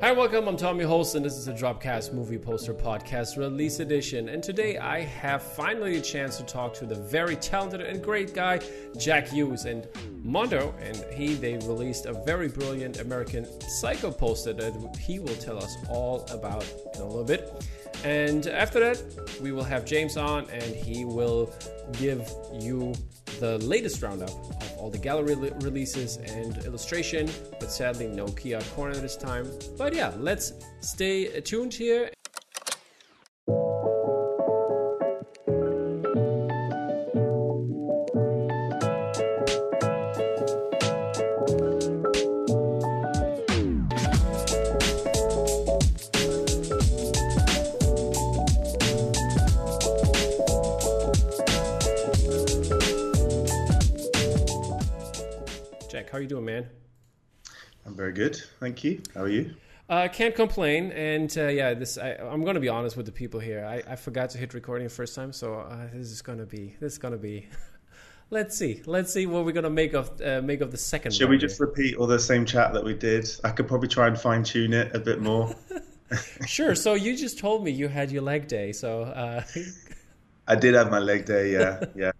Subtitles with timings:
[0.00, 0.46] Hi, welcome.
[0.46, 4.28] I'm Tommy Holst, and this is the Dropcast Movie Poster Podcast Release Edition.
[4.28, 8.32] And today I have finally a chance to talk to the very talented and great
[8.32, 8.60] guy,
[8.96, 9.64] Jack Hughes.
[9.64, 9.88] And
[10.22, 15.58] Mondo and he, they released a very brilliant American Psycho poster that he will tell
[15.58, 17.52] us all about in a little bit.
[18.04, 19.02] And after that,
[19.40, 21.52] we will have James on, and he will
[21.92, 22.94] give you
[23.40, 27.30] the latest roundup of all the gallery releases and illustration,
[27.60, 29.50] but sadly no Kia Corner this time.
[29.76, 32.10] But yeah, let's stay tuned here.
[56.18, 56.66] How you doing, man?
[57.86, 59.00] I'm very good, thank you.
[59.14, 59.54] How are you?
[59.88, 63.06] I uh, can't complain, and uh, yeah, this I, am going to be honest with
[63.06, 63.64] the people here.
[63.64, 66.44] I, I forgot to hit recording the first time, so uh, this is going to
[66.44, 67.46] be this is going to be.
[68.30, 71.12] let's see, let's see what we're going to make of uh, make of the second.
[71.14, 71.68] Should we just here.
[71.68, 73.30] repeat all the same chat that we did?
[73.44, 75.54] I could probably try and fine tune it a bit more.
[76.48, 76.74] sure.
[76.74, 79.02] So you just told me you had your leg day, so.
[79.02, 79.44] Uh,
[80.48, 81.52] I did have my leg day.
[81.52, 82.10] Yeah, yeah.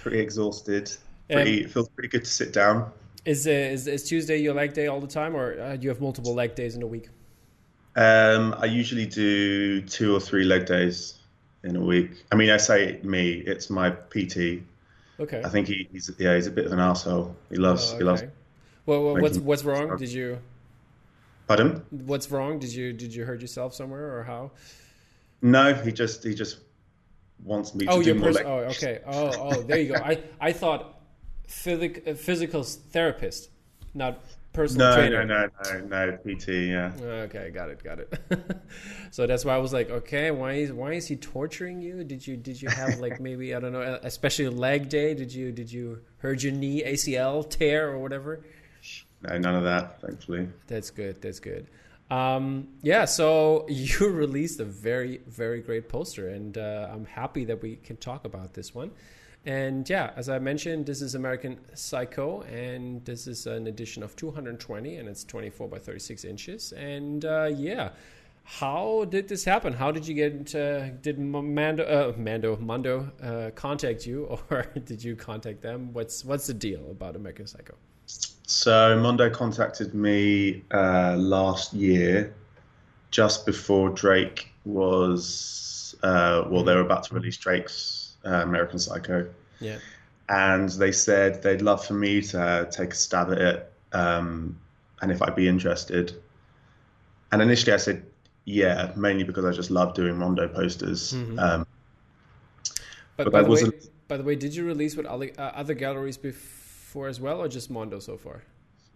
[0.00, 0.96] Pretty exhausted.
[1.28, 2.92] Pretty um, feels pretty good to sit down.
[3.24, 5.88] Is, uh, is is Tuesday your leg day all the time, or uh, do you
[5.90, 7.08] have multiple leg days in a week?
[7.94, 11.20] Um, I usually do two or three leg days
[11.62, 12.24] in a week.
[12.32, 14.62] I mean, I say me, it's my PT.
[15.20, 15.42] Okay.
[15.44, 17.36] I think he, he's yeah, he's a bit of an asshole.
[17.48, 17.98] He loves oh, okay.
[17.98, 18.22] he loves.
[18.86, 19.96] Well, well what's what's wrong?
[19.96, 20.38] Did you?
[21.46, 21.84] Pardon?
[21.90, 22.58] What's wrong?
[22.58, 24.50] Did you did you hurt yourself somewhere or how?
[25.42, 26.58] No, he just he just
[27.44, 28.32] wants me to oh, do more.
[28.32, 29.00] Pers- oh, okay.
[29.06, 30.00] Oh, oh, there you go.
[30.02, 31.01] I I thought
[31.46, 33.50] physic, physical therapist,
[33.94, 35.24] not personal no, trainer.
[35.24, 36.48] No, no, no, no, PT.
[36.48, 36.92] Yeah.
[37.00, 38.12] Okay, got it, got it.
[39.10, 42.04] so that's why I was like, okay, why is why is he torturing you?
[42.04, 45.14] Did you did you have like maybe I don't know, especially leg day?
[45.14, 48.44] Did you did you hurt your knee, ACL tear or whatever?
[49.22, 50.48] No, none of that, thankfully.
[50.66, 51.22] That's good.
[51.22, 51.68] That's good.
[52.10, 57.62] Um, yeah, so you released a very, very great poster, and uh, I'm happy that
[57.62, 58.90] we can talk about this one.
[59.44, 64.14] And yeah, as I mentioned, this is American Psycho, and this is an edition of
[64.14, 66.72] 220, and it's 24 by 36 inches.
[66.72, 67.90] And uh, yeah,
[68.44, 69.72] how did this happen?
[69.72, 70.54] How did you get?
[70.54, 75.92] Uh, did Mando, uh, Mando, Mondo uh, contact you, or did you contact them?
[75.92, 77.74] What's what's the deal about American Psycho?
[78.06, 82.34] So Mondo contacted me uh, last year,
[83.10, 85.96] just before Drake was.
[86.02, 89.28] Uh, well, they were about to release Drake's uh, American Psycho.
[89.60, 89.78] Yeah.
[90.28, 94.58] And they said they'd love for me to take a stab at it, um,
[95.00, 96.20] and if I'd be interested.
[97.32, 98.04] And initially, I said
[98.44, 101.12] yeah, mainly because I just love doing Mondo posters.
[101.12, 101.38] Mm-hmm.
[101.38, 101.66] Um,
[103.16, 103.62] but, but by, the way,
[104.08, 107.48] by the way, did you release with other, uh, other galleries before as well, or
[107.48, 108.42] just Mondo so far?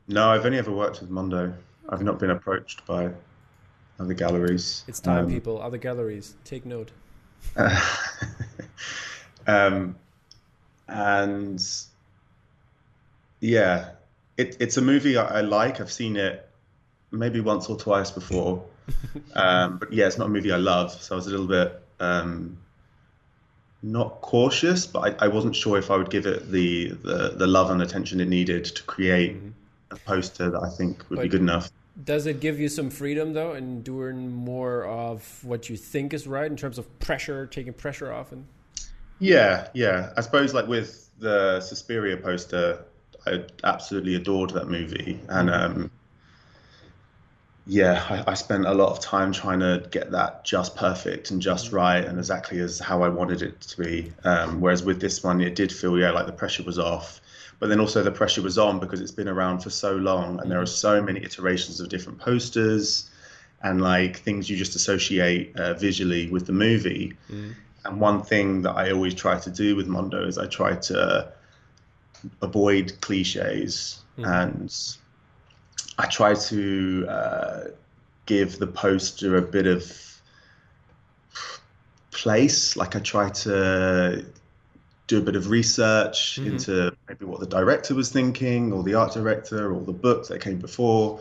[0.09, 1.55] No, I've only ever worked with Mondo.
[1.89, 3.11] I've not been approached by
[4.01, 4.85] other galleries.
[4.89, 5.61] It's time, um, people.
[5.61, 6.91] Other galleries, take note.
[9.47, 9.97] Um,
[10.89, 11.63] and
[13.41, 13.91] yeah,
[14.37, 15.81] it, it's a movie I, I, like.
[15.81, 16.49] I've seen it
[17.11, 18.65] maybe once or twice before.
[19.35, 20.93] um, but yeah, it's not a movie I love.
[20.93, 22.57] So I was a little bit um,
[23.83, 27.47] not cautious, but I, I, wasn't sure if I would give it the, the, the
[27.47, 29.51] love and attention it needed to create mm-hmm.
[29.91, 31.71] a poster that I think would but be good enough.
[32.05, 36.27] Does it give you some freedom though in doing more of what you think is
[36.27, 38.47] right in terms of pressure, taking pressure off and
[39.19, 40.13] yeah, yeah.
[40.17, 42.85] I suppose like with the Suspiria poster,
[43.27, 45.91] I absolutely adored that movie, and um,
[47.67, 51.43] yeah, I, I, spent a lot of time trying to get that just perfect and
[51.43, 54.13] just right and exactly as how I wanted it to be.
[54.23, 57.21] Um, whereas with this one, it did feel yeah like the pressure was off,
[57.59, 60.51] but then also the pressure was on because it's been around for so long and
[60.51, 63.11] there are so many iterations of different posters
[63.63, 67.15] and like things you just associate uh, visually with the movie.
[67.31, 67.55] Mm.
[67.89, 71.33] And one thing that I always try to do with Mondo is I try to
[72.43, 74.27] avoid cliches mm.
[74.27, 74.75] and
[75.99, 77.65] I try to uh,
[78.27, 79.93] give the poster a bit of
[82.11, 82.77] place.
[82.77, 84.25] Like I try to
[85.07, 86.53] do a bit of research mm-hmm.
[86.53, 90.41] into maybe what the director was thinking, or the art director, or the books that
[90.41, 91.21] came before,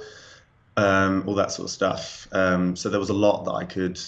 [0.77, 2.27] um, all that sort of stuff.
[2.31, 4.00] Um, so there was a lot that I could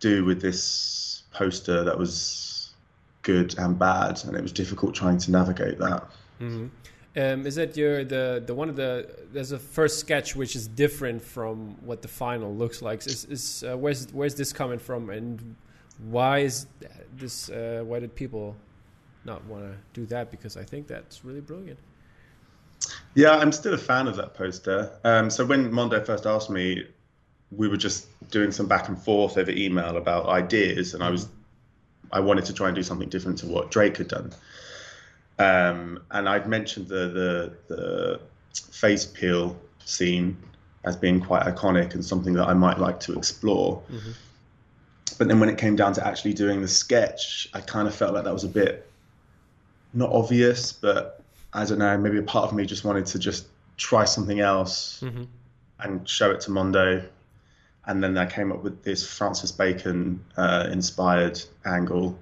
[0.00, 1.09] do with this
[1.40, 2.74] poster that was
[3.22, 6.02] good and bad, and it was difficult trying to navigate that.
[6.40, 6.66] Mm-hmm.
[7.16, 8.90] Um, is that your the the one of the
[9.32, 12.98] there's a first sketch which is different from what the final looks like?
[13.06, 15.56] Is is uh, where's where's this coming from, and
[16.16, 16.66] why is
[17.16, 17.50] this?
[17.50, 18.54] Uh, why did people
[19.24, 20.30] not want to do that?
[20.30, 21.78] Because I think that's really brilliant.
[23.14, 24.90] Yeah, I'm still a fan of that poster.
[25.04, 26.86] Um, so when Mondo first asked me,
[27.50, 31.28] we were just doing some back and forth over email about ideas, and I was
[32.12, 34.32] I wanted to try and do something different to what Drake had done.
[35.38, 38.20] Um, and I'd mentioned the, the the
[38.52, 40.36] face peel scene
[40.84, 43.82] as being quite iconic and something that I might like to explore.
[43.92, 44.10] Mm-hmm.
[45.18, 48.14] But then when it came down to actually doing the sketch, I kind of felt
[48.14, 48.90] like that was a bit
[49.92, 53.46] not obvious, but I don't know, maybe a part of me just wanted to just
[53.76, 55.24] try something else mm-hmm.
[55.80, 57.04] and show it to Mondo.
[57.86, 62.18] And then I came up with this Francis Bacon uh, inspired angle,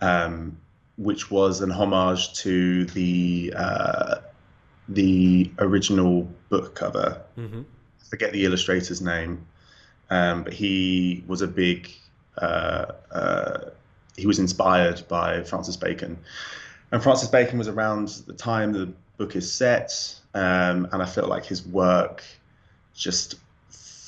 [0.00, 0.58] um,
[0.98, 4.16] which was an homage to the uh,
[4.88, 7.22] the original book cover.
[7.38, 7.60] Mm-hmm.
[7.60, 9.46] I forget the illustrator's name,
[10.10, 11.90] um, but he was a big.
[12.36, 13.58] Uh, uh
[14.16, 16.18] he was inspired by Francis Bacon,
[16.92, 21.28] and Francis Bacon was around the time the book is set, um, and I felt
[21.28, 22.22] like his work
[22.94, 23.36] just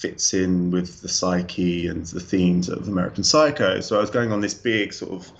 [0.02, 3.80] fits in with the psyche and the themes of American Psycho.
[3.80, 5.30] So I was going on this big sort of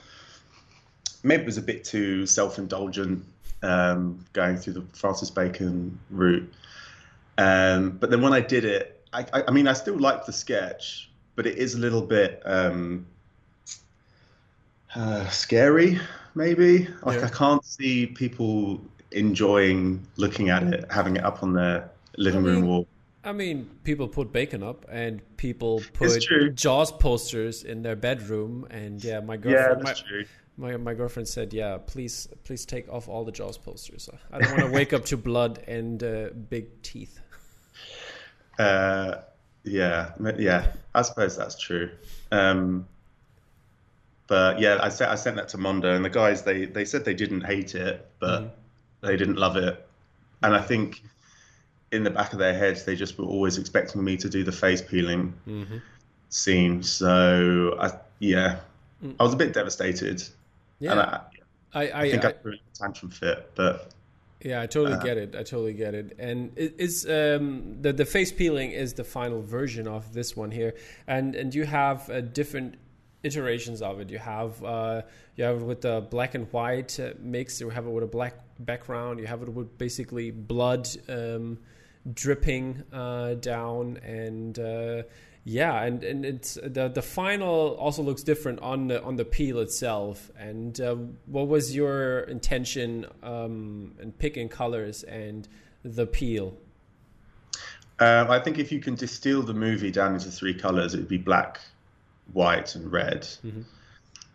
[1.25, 3.25] maybe it was a bit too self-indulgent
[3.65, 6.53] um, going through the Francis Bacon route.
[7.39, 10.33] Um, but then when I did it, I, I, I, mean, I still like the
[10.33, 13.05] sketch, but it is a little bit um,
[14.95, 15.99] uh, scary
[16.37, 16.87] maybe.
[17.03, 17.27] Like yeah.
[17.27, 18.81] I can't see people
[19.11, 22.87] enjoying looking at it, having it up on their living room wall.
[23.25, 26.25] I mean, people put bacon up, and people put
[26.55, 30.25] Jaws posters in their bedroom, and yeah, my girlfriend, yeah, that's my, true.
[30.57, 34.09] My, my girlfriend said, "Yeah, please, please take off all the Jaws posters.
[34.33, 37.21] I don't want to wake up to blood and uh, big teeth."
[38.59, 39.23] Uh,
[39.65, 41.91] yeah, yeah, I suppose that's true.
[42.33, 42.87] Um,
[44.27, 47.05] but yeah, I sent I sent that to Mondo, and the guys they they said
[47.05, 48.51] they didn't hate it, but mm.
[49.01, 49.87] they didn't love it,
[50.43, 51.03] and I think
[51.93, 54.53] in the back of their heads they just were always expecting me to do the
[54.53, 55.77] face peeling mm-hmm.
[56.31, 56.83] scene.
[56.83, 58.61] So I yeah,
[59.05, 59.15] mm.
[59.21, 60.23] I was a bit devastated.
[60.81, 61.21] Yeah,
[61.75, 63.93] I, I, I, I, think I, I threw a tantrum fit, but
[64.45, 65.35] yeah, I totally uh, get it.
[65.35, 66.17] I totally get it.
[66.19, 70.51] And it is um, the the face peeling is the final version of this one
[70.51, 70.75] here,
[71.07, 72.77] and and you have a different
[73.23, 74.11] iterations of it.
[74.11, 75.03] You have uh,
[75.37, 77.61] you have it with the black and white uh, mix.
[77.61, 79.21] You have it with a black background.
[79.21, 81.59] You have it with basically blood um,
[82.11, 85.03] dripping uh, down, and uh,
[85.45, 89.59] yeah, and, and it's the the final also looks different on the on the peel
[89.61, 90.31] itself.
[90.39, 90.97] And uh,
[91.27, 95.49] what was your intention um, in picking colors and
[95.85, 96.57] the peel?
[97.99, 101.09] Um, I think if you can distill the movie down into three colors, it would
[101.09, 101.61] be black,
[102.33, 103.23] white and red.
[103.23, 103.63] Mm-hmm.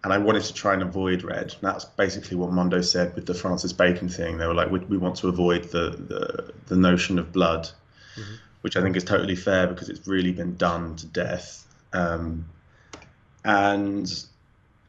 [0.03, 1.53] And I wanted to try and avoid red.
[1.53, 4.37] And that's basically what Mondo said with the Francis Bacon thing.
[4.37, 7.69] They were like, we, we want to avoid the, the, the notion of blood,
[8.15, 8.35] mm-hmm.
[8.61, 11.65] which I think is totally fair because it's really been done to death.
[11.93, 12.45] Um,
[13.43, 14.25] and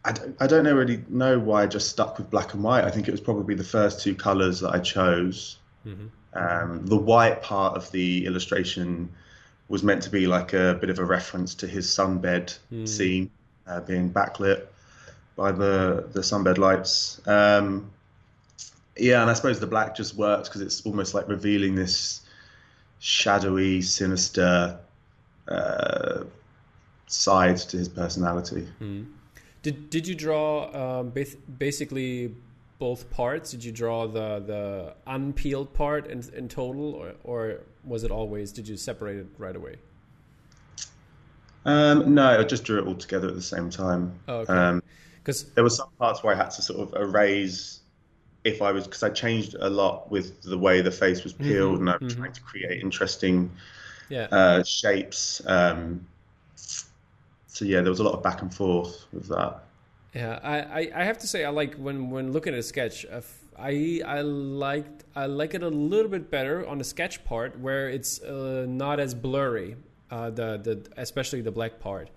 [0.05, 2.85] I don't, I don't know really know why I just stuck with black and white.
[2.85, 5.59] I think it was probably the first two colors that I chose.
[5.87, 6.07] Mm-hmm.
[6.35, 9.09] Um, the white part of the illustration
[9.69, 12.89] was meant to be like a bit of a reference to his sunbed mm.
[12.89, 13.31] scene
[13.67, 14.67] uh, being backlit
[15.39, 17.23] by the the sunbed lights.
[17.27, 17.91] Um,
[18.97, 22.23] yeah, and I suppose the black just works because it's almost like revealing this
[22.99, 24.77] shadowy, sinister
[25.47, 26.25] uh,
[27.07, 28.67] side to his personality.
[28.83, 29.07] Mm.
[29.63, 31.13] Did Did you draw um,
[31.59, 32.35] basically
[32.81, 33.53] both parts?
[33.53, 38.51] Did you draw the the unpeeled part in in total, or or was it always?
[38.53, 39.77] Did you separate it right away?
[41.65, 44.19] Um, no, I just drew it all together at the same time.
[44.27, 44.81] Oh, okay.
[45.19, 47.81] Because there were some parts where I had to sort of erase
[48.45, 51.75] if I was because I changed a lot with the way the face was peeled,
[51.75, 52.23] mm-hmm, and I was mm-hmm.
[52.23, 53.51] trying to create interesting
[54.09, 54.29] yeah.
[54.31, 55.43] uh, shapes.
[55.47, 56.07] Um,
[56.55, 59.61] so yeah, there was a lot of back and forth with that.
[60.15, 63.05] Yeah, I, I, have to say I like when when looking at a sketch,
[63.59, 67.89] I I liked I like it a little bit better on the sketch part where
[67.91, 69.77] it's uh, not as blurry,
[70.11, 72.09] uh, the the especially the black part.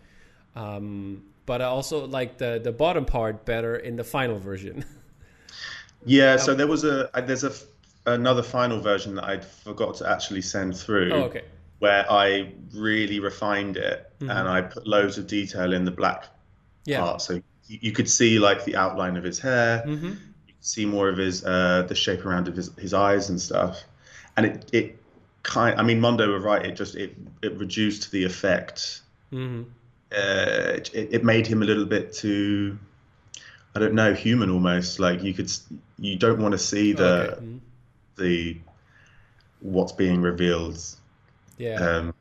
[0.55, 4.85] Um, but I also like the the bottom part better in the final version.
[6.05, 7.51] yeah, so there was a there's a
[8.05, 11.11] another final version that I forgot to actually send through.
[11.11, 11.43] Oh, okay.
[11.79, 14.29] Where I really refined it mm-hmm.
[14.31, 16.27] and I put loads of detail in the black
[16.85, 17.01] yeah.
[17.01, 19.83] part, so you could see like the outline of his hair.
[19.85, 20.05] Mm-hmm.
[20.47, 23.41] You could see more of his uh, the shape around of his, his eyes and
[23.41, 23.83] stuff,
[24.37, 25.03] and it it
[25.43, 25.77] kind.
[25.77, 26.65] I mean, Mondo were right.
[26.65, 29.01] It just it it reduced the effect.
[29.33, 29.63] Mm-hmm.
[30.11, 32.77] Uh, it, it made him a little bit too.
[33.75, 34.99] I don't know, human almost.
[34.99, 35.51] Like you could,
[35.97, 37.41] you don't want to see the Okay.
[37.41, 37.59] Mhm.
[38.17, 38.57] the
[39.61, 40.79] what's being revealed.
[41.57, 41.75] Yeah.
[41.75, 42.13] Um,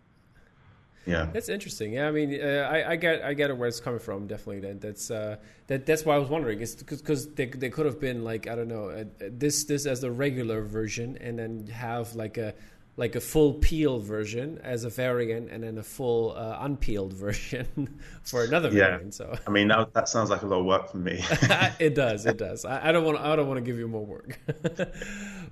[1.07, 1.27] yeah.
[1.33, 1.95] That's interesting.
[1.95, 4.27] Yeah, I mean, uh, I, I get I get where it's coming from.
[4.27, 6.61] Definitely, that that's uh, that that's why I was wondering.
[6.61, 10.01] It's because they they could have been like I don't know uh, this this as
[10.03, 12.55] the regular version, and then have like a
[13.01, 17.67] like a full peel version as a variant, and then a full uh, unpeeled version
[18.23, 18.91] for another Yeah.
[18.91, 19.15] variant.
[19.15, 21.17] So I mean, that, that sounds like a lot of work for me.
[21.81, 22.27] it does.
[22.27, 22.67] It does.
[22.67, 23.19] I, don't want.
[23.19, 24.39] I don't want to give you more work.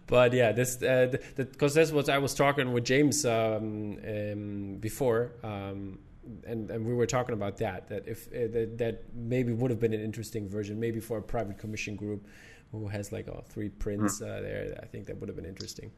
[0.07, 5.99] but yeah, this because that's what I was talking with James um, um, before, um,
[6.47, 7.89] and and we were talking about that.
[7.89, 11.23] That if uh, that, that maybe would have been an interesting version, maybe for a
[11.23, 12.27] private commission group
[12.73, 14.79] who has like oh, three prints uh, there.
[14.83, 15.91] I think that would have been interesting.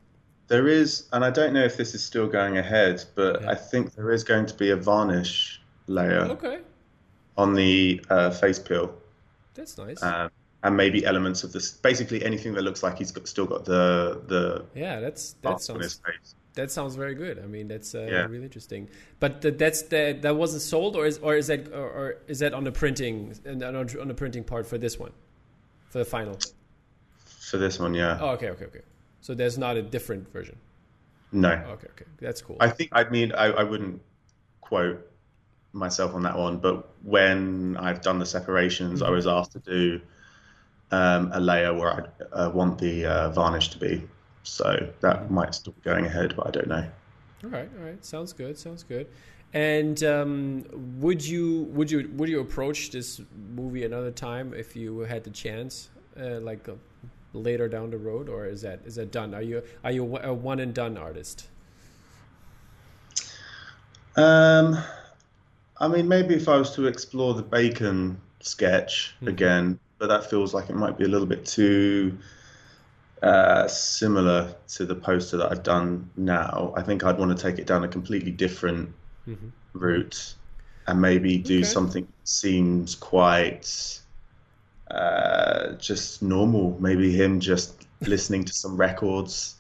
[0.50, 3.52] There is, and I don't know if this is still going ahead, but Yeah.
[3.52, 6.59] I think there is going to be a varnish layer Okay,
[7.37, 8.87] on the uh, face peel,
[9.54, 10.02] that's nice.
[10.02, 10.28] um,
[10.64, 11.71] and maybe elements of this.
[11.90, 15.71] Basically, anything that looks like he's got, still got the the yeah, that's that mask
[15.71, 16.35] on his sounds face.
[16.54, 17.38] that sounds very good.
[17.38, 18.26] I mean, that's uh, Yeah.
[18.26, 18.88] really interesting.
[19.21, 22.40] But th- that's the, that wasn't sold, or is or is that or, or is
[22.40, 25.12] that on the printing and on on the printing part for this one,
[25.90, 26.37] for the final?
[27.50, 28.19] For this one, yeah.
[28.21, 28.83] Oh, okay, okay, okay.
[29.21, 30.57] So there's not a different version.
[31.33, 32.57] No, Okay, okay, that's cool.
[32.61, 34.03] I think I mean I, I wouldn't
[34.61, 35.07] quote
[35.73, 40.00] myself on that one, but when I've done the separations, I was asked to do
[40.91, 41.93] um, a layer where
[42.33, 44.09] I uh, want the uh, varnish to be.
[44.43, 46.89] So that might still be going ahead, but I don't know.
[47.45, 49.07] all right, all right, sounds good, sounds good.
[49.53, 50.65] And um,
[51.00, 53.21] would you would you would you approach this
[53.55, 56.69] movie another time if you had the chance, uh, like
[57.32, 59.34] later down the road, or is that is that done?
[59.34, 61.49] Are you are you a one and done artist?
[64.16, 64.76] Um,
[65.78, 69.26] I mean, maybe if I was to explore the bacon sketch Mhm.
[69.26, 72.18] again, but that feels like it might be a little bit too
[73.22, 76.72] uh, similar to the poster that I've done now.
[76.76, 78.94] I think I'd want to take it down a completely different
[79.26, 79.52] Mhm.
[79.75, 80.34] route
[80.87, 81.64] and maybe do Okay.
[81.64, 84.00] something that seems quite
[84.90, 86.76] uh, just normal.
[86.80, 89.56] Maybe him just listening to some records.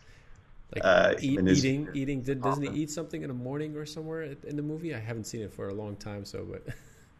[0.74, 2.22] Like Uh, eat, his- eating, eating.
[2.22, 4.94] Did, doesn't he eat something in the morning or somewhere in the movie?
[4.94, 6.62] I haven't seen it for a long time, so but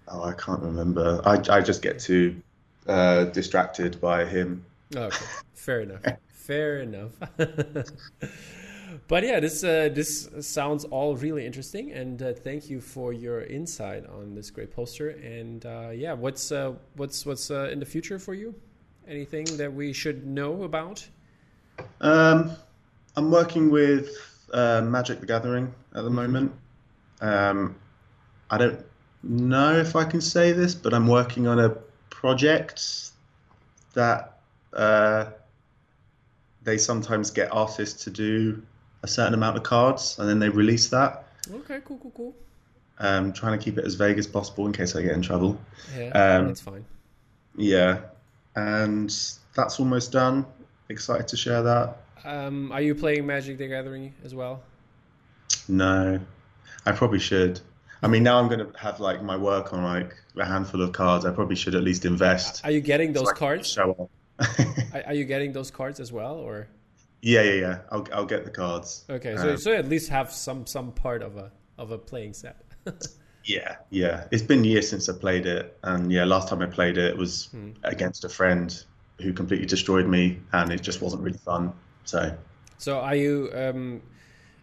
[0.09, 1.21] Oh, I can't remember.
[1.25, 2.43] I, I just get too
[2.87, 4.64] uh, distracted by him.
[4.97, 6.02] Oh, okay, fair enough.
[6.29, 7.12] Fair enough.
[9.09, 13.43] but yeah, this uh, this sounds all really interesting, and uh, thank you for your
[13.43, 15.11] insight on this great poster.
[15.11, 18.55] And uh, yeah, what's uh, what's what's uh, in the future for you?
[19.09, 21.07] Anything that we should know about?
[22.01, 22.53] Um,
[23.17, 24.11] I'm working with
[24.53, 26.53] uh, Magic the Gathering at the moment.
[27.21, 27.77] Um,
[28.51, 28.85] I don't
[29.23, 31.71] know if I can say this, but I'm working on a
[32.11, 33.11] project
[33.95, 34.39] that
[34.73, 35.27] uh,
[36.63, 38.63] they sometimes get artists to do
[39.02, 41.25] a certain amount of cards and then they release that.
[41.52, 42.35] Okay, cool, cool, cool.
[42.99, 45.59] Um, trying to keep it as vague as possible in case I get in trouble.
[45.97, 46.85] Yeah, Um, that's fine.
[47.57, 48.00] Yeah,
[48.57, 49.11] and
[49.54, 50.45] that's almost done.
[50.88, 51.97] Excited to share that.
[52.25, 54.62] Um, are you playing Magic the Gathering as well?
[55.69, 56.21] No,
[56.85, 57.61] I probably should.
[58.02, 60.92] I mean, now I'm going to have like my work on like a handful of
[60.92, 61.25] cards.
[61.25, 62.64] I probably should at least invest.
[62.64, 63.69] Are you getting those so cards?
[63.71, 64.11] Show off.
[64.95, 66.66] Are, are you getting those cards as well, or?
[67.23, 67.79] Yeah, yeah, yeah.
[67.91, 69.05] I'll I'll get the cards.
[69.11, 72.33] Okay, so Um, so at least have some some part of a of a playing
[72.35, 72.62] set.
[73.45, 74.27] Yeah, yeah.
[74.31, 77.50] It's been years since I played it, and yeah, last time I played it was
[77.50, 77.71] Hmm.
[77.83, 78.85] against a friend
[79.21, 81.73] who completely destroyed me, and it just wasn't really fun.
[82.05, 82.37] So
[82.79, 84.03] so are you um,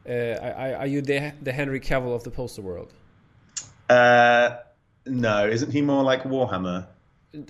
[0.07, 2.93] uh, are, are you the the Henry Cavill of the poster world?
[3.89, 4.57] uh,
[5.05, 6.87] no, isn't he more like Warhammer?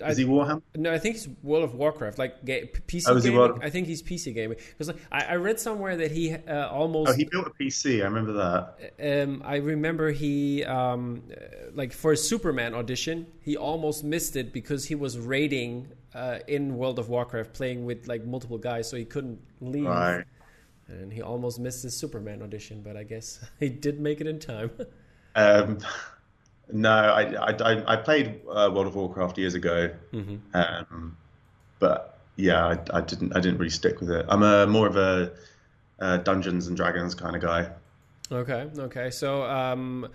[0.04, 0.60] I, Is he Warhammer?
[0.76, 3.62] no, I think he's World of Warcraft, like PC Oh, gaming.
[3.62, 7.10] I think he's PC gaming because like, I, I read somewhere that he uh, almost
[7.10, 8.00] Oh, he built a PC.
[8.02, 9.22] I remember that.
[9.22, 14.52] um, I remember he um, uh, like for a Superman audition, he almost missed it
[14.52, 18.96] because he was raiding uh, in World of Warcraft, playing with like multiple guys, so
[18.96, 19.84] he couldn't leave.
[19.86, 20.24] Right.
[20.88, 24.38] And he almost missed his Superman audition, but I guess he did make it in
[24.40, 24.70] time.
[25.36, 25.78] Um,
[26.72, 31.16] no, I, I, I- I played uh, World of Warcraft years ago, hmm um,
[31.78, 34.26] but yeah, I, I didn't I didn't really stick with it.
[34.28, 35.32] I'm a more of a,
[36.00, 37.70] uh Dungeons and Dragons kind of guy.
[38.30, 39.10] Okay, okay.
[39.10, 40.08] So, um,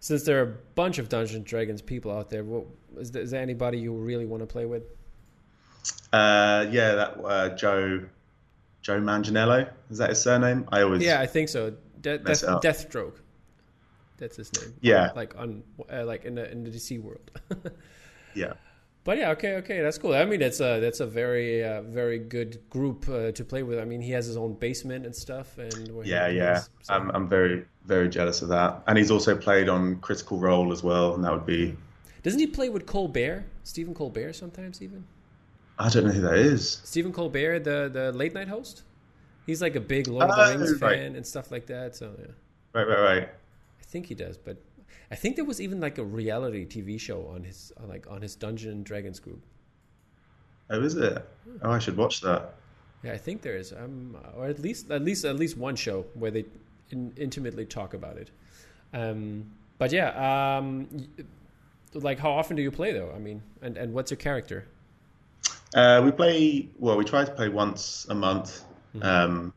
[0.00, 2.64] since there are a bunch of Dungeons and Dragons people out there, what,
[2.98, 4.82] is, there, is there anybody you really want to play with?
[6.12, 8.04] Uh, yeah, that uh, Joe
[8.82, 10.66] Joe Manganiello is that his surname?
[10.72, 11.74] I always Yeah, I think so.
[12.00, 12.42] De- Death.
[12.42, 13.14] Deathstroke.
[14.20, 14.74] That's his name.
[14.80, 15.10] Yeah.
[15.16, 17.30] Like on uh, like in the in the DC world.
[18.34, 18.52] yeah.
[19.02, 20.12] But yeah, okay, okay, that's cool.
[20.14, 23.78] I mean, that's a that's a very uh, very good group uh, to play with.
[23.78, 26.52] I mean, he has his own basement and stuff, and Yeah, yeah.
[26.52, 28.82] plays, so- I'm, I'm very, very jealous of that.
[28.86, 31.74] And he's also played on Critical Role as well, and that would be.
[32.22, 35.02] Doesn't he play with Colbert, Stephen Colbert, sometimes even?
[35.78, 36.82] I don't know who that is.
[36.84, 38.82] Stephen Colbert, the the late night host.
[39.46, 40.98] He's like a big Lord of the Oh, Rings right.
[40.98, 41.96] fan and stuff like that.
[41.96, 42.26] So yeah,
[42.74, 43.28] Right, right, right.
[43.90, 44.38] I think he does.
[44.38, 44.56] But
[45.10, 48.36] I think there was even like a reality TV show on his like on his
[48.36, 49.42] Dungeon and Dragons group.
[50.70, 51.28] Oh, is it?
[51.62, 52.54] Oh, I should watch that.
[53.02, 56.06] Yeah, I think there is, um, or at least at least at least one show
[56.14, 56.44] where they
[56.90, 58.30] in, intimately talk about it.
[58.94, 61.08] Um, but yeah, um,
[61.92, 63.12] like how often do you play though?
[63.12, 64.66] I mean, and and what's your character?
[65.74, 66.68] Uh, we play.
[66.78, 68.62] Well, we try to play once a month.
[68.94, 69.02] Mm-hmm.
[69.02, 69.52] Um,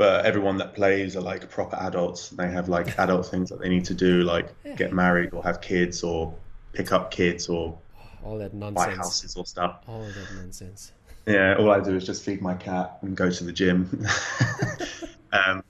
[0.00, 2.30] but everyone that plays are like proper adults.
[2.30, 4.74] They have like adult things that they need to do, like Yeah.
[4.74, 6.32] get married or have kids or
[6.72, 7.76] pick up kids or
[8.24, 8.96] All that buy nonsense.
[8.96, 9.82] houses or stuff.
[9.86, 10.92] All that nonsense.
[11.26, 14.06] Yeah, all I do is just feed my cat and go to the gym.
[15.34, 15.62] um,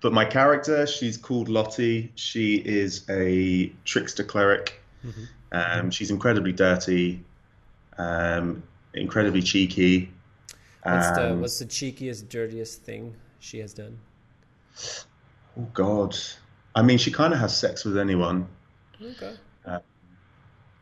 [0.00, 2.12] but my character, she's called Lottie.
[2.14, 4.80] She is a trickster cleric.
[5.04, 5.26] Mhm.
[5.50, 7.24] Um, she's incredibly dirty,
[7.98, 8.62] um,
[8.94, 10.12] incredibly cheeky.
[10.84, 13.98] What's the Um, what's the cheekiest, dirtiest thing she has done?
[15.58, 16.16] oh God,
[16.74, 18.46] I mean, she kind of has sex with anyone.
[19.02, 19.34] Okay.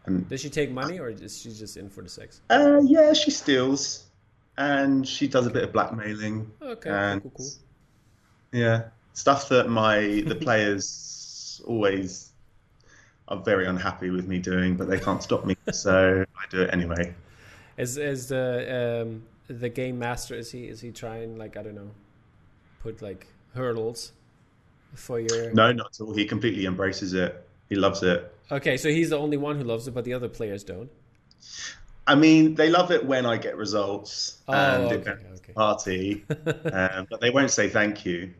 [0.06, 2.40] And Does she take money or is she just in for the sex?
[2.50, 4.06] uh, yeah, she steals,
[4.56, 6.50] and she does a bit of blackmailing.
[6.62, 8.58] Okay, And- cool, cool, cool.
[8.58, 12.32] Yeah, stuff that my the players always
[13.28, 16.70] are very unhappy with me doing, but they can't stop me, so I do it
[16.72, 17.14] anyway.
[17.78, 21.74] As as the um, the game master, is he is he trying like I don't
[21.76, 21.90] know,
[22.80, 24.12] put like hurdles
[24.94, 25.52] for your?
[25.52, 26.12] No, not at all.
[26.14, 27.46] He completely embraces it.
[27.68, 28.34] He loves it.
[28.50, 30.90] Okay, so he's the only one who loves it, but the other players don't.
[32.06, 35.52] I mean, they love it when I get results Oh, and okay, okay.
[35.52, 36.24] party,
[36.72, 38.34] um, but they won't say thank you.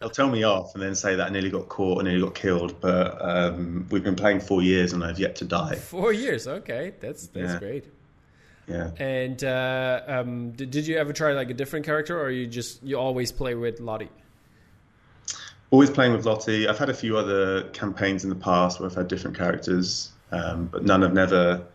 [0.00, 2.34] They'll tell me off and then say that I nearly got caught and nearly got
[2.34, 2.80] killed.
[2.80, 5.76] But um, we've been playing four years and I've yet to die.
[5.76, 7.58] Four years, okay, that's that's Yeah.
[7.60, 7.84] great.
[8.66, 8.90] Yeah.
[8.98, 12.82] And uh, um, did, did you ever try like a different character, or you just
[12.82, 14.10] you always play with Lottie?
[15.70, 16.68] Always playing with Lottie.
[16.68, 20.66] I've had a few other campaigns in the past where I've had different characters, um,
[20.66, 21.66] but none have never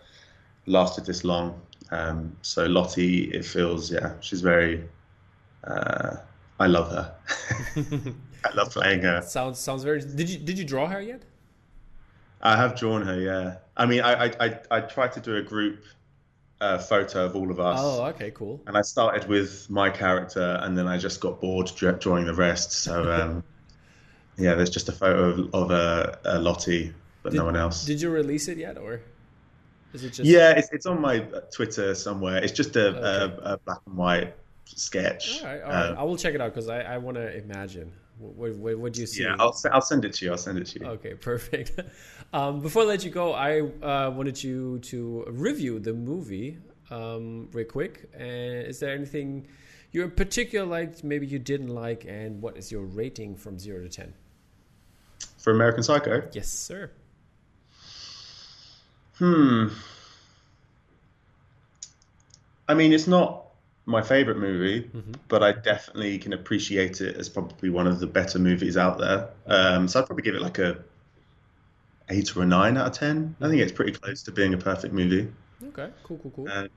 [0.66, 1.60] lasted this long.
[1.92, 4.88] Um, so Lottie, it feels, yeah, she's very.
[5.64, 6.18] Uh,
[6.60, 7.16] I love her.
[8.46, 9.22] I love playing her.
[9.22, 10.02] Sounds sounds very.
[10.02, 11.24] Did you did you draw her yet?
[12.42, 13.56] I have drawn her, yeah.
[13.76, 15.84] I mean, I I, I, I tried to do a group
[16.62, 17.80] uh, photo of all of us.
[17.82, 18.62] Oh, okay, cool.
[18.68, 22.72] And I started with my character, and then I just got bored drawing the rest.
[22.72, 23.44] So, um,
[24.38, 26.94] yeah, there's just a photo of, of a, a Lottie,
[27.24, 27.86] but no one else.
[27.86, 29.02] Did you release it yet, or
[29.94, 30.30] is it just?
[30.30, 31.20] yeah, it's, it's on my
[31.54, 32.44] Twitter somewhere.
[32.44, 33.36] It's just a, Okay.
[33.36, 35.42] a, a black and white sketch.
[35.42, 35.90] All right, all right.
[35.90, 38.94] Um, I will check it out because I, I want to imagine what, what what
[38.94, 39.24] do you see.
[39.24, 40.32] yeah, I'll, I'll send it to you.
[40.32, 40.86] I'll send it to you.
[40.86, 41.80] Okay, perfect.
[42.34, 46.58] Um, before I let you go, I uh, wanted you to review the movie
[46.90, 48.10] um, real quick.
[48.14, 49.48] And is there anything
[49.92, 53.84] you in particular liked, maybe you didn't like, and what is your rating from zero
[53.84, 54.14] to ten?
[55.38, 56.28] For American Psycho?
[56.34, 56.92] Yes, sir.
[59.18, 59.68] Hmm.
[62.68, 63.47] I mean, it's not
[63.88, 65.14] my favorite movie, Mm-hmm.
[65.30, 69.30] but I definitely can appreciate it as probably one of the better movies out there.
[69.48, 70.78] Um, so I'd probably give it like a
[72.10, 73.36] eight or a nine out of ten.
[73.42, 75.30] I think it's pretty close to being a perfect movie.
[75.70, 76.48] Okay, cool, cool, cool.
[76.50, 76.68] Uh,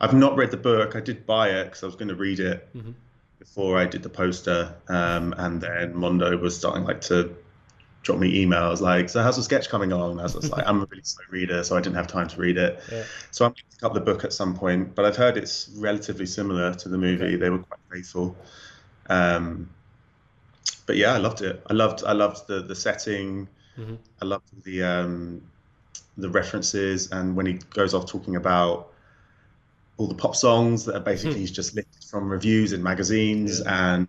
[0.00, 0.94] I've not read the book.
[0.94, 2.94] I did buy it because I was going to read it Mhm.
[3.38, 7.34] before I did the poster, um, and then Mondo was starting like to
[8.06, 10.64] drop me emails like, "So how's the sketch coming along?" And I was just like,
[10.66, 13.02] "I'm a really slow reader, so I didn't have time to read it." Yeah.
[13.32, 15.68] So I'm going to pick up the book at some point, but I've heard it's
[15.76, 17.24] relatively similar to the movie.
[17.24, 17.36] Okay.
[17.36, 18.36] They were quite faithful.
[19.10, 19.68] Um,
[20.86, 21.60] but yeah, I loved it.
[21.68, 23.48] I loved I loved the the setting.
[23.76, 23.98] Mhm.
[24.22, 25.42] I loved the um,
[26.16, 28.92] the references, and when he goes off talking about
[29.96, 34.06] all the pop songs that are basically he's just lifted from reviews in magazines, and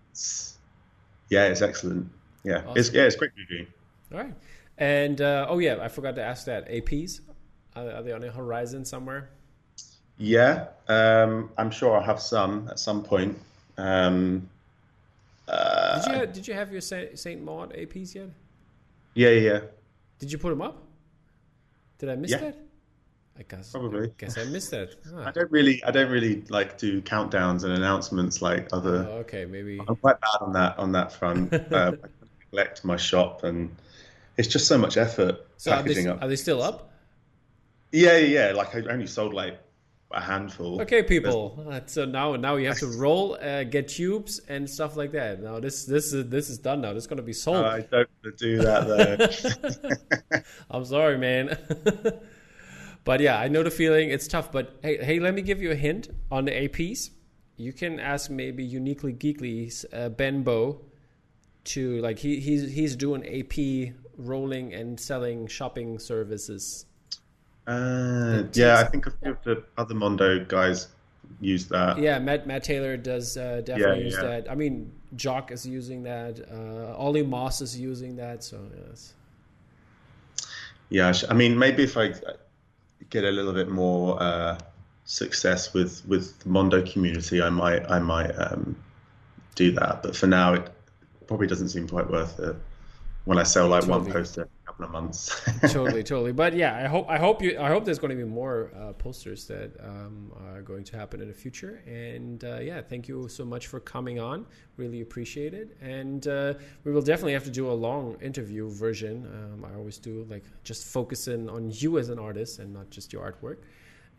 [1.29, 2.11] yeah, it's excellent.
[2.43, 3.67] Yeah, it's yeah, it's a great movie.
[4.13, 4.33] All right.
[4.77, 6.69] And uh, oh yeah, I forgot to ask that.
[6.69, 7.21] APs
[7.75, 9.29] are, are they on the horizon somewhere?
[10.19, 13.37] Yeah, um, I'm sure I'll have some at some point.
[13.77, 14.49] Um,
[15.47, 18.29] uh, Did you did you have your Saint, Maud APs yet?
[19.13, 19.59] yeah, yeah, yeah.
[20.19, 20.81] Did you put them up?
[21.99, 22.37] Did I miss Yeah.
[22.39, 22.57] that?
[23.39, 24.07] I guess Probably.
[24.09, 24.89] I guess I missed that.
[25.15, 25.31] I Ah.
[25.31, 29.07] don't really, I don't really like do countdowns and announcements like other.
[29.07, 29.79] Oh, okay, maybe.
[29.87, 31.53] I'm quite bad on that on that front.
[31.71, 32.07] uh, I
[32.51, 33.69] neglect my shop, and
[34.37, 36.21] it's just so much effort So are they, packaging up.
[36.21, 36.91] are they still up?
[37.91, 38.53] Yeah, yeah, yeah.
[38.53, 39.59] Like I only sold like
[40.11, 40.81] a handful.
[40.81, 41.65] Okay, people.
[41.69, 45.41] Uh, So now, now you have to roll, uh, get tubes and stuff like that.
[45.41, 46.81] Now this, this is this is done.
[46.81, 47.65] Now this is gonna be sold.
[47.65, 50.41] I don't want to do that though.
[50.69, 51.57] I'm sorry, man.
[53.03, 54.09] but yeah, I know the feeling.
[54.09, 54.51] It's tough.
[54.51, 57.09] But hey, hey, let me give you a hint on the APs.
[57.57, 60.81] You can ask maybe uniquely geekly's uh, Ben Bow
[61.65, 66.85] to like he he's he's doing AP rolling and selling shopping services.
[67.67, 70.87] uh, yeah, I think a few of the other Mondo guys
[71.41, 71.97] use that.
[71.97, 74.21] Yeah, Matt Matt Taylor does uh, definitely Yeah, use yeah.
[74.21, 74.51] that.
[74.51, 76.39] I mean, Jock is using that.
[76.51, 78.43] Uh, Ollie Moss is using that.
[78.43, 79.13] So yes.
[80.89, 82.13] Yeah, I I mean, maybe if I
[83.09, 84.57] get a little bit more uh,
[85.05, 88.77] success with with the Mondo community, I might I might um,
[89.55, 90.03] do that.
[90.03, 90.69] But for now, it
[91.27, 92.55] probably doesn't seem quite worth it.
[93.27, 94.13] When I sell like one Totally.
[94.13, 95.41] poster a couple of months.
[95.67, 96.31] totally, totally.
[96.31, 98.93] But yeah, I hope I hope you I hope there's going to be more uh,
[98.93, 101.83] posters that um, are going to happen in the future.
[101.85, 104.45] And uh, yeah, thank you so much for coming on.
[104.77, 105.75] Really appreciate it.
[105.81, 106.53] And uh,
[106.85, 109.15] we will definitely have to do a long interview version.
[109.37, 113.11] Um, I always do like just focusing on you as an artist and not just
[113.13, 113.57] your artwork.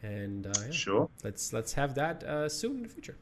[0.02, 3.16] And uh, yeah, Sure, let's let's have that uh, soon in the future.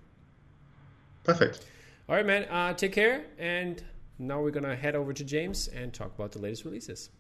[1.24, 1.64] perfect.
[2.08, 2.44] All right, man.
[2.44, 3.24] Uh, take care.
[3.38, 3.82] And
[4.18, 7.10] now we're gonna head over to James and talk about the latest releases.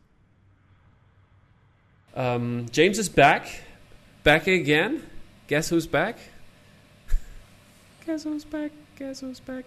[2.14, 3.60] Um, James is back,
[4.24, 5.02] back again.
[5.48, 6.18] Guess who's back?
[8.06, 8.72] Guess who's back?
[8.98, 9.66] Guess who's back?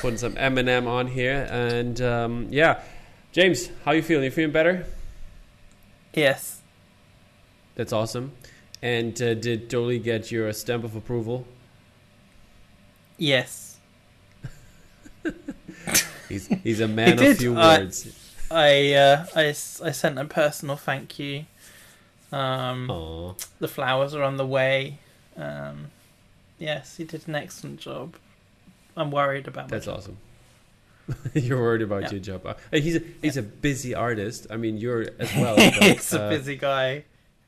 [0.00, 2.80] Putting some Eminem on here, and um, yeah,
[3.30, 4.24] James, how you feeling?
[4.24, 4.84] You feeling better?
[6.12, 6.60] Yes.
[7.76, 8.32] That's awesome.
[8.82, 11.46] And uh, did Dolly get your stamp of approval?
[13.16, 13.78] Yes.
[16.28, 18.24] He's he's a man of few I- words.
[18.50, 21.44] I, uh, I, I sent a personal thank you.
[22.32, 24.98] Um, the flowers are on the way.
[25.36, 25.88] Um,
[26.58, 28.14] yes, he did an excellent job.
[28.96, 29.98] I'm worried about my That's job.
[29.98, 30.16] awesome.
[31.34, 32.10] you're worried about Yeah.
[32.12, 32.46] your job.
[32.46, 34.46] Uh, he's a, he's a busy artist.
[34.50, 35.56] I mean, you're as well.
[35.58, 37.04] He's but, a uh, busy guy.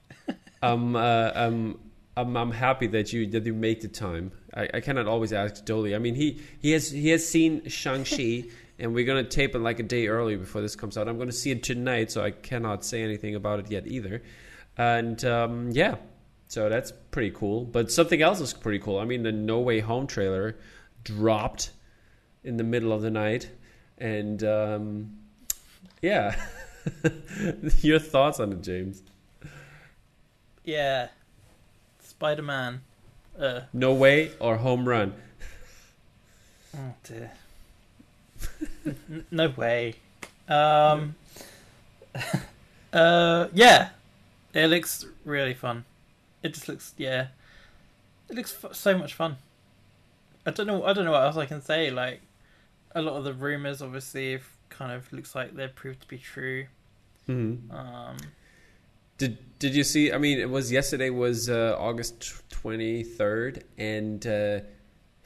[0.63, 1.79] um, uh, um,
[2.17, 4.33] I'm, I'm happy that you that you make the time.
[4.55, 5.95] I, I cannot always ask Dolly.
[5.95, 8.45] I mean, he, he has he has seen Shang Chi,
[8.81, 11.09] and we're gonna tape it like a day early before this comes out.
[11.09, 14.23] I'm gonna see it tonight, so I cannot say anything about it yet either.
[14.77, 15.97] And um, yeah,
[16.49, 17.65] so that's pretty cool.
[17.65, 18.99] But something else is pretty cool.
[18.99, 20.57] I mean, the No Way Home trailer
[21.05, 21.71] dropped
[22.43, 23.51] in the middle of the night,
[23.99, 25.19] and um,
[26.03, 26.35] yeah,
[27.81, 29.03] your thoughts on it, James?
[30.65, 31.09] Yeah.
[32.01, 32.83] Spider Man.
[33.39, 35.15] Uh, No way or home run?
[36.77, 37.33] oh dear.
[39.31, 39.95] No way.
[40.49, 41.15] Um,
[42.93, 43.91] uh, yeah.
[44.53, 45.85] It looks really fun.
[46.43, 47.29] It just looks, yeah.
[48.29, 49.37] It looks f- so much fun.
[50.47, 50.85] I don't know.
[50.85, 51.91] I don't know what else I can say.
[51.91, 52.21] Like,
[52.95, 56.19] a lot of the rumors, obviously, have kind of looks like they're proved to be
[56.19, 56.67] true.
[57.27, 58.17] hmm Um,
[59.19, 60.13] Did Did you see?
[60.13, 64.61] I mean, it was yesterday was uh, August twenty third, and uh,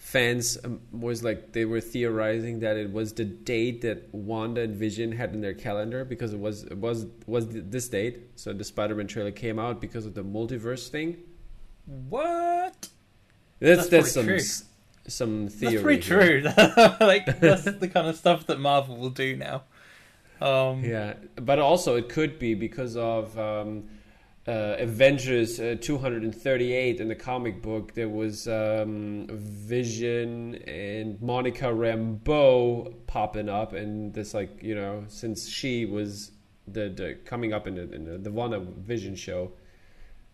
[0.05, 4.77] fans um, was like they were theorizing that it was the date that Wanda and
[4.77, 8.21] Vision had in their calendar because it was it was was this date.
[8.37, 11.23] So the Spider Man trailer came out because of the multiverse thing.
[11.87, 12.89] what?
[13.61, 14.41] That's That's that's, some true.
[15.09, 15.73] some theory.
[15.73, 16.41] That's pretty here.
[16.43, 16.53] true.
[17.01, 19.63] like that's the kind of stuff that Marvel will do now.
[20.39, 23.85] Um, Yeah, but also it could be because of um,
[24.47, 27.95] uh, Avengers uh, 238 in the comic book.
[27.95, 35.49] There was um, Vision and Monica Rambeau popping up, and this like you know since
[35.49, 36.33] she was
[36.69, 39.53] the, the coming up in the in the, the WandaVision show,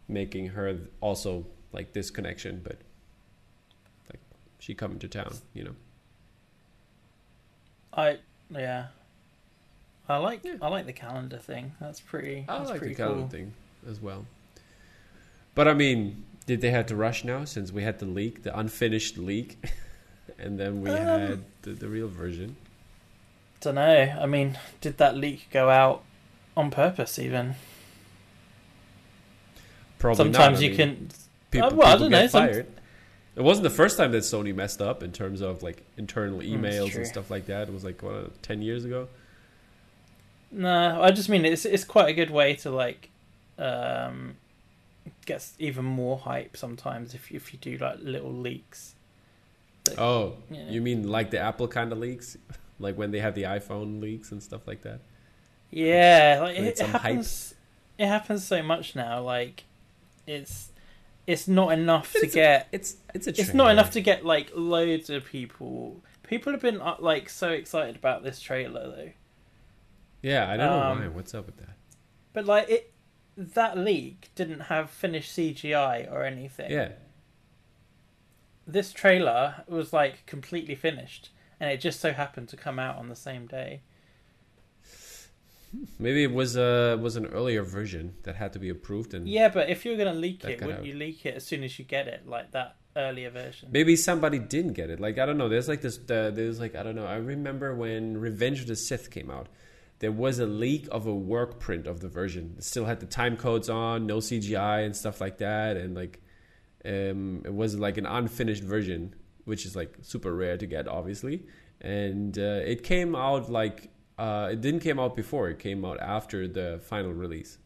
[0.08, 2.78] making her also like this connection, but
[4.10, 4.20] like
[4.58, 5.76] she coming to town, you know.
[7.92, 8.18] I
[8.50, 8.86] yeah.
[10.08, 10.56] I like Yeah.
[10.60, 11.74] I like the calendar thing.
[11.80, 12.44] That's pretty.
[12.48, 13.28] I that's like the pretty calendar cool.
[13.28, 13.52] thing
[13.88, 14.26] as well.
[15.54, 18.56] But I mean, did they have to rush now since we had the leak, the
[18.58, 19.58] unfinished leak,
[20.38, 22.56] and then we Um, had the, the real version?
[23.60, 24.16] Don't know.
[24.20, 26.02] I mean, did that leak go out
[26.56, 27.18] on purpose?
[27.18, 27.56] Even
[29.98, 30.62] Probably sometimes not.
[30.62, 31.08] You mean, can.
[31.50, 32.66] People, Uh, well, I don't know, some- Fired.
[33.36, 36.60] It wasn't the first time that Sony messed up in terms of like internal Mm,
[36.60, 37.68] emails and stuff like that.
[37.68, 39.08] It was like what ten years ago.
[40.50, 43.08] No, I just mean it's it's quite a good way to like
[43.60, 44.36] um
[45.26, 48.94] gets even more hype sometimes if if you do like little leaks.
[49.98, 50.68] Oh, Yeah.
[50.68, 52.36] you mean like the Apple kind of leaks,
[52.78, 55.00] like when they have the iPhone leaks and stuff like that?
[55.70, 57.02] Yeah, like it, it some hype.
[57.02, 57.54] happens.
[57.98, 59.20] It happens so much now.
[59.22, 59.64] Like
[60.26, 60.70] it's
[61.26, 62.68] it's not enough to It's a- get.
[62.72, 63.30] It's it's a.
[63.30, 66.02] It's not enough to get like loads of people.
[66.24, 69.10] People have been uh, like so excited about this trailer though.
[70.22, 71.08] Yeah, I don't know Um, why.
[71.08, 71.74] What's up with that?
[72.32, 72.92] But like it,
[73.54, 76.70] that leak didn't have finished CGI or anything.
[76.70, 76.92] Yeah,
[78.66, 83.08] This trailer was like completely finished, and it just so happened to come out on
[83.08, 83.80] the same day.
[85.98, 89.48] maybe it was a was an earlier version that had to be approved, and Yeah,
[89.48, 90.84] but if you're gonna leak it, wouldn't out.
[90.86, 93.68] you leak it as soon as you get it, like that earlier version?
[93.72, 95.00] maybe somebody didn't get it.
[95.00, 95.48] Like I don't know.
[95.48, 95.98] There's like this.
[95.98, 97.06] Uh, there's like I don't know.
[97.06, 99.48] I remember when Revenge of the Sith came out.
[100.00, 102.54] There was a leak of a work print of the version.
[102.58, 106.20] It still had the time codes on, no CGI and stuff like that, and like
[106.84, 111.46] um, it was like an unfinished version, which is like super rare to get, obviously.
[111.82, 115.48] And uh, it came out like uh, it didn't came out before.
[115.50, 117.58] It came out after the final release.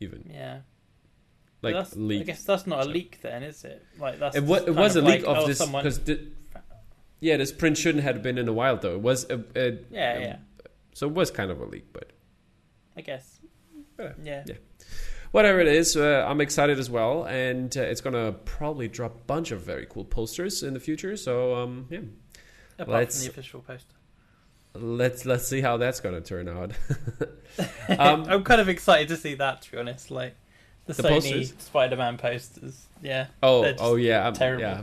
[0.00, 0.60] Even Yeah.
[1.62, 2.22] like that's, leak.
[2.22, 3.84] I guess that's not a So- leak then, is it?
[3.98, 6.00] Like that's It was, it was a leak like, of oh, this because
[7.20, 8.94] yeah, this print shouldn't have been in the wild though.
[8.94, 10.36] It was a, a Yeah, um, yeah.
[10.94, 12.12] So it was kind of a leak, but
[12.96, 13.38] I guess.
[13.98, 14.12] Yeah.
[14.22, 14.42] Yeah.
[14.46, 14.54] Yeah.
[15.30, 19.24] whatever it is, uh, I'm excited as well, and uh, it's gonna probably drop a
[19.26, 21.16] bunch of very cool posters in the future.
[21.16, 22.00] So um, yeah,
[22.78, 23.94] Apart Let's- from the official poster.
[24.74, 26.72] let's let's see how that's gonna turn out.
[27.88, 29.62] Um, I'm kind of excited to see that.
[29.62, 30.34] To be honest, like
[30.86, 31.54] the, The Sony posters?
[31.58, 32.86] Spider-Man posters.
[33.02, 33.26] Yeah.
[33.42, 34.62] Oh, oh yeah, I'm, terrible.
[34.62, 34.82] yeah,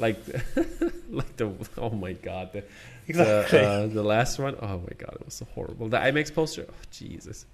[0.00, 0.18] like
[1.08, 2.64] like the oh my god, the
[3.08, 3.58] Exactly.
[3.58, 4.56] the, uh, the last one.
[4.60, 5.88] Oh my god, it was so horrible.
[5.88, 6.66] The IMAX poster.
[6.68, 7.46] Oh Jesus.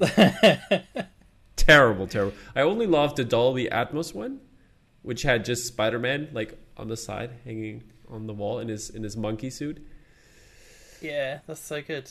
[1.56, 2.34] terrible, terrible.
[2.54, 4.40] I only loved the Dolby Atmos one,
[5.02, 8.90] which had just Spider Man like on the side, hanging on the wall in his
[8.90, 9.84] in his monkey suit.
[11.00, 12.10] yeah, that's so good.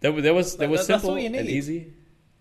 [0.00, 1.92] That was that was that That- was that's simple and easy.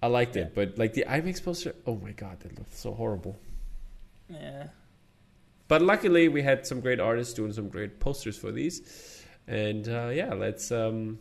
[0.02, 0.44] I liked Yeah.
[0.44, 3.40] it, but like the IMAX poster, oh my god, that looked so horrible.
[4.30, 4.68] Yeah.
[5.70, 8.82] But luckily, we had some great artists doing some great posters for these,
[9.48, 11.20] and uh, yeah, let's um,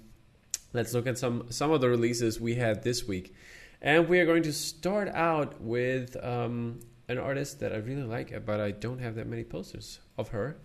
[0.73, 3.35] let's look at some some of the releases we had this week,
[3.81, 8.45] and we are going to start out with um, an artist that I really like,
[8.45, 10.59] but I don't have that many posters of her.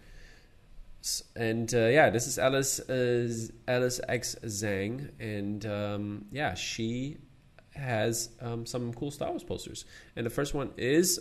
[1.36, 3.30] And uh, yeah, this is Alice uh,
[3.68, 7.18] Alice X Zhang, and um, yeah, she
[7.76, 9.86] has um, some cool Star Wars posters.
[10.16, 11.20] And the first one is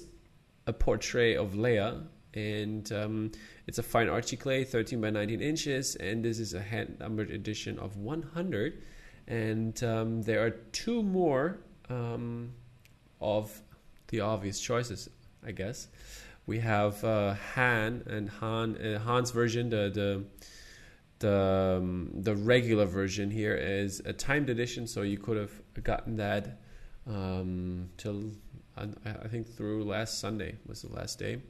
[0.67, 3.33] a portrait of Leia, and um,
[3.67, 7.31] it's a fine art giclée, 13 by 19 inches, and this is a hand numbered
[7.31, 8.83] edition of 100.
[9.27, 11.59] And um, there are two more
[11.91, 12.53] um,
[13.21, 13.61] of
[14.09, 15.11] the obvious choices,
[15.45, 15.89] I guess.
[16.47, 20.25] We have uh, Han and Han uh, Han's version, the the
[21.19, 25.51] the um, the regular version here is a timed edition, so you could have
[25.83, 26.61] gotten that
[27.09, 28.31] um, till
[28.77, 31.41] I, I think through last Sunday was the last day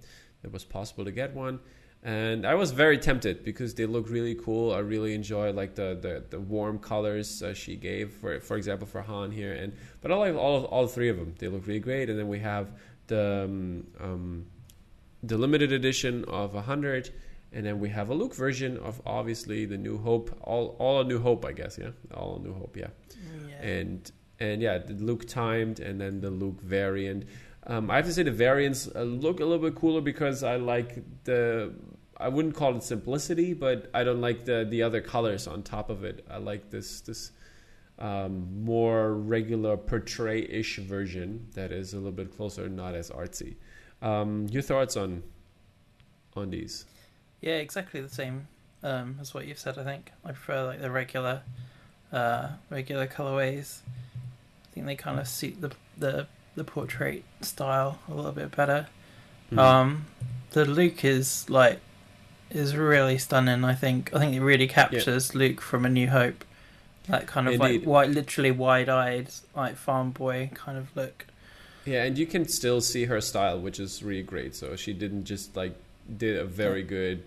[0.42, 1.61] it was possible to get one.
[2.07, 4.73] And I was very tempted because they look really cool.
[4.73, 8.87] I really enjoy like the the, the warm colors uh, she gave for for example
[8.87, 11.35] for Han here, and but I like all all three of them.
[11.40, 12.09] They look really great.
[12.09, 12.71] And then we have
[13.09, 14.47] the um, um,
[15.25, 17.11] the limited edition of hundred,
[17.53, 20.31] and then we have a Luke version of obviously the New Hope.
[20.42, 21.77] All all a New Hope, I guess.
[21.77, 22.77] Yeah, all a New Hope.
[22.77, 22.90] Yeah
[23.51, 23.66] Yeah.
[23.66, 27.25] and and yeah, the Luke timed and then the Luke variant.
[27.69, 30.55] Um, I have to say the variants uh, look a little bit cooler because I
[30.55, 31.75] like the.
[32.18, 35.90] I wouldn't call it simplicity, but I don't like the the other colors on top
[35.90, 36.24] of it.
[36.31, 37.33] I like this this
[37.98, 43.57] um, more regular portray-ish version that is a little bit closer, not as artsy.
[44.02, 45.22] Um, your thoughts on
[46.35, 46.85] on these?
[47.40, 48.48] Yeah, exactly the same
[48.83, 49.79] um, as what you've said.
[49.79, 51.42] I think I prefer like the regular,
[52.12, 53.81] uh, regular colorways.
[54.64, 58.87] I think they kind of suit the the the portrait style a little bit better.
[59.50, 59.59] Hmm.
[59.59, 60.07] Um,
[60.50, 61.81] the Luke is like
[62.51, 63.65] is really stunning.
[63.65, 66.45] I think I think it really captures Luke from A New Hope.
[67.09, 67.81] That kind of Indeed.
[67.81, 71.27] like white, literally wide-eyed, like farm boy kind of look.
[71.85, 74.57] Yeah, and you can still see her style, which is really great.
[74.57, 75.77] So she didn't just like
[76.19, 77.23] did a very good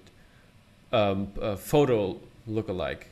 [0.92, 3.08] um, uh, photo look-alike.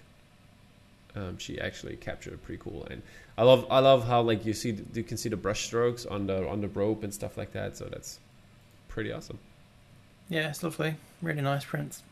[1.15, 3.01] Um, she actually captured it pretty cool, and
[3.37, 6.27] I love I love how like you see you can see the brush strokes on
[6.27, 7.77] the on the rope and stuff like that.
[7.77, 8.19] So that's
[8.87, 9.39] pretty awesome.
[10.29, 10.95] Yeah, it's lovely.
[11.21, 12.03] Really nice prints.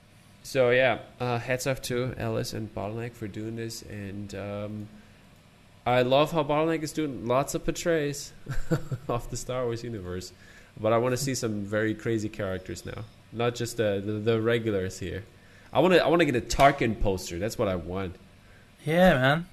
[0.44, 4.88] So yeah, uh, hats off to Alice and Bottleneck for doing this, and um,
[5.86, 8.32] I love how Bottleneck is doing lots of portrays
[9.08, 10.34] of the Star Wars universe,
[10.80, 14.42] but I want to see some very crazy characters now, not just the the, the
[14.42, 15.24] regulars here.
[15.74, 17.40] I want to I want to get a Tarkin poster.
[17.40, 18.16] That's what I want.
[18.86, 19.46] Yeah, man.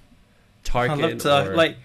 [0.62, 0.90] Tarkin.
[0.90, 1.78] I love to or, like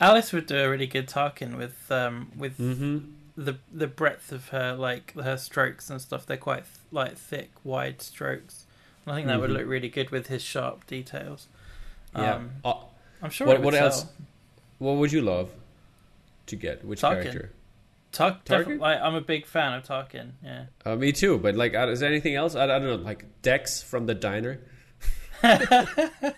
[0.00, 3.12] Alice would do a really good Tarkin with um with Mhm.
[3.36, 6.24] The the breadth of her like her strokes and stuff.
[6.26, 8.66] They're quite like thick, wide strokes.
[9.04, 9.54] And I think that would Mhm.
[9.54, 11.48] look really good with his sharp details.
[12.16, 12.34] Yeah.
[12.36, 12.74] Um, Uh,
[13.22, 13.46] I'm sure.
[13.46, 14.06] What- it would what else?
[14.78, 15.50] what would you love
[16.46, 16.84] to get?
[16.84, 17.22] Which Tarkin.
[17.22, 17.50] character?
[18.12, 18.78] Tar- Tarkin?
[18.78, 20.32] like, I'm a big fan of Tarkin.
[20.42, 20.66] Yeah.
[20.86, 21.36] Uh, me too.
[21.38, 22.54] But like, uh, is there anything else?
[22.54, 22.94] I, I don't know.
[22.94, 24.60] Like Dex from the diner.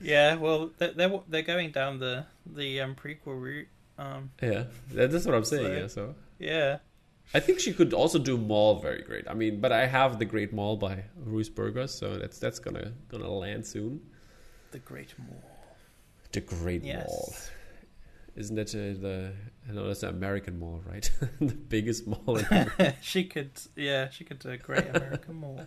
[0.00, 0.34] Yeah.
[0.36, 3.68] Well, they're they're, they're going down the the um, prequel route.
[3.98, 4.30] Um.
[4.42, 5.64] Yeah, that, that's what I'm saying.
[5.66, 5.86] So- yeah.
[5.86, 6.78] So Yeah.
[7.32, 9.24] I think she could also do Mall very great.
[9.28, 12.92] I mean, but I have the Great Mall by Ruth Burgos, so that's that's gonna
[13.08, 14.00] gonna land soon.
[14.72, 15.42] The Great Mall.
[16.32, 17.06] The Great Yes.
[17.08, 17.34] Mall.
[18.36, 19.32] Isn't that uh, the?
[19.68, 21.08] I know that's the American Mall, right?
[21.40, 22.36] the biggest mall.
[22.36, 22.94] In America.
[23.00, 23.52] she could.
[23.76, 24.10] Yeah.
[24.10, 25.60] She could do a Great American Mall.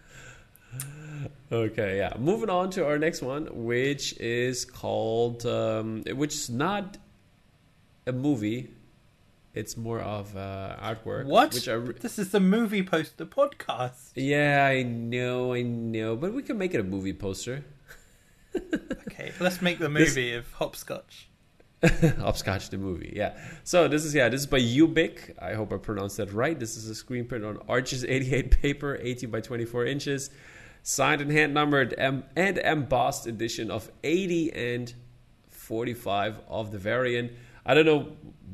[1.52, 2.14] okay, yeah.
[2.20, 6.98] Moving on to our next one, which is called, um, which is not
[8.08, 8.72] a movie.
[9.54, 11.26] It's more of uh, artwork.
[11.26, 11.54] What?
[11.54, 14.12] Which I re- This is the movie poster podcast.
[14.16, 17.64] yeah, I know, I know, but we can make it a movie poster.
[19.08, 21.28] Okay, let's make the This- movie of hopscotch.
[22.20, 23.38] Hopscotch the movie, yeah.
[23.64, 25.34] So this is yeah, this is by Ubik.
[25.40, 26.60] I hope I pronounced that right.
[26.60, 30.32] This is a screen print on Arches 88 paper, 18 by 24 inches,
[30.82, 34.94] signed and hand numbered and embossed edition of 80 and
[35.52, 37.32] 45 of the variant.
[37.68, 38.14] I don't know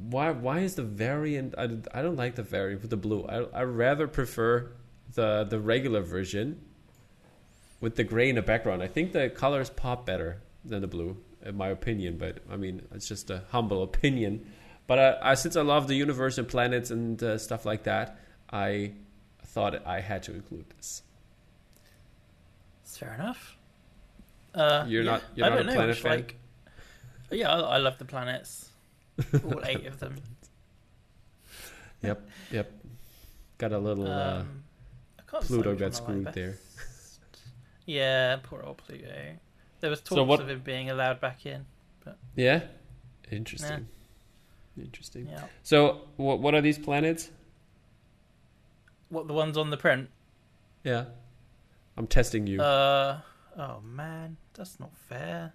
[0.09, 0.31] why.
[0.31, 1.53] Why is the variant?
[1.57, 3.23] I, don't- I don't like the variant with the blue.
[3.25, 4.71] I I rather prefer
[5.13, 6.59] the the regular version
[7.79, 8.81] with the gray in the background.
[8.83, 12.17] I think the colors pop better than the blue, in my opinion.
[12.17, 14.51] But I mean, it's just a humble opinion.
[14.87, 18.17] But uh, I, since I love the universe and planets and uh, stuff like that,
[18.51, 18.93] I
[19.45, 21.03] thought I had to include this.
[22.83, 23.57] It's fair enough.
[24.53, 26.11] Uh, You're yeah, not- you're I not don't a know, planet fan?
[26.17, 26.35] Like,
[27.31, 28.69] yeah, I, I love the planets.
[29.43, 30.15] All eight of them.
[32.03, 32.71] Yep, yep.
[33.57, 34.05] Got a little.
[34.05, 34.63] uh, Um,
[35.17, 36.57] I can't Pluto got screwed there.
[37.85, 39.07] Yeah, poor old Pluto.
[39.79, 41.65] There was talks So what- of him being allowed back in.
[42.03, 42.17] But...
[42.35, 42.63] yeah,
[43.31, 43.87] interesting.
[44.77, 45.27] Interesting.
[45.29, 45.45] Yeah.
[45.61, 47.29] So, what what are these planets?
[49.09, 50.09] What the ones on the print?
[50.83, 51.05] Yeah,
[51.95, 52.61] I'm testing you.
[52.61, 53.19] Uh
[53.57, 55.53] oh man, that's not fair.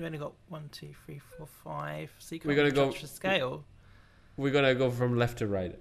[0.00, 2.10] We only got one, two, three, four, five.
[2.18, 3.64] So you We're can't gonna go- judge the scale.
[4.38, 5.78] We're gonna go from left to right.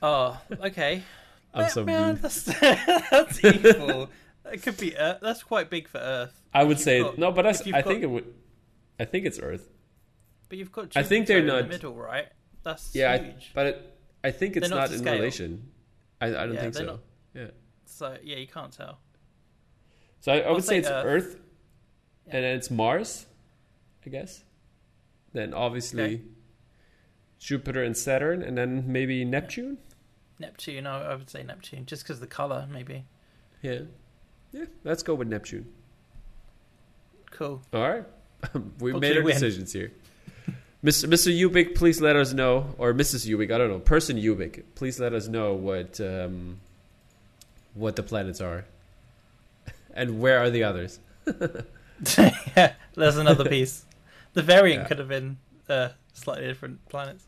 [0.00, 1.02] Oh, okay.
[1.52, 2.22] I'm so man, mean.
[2.22, 4.08] That's, that's evil.
[4.50, 5.18] It could be Earth.
[5.20, 6.40] That's quite big for Earth.
[6.54, 8.32] I would say got- no, but that's, I got- think it would.
[8.98, 9.68] I think it's Earth.
[10.48, 10.96] But you've got.
[10.96, 12.28] I think they're Jupiter in not- the middle, right?
[12.62, 15.68] That's Yeah, I, but it, I think it's They're not not in relation.
[16.22, 16.84] I, I don't Yeah, think so.
[16.86, 17.00] not-
[17.34, 17.46] Yeah.
[17.84, 18.98] So yeah, you can't tell.
[20.20, 21.04] So I, I would say, say it's Earth.
[21.04, 21.36] Earth,
[22.28, 22.36] Yeah.
[22.36, 23.26] and then it's Mars,
[24.06, 24.44] I guess.
[25.32, 26.20] Then obviously Okay.
[27.38, 29.78] Jupiter and Saturn, and then maybe Neptune.
[30.40, 33.04] Neptune, I, I would say Neptune, just because the color, maybe.
[33.62, 33.80] Yeah,
[34.52, 34.64] yeah.
[34.84, 35.66] Let's go with Neptune.
[37.30, 37.62] Cool.
[37.72, 38.04] All right,
[38.80, 39.34] we What made our win?
[39.34, 39.92] decisions here.
[40.84, 41.06] Mr.
[41.08, 41.32] Mr.
[41.36, 43.28] Ubik, please let us know, or Mrs.
[43.28, 46.58] Ubik, I don't know, person Ubik, please let us know what um,
[47.74, 48.64] what the planets are,
[49.94, 50.98] and where are the others.
[52.16, 53.84] yeah, there's another piece.
[54.34, 54.88] The variant Yeah.
[54.88, 57.24] could have been uh, slightly different planets.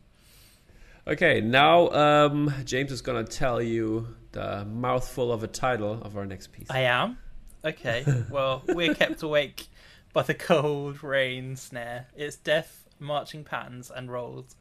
[1.06, 6.26] Okay, now um, James is gonna tell you the mouthful of a title of our
[6.26, 6.70] next piece.
[6.70, 7.18] I am.
[7.64, 8.04] Okay.
[8.30, 9.66] Well, we're kept awake
[10.12, 12.06] by the cold rain snare.
[12.16, 14.54] It's death marching patterns and rolls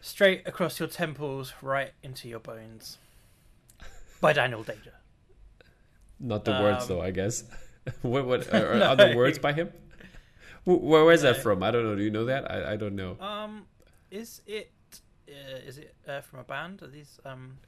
[0.00, 2.98] straight across your temples, right into your bones.
[4.20, 4.92] By Daniel Danger.
[6.20, 7.02] Not the words, Um, though.
[7.02, 7.44] I guess.
[8.02, 8.26] what?
[8.26, 8.54] What?
[8.54, 8.86] Are, No.
[8.90, 9.70] are the words by him?
[10.64, 11.62] Where, where's that from?
[11.62, 11.96] I don't know.
[11.96, 12.48] Do you know that?
[12.50, 13.16] I, I don't know.
[13.20, 13.66] Um,
[14.10, 14.70] is it?
[15.28, 16.82] Uh, is it uh, from a band?
[16.82, 17.58] Are these um?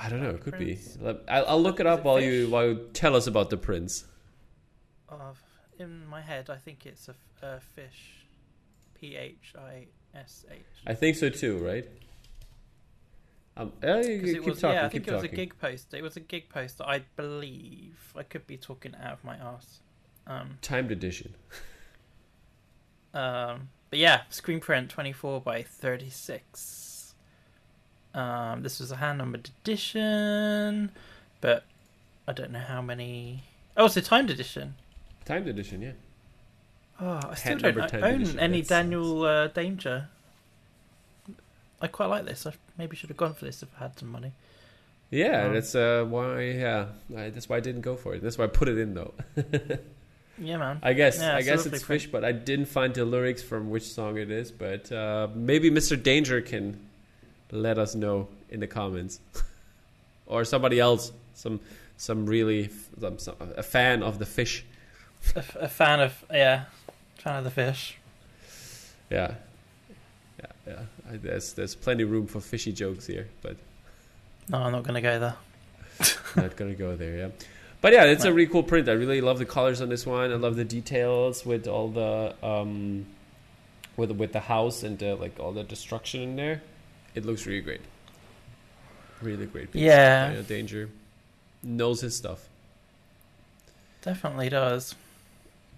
[0.00, 0.30] I don't know.
[0.30, 0.74] It could be.
[0.74, 0.98] Prince.
[1.00, 3.56] Let- I'll, I'll look it up it while you while you tell us about the
[3.56, 4.04] prince.
[5.08, 5.40] Of
[5.78, 8.26] in my head, I think it's a Phish.
[8.94, 10.60] P H I S H.
[10.86, 11.58] I think so too.
[11.58, 11.88] Right?
[13.56, 13.72] Um.
[13.82, 14.76] yeah, you- you it keep was, talking.
[14.76, 15.96] yeah, I think it was a gig poster.
[15.96, 18.12] It was a gig poster, I believe.
[18.16, 19.80] I could be talking out of my ass.
[20.26, 21.34] Um, Timed edition.
[23.14, 27.14] um, but yeah, screen print 24 by 36.
[28.14, 30.90] Um, this was a hand numbered edition,
[31.40, 31.64] but
[32.28, 33.44] I don't know how many.
[33.76, 34.74] Oh, it's a timed edition.
[35.24, 35.92] Timed edition, yeah.
[37.00, 40.08] Oh, I still don't own edition, any that's- Daniel uh, Danger.
[41.82, 42.46] I quite like this.
[42.46, 44.32] I maybe should have gone for this if I had some money.
[45.10, 46.40] Yeah, Um, that's uh, why.
[46.42, 48.22] Yeah, I, that's why I didn't go for it.
[48.22, 49.12] That's why I put it in though.
[50.38, 50.80] Yeah, man.
[50.82, 53.68] I guess Yeah, I it's guess it's Phish, but I didn't find the lyrics from
[53.70, 54.50] which song it is.
[54.50, 56.02] But uh, maybe Mr.
[56.02, 56.80] Danger can
[57.50, 59.20] let us know in the comments,
[60.26, 61.60] or somebody else, some
[61.98, 64.62] some really some, some, a fan of the Phish.
[65.36, 66.64] A, f- a fan of yeah,
[67.18, 67.92] fan of the Phish.
[69.10, 69.34] Yeah,
[70.66, 70.80] yeah.
[71.10, 73.56] I, there's there's plenty of room for fishy jokes here, but
[74.48, 75.36] No, I'm not going to go there.
[76.36, 77.16] not gonna go there.
[77.16, 77.28] Yeah,
[77.80, 78.88] but yeah, it's a really cool print.
[78.88, 80.32] I really love the colors on this one.
[80.32, 83.06] I love the details with all the um,
[83.96, 86.62] with with the house and uh, like all the destruction in there.
[87.14, 87.82] It looks really great.
[89.20, 89.70] Really great.
[89.70, 89.82] piece.
[89.82, 90.26] Yeah.
[90.26, 90.88] Daniel Danger
[91.62, 92.48] knows his stuff.
[94.00, 94.94] Definitely does.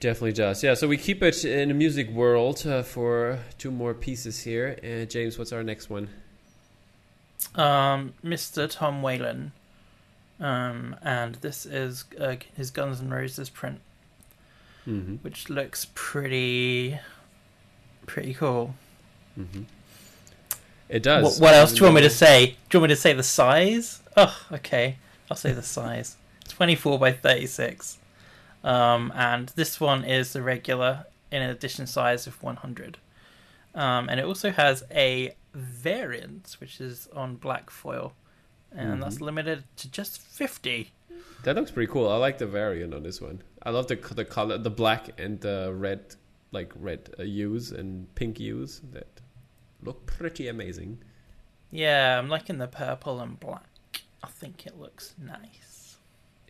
[0.04, 0.62] Definitely does.
[0.62, 0.74] Yeah.
[0.74, 4.78] So we keep it in the music world uh, for two more pieces here.
[4.84, 6.10] Uh, James, what's our next one?
[7.54, 8.70] Um, Mr.
[8.70, 9.52] Tom Whalen.
[10.38, 13.80] Um, and this is uh, his Guns N' Roses print,
[14.86, 15.14] Mm-hmm.
[15.22, 16.98] which looks pretty,
[18.04, 18.74] pretty cool.
[19.40, 19.62] Mm-hmm.
[20.90, 21.40] It does.
[21.40, 22.56] What, what else do you want me to say?
[22.68, 24.02] Do you want me to say the size?
[24.18, 24.96] Oh, okay.
[25.30, 26.16] I'll say the size.
[26.48, 27.96] 24 by 36.
[28.64, 32.98] Um, and this one is the regular in an edition size of 100.
[33.74, 38.14] Um, and it also has a variant, which is on black foil.
[38.72, 39.22] And that's Mhm.
[39.22, 40.92] limited to just 50.
[41.44, 42.08] That looks pretty cool.
[42.08, 43.42] I like the variant on this one.
[43.62, 46.16] I love the the color, the black and the red,
[46.52, 49.20] like red uh, hues and pink hues that
[49.82, 50.98] look pretty amazing.
[51.70, 53.68] Yeah, I'm liking the purple and black.
[54.22, 55.96] I think it looks nice.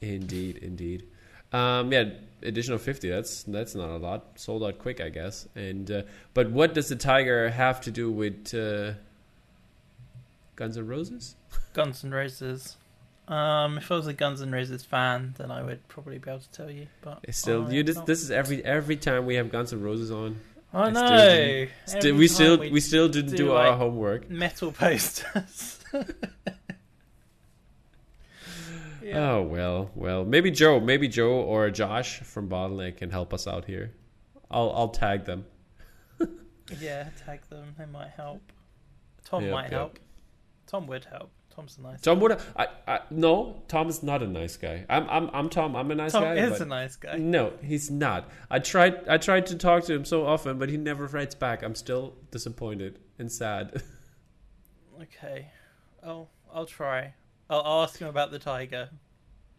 [0.01, 1.07] Indeed, indeed.
[1.53, 2.05] Um, yeah,
[2.43, 3.09] additional fifty.
[3.09, 4.25] That's that's not a lot.
[4.37, 5.47] Sold out quick, I guess.
[5.55, 6.03] And uh,
[6.35, 8.93] but what does the tiger have to do with uh,
[10.57, 11.37] Guns N' Roses?
[11.73, 12.77] Guns N' Roses.
[13.29, 16.41] Um, if I was a Guns N' Roses fan, then I would probably be able
[16.41, 16.89] to tell you.
[17.01, 17.83] But It's still I you.
[17.83, 18.07] This not.
[18.07, 20.39] this is every every time we have Guns N' Roses on.
[20.73, 21.09] I I still know.
[21.09, 24.29] Every Still, we still we, still didn't do, do, our like, homework.
[24.29, 25.79] metal posters.
[29.05, 29.31] yeah.
[29.31, 33.65] Oh well, well maybe Joe, maybe Joe or Josh from Bottleneck can help us out
[33.65, 33.93] here.
[34.51, 35.47] I'll I'll tag them.
[36.81, 37.75] yeah, tag them.
[37.79, 38.43] They might help.
[39.25, 39.73] Tom Yep, might yep.
[39.73, 39.99] help.
[40.67, 41.31] Tom would help.
[41.55, 42.01] Tom's a nice.
[42.01, 44.85] Tom would I, I no Tom is not a nice guy.
[44.89, 45.77] I'm I'm I'm Tom.
[45.77, 46.35] I'm a nice Tom guy.
[46.35, 47.17] Tom is a nice guy.
[47.17, 48.29] No, he's not.
[48.51, 51.63] I tried I tried to talk to him so often, but he never writes back.
[51.63, 53.83] I'm still disappointed and sad.
[55.03, 55.51] Okay.
[56.05, 57.15] Oh, I'll try.
[57.51, 58.89] I'll, ask him about the tiger.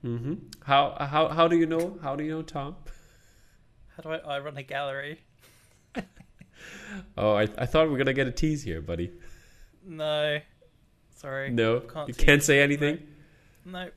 [0.02, 1.98] hmm How how how do you know?
[2.02, 2.76] How do you know Tom?
[3.96, 4.36] How do I?
[4.36, 5.20] I run a gallery.
[7.18, 9.12] Oh, I I thought we were gonna get a tease here, buddy.
[9.86, 10.40] No.
[11.16, 11.50] Sorry.
[11.52, 13.00] No, Can't you can't say anything.
[13.66, 13.90] No.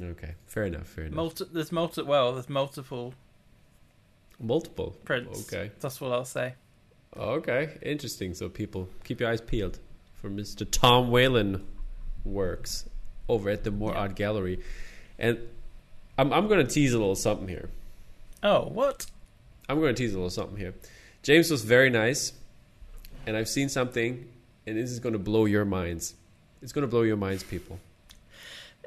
[0.00, 0.86] Okay, fair enough.
[0.86, 1.16] Fair enough.
[1.16, 3.14] Multi- there's multi- Well, there's multiple
[4.38, 5.46] Multiple prints.
[5.52, 5.70] Okay.
[5.80, 6.54] That's what I'll say.
[7.16, 8.34] Okay, interesting.
[8.34, 9.78] So people keep your eyes peeled
[10.14, 10.66] for Mr.
[10.70, 11.66] Tom Whalen
[12.26, 12.84] works
[13.28, 14.00] over at the More Yeah.
[14.00, 14.60] Art Gallery,
[15.18, 15.38] and
[16.18, 17.68] I'm I'm going to tease a little something here.
[18.42, 19.06] Oh, what?
[19.68, 20.74] I'm going to tease a little something here.
[21.22, 22.32] James was very nice,
[23.26, 24.28] and I've seen something,
[24.66, 26.14] and this is going to blow your minds.
[26.62, 27.80] It's going to blow your minds, people.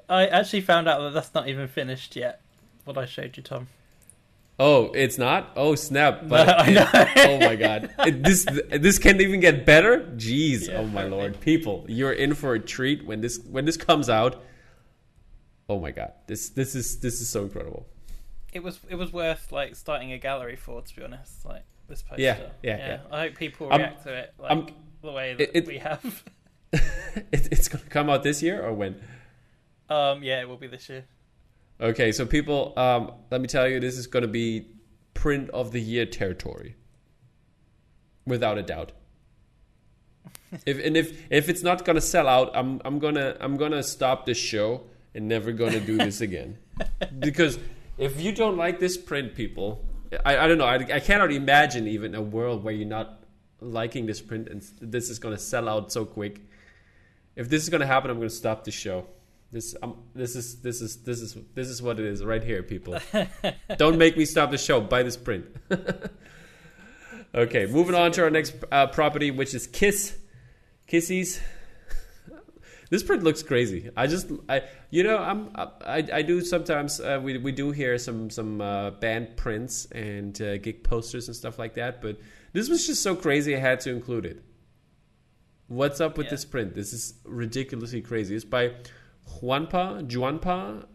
[0.08, 2.42] I actually found out that that's not even finished yet.
[2.86, 3.68] What I showed you, Tom.
[4.62, 5.52] Oh, it's not.
[5.56, 6.24] Oh snap!
[6.28, 6.88] But I know.
[7.18, 10.00] oh my god, It- this this can't even get better.
[10.18, 11.18] Jeez, Yeah, oh my apparently.
[11.18, 14.44] lord, people, you're in for a treat when this when this comes out.
[15.70, 17.88] Oh my god, this this is this is so incredible.
[18.52, 21.46] It was it was worth like starting a gallery for, to be honest.
[21.46, 22.22] Like this poster.
[22.22, 23.00] Yeah, yeah, yeah.
[23.12, 24.68] I hope people I'm- react to it like I'm-
[25.02, 26.24] the way that it- it- we have.
[27.32, 29.02] It, it's gonna come out this year or when?
[29.90, 31.06] Um, yeah, it will be this year.
[31.82, 34.68] Okay, so people, um, let me tell you, this is gonna be
[35.14, 36.76] print of the year territory,
[38.26, 38.92] without a doubt.
[40.66, 44.26] if and if if it's not gonna sell out, I'm I'm gonna I'm gonna stop
[44.26, 44.82] this show
[45.16, 46.58] and never gonna do this again.
[47.20, 47.60] because
[47.98, 49.86] if you don't like this print, people,
[50.26, 50.66] I, I don't know.
[50.66, 53.24] I, I cannot imagine even a world where you're not
[53.62, 56.42] liking this print and this is gonna sell out so quick.
[57.38, 59.08] If this is gonna happen, I'm gonna stop the show.
[59.52, 62.62] This um, this is this is this is this is what it is right here,
[62.62, 63.00] people.
[63.78, 64.80] don't make me stop the show.
[64.80, 65.46] Buy this print.
[67.34, 70.18] okay, moving on to our next uh, property, which is Kiss
[70.88, 71.40] Kissies.
[72.92, 73.92] This print looks crazy.
[73.96, 77.00] I just, I, you know, I'm, I, I do sometimes.
[77.00, 81.36] Uh, we we do hear some some uh, band prints and uh, gig posters and
[81.36, 82.02] stuff like that.
[82.02, 82.18] But
[82.52, 83.56] this was just so crazy.
[83.56, 84.44] I had to include it.
[85.68, 86.32] What's up with Yeah.
[86.32, 86.74] this print?
[86.74, 88.36] This is ridiculously crazy.
[88.36, 88.72] It's by
[89.42, 90.86] Juanpa Juanpa,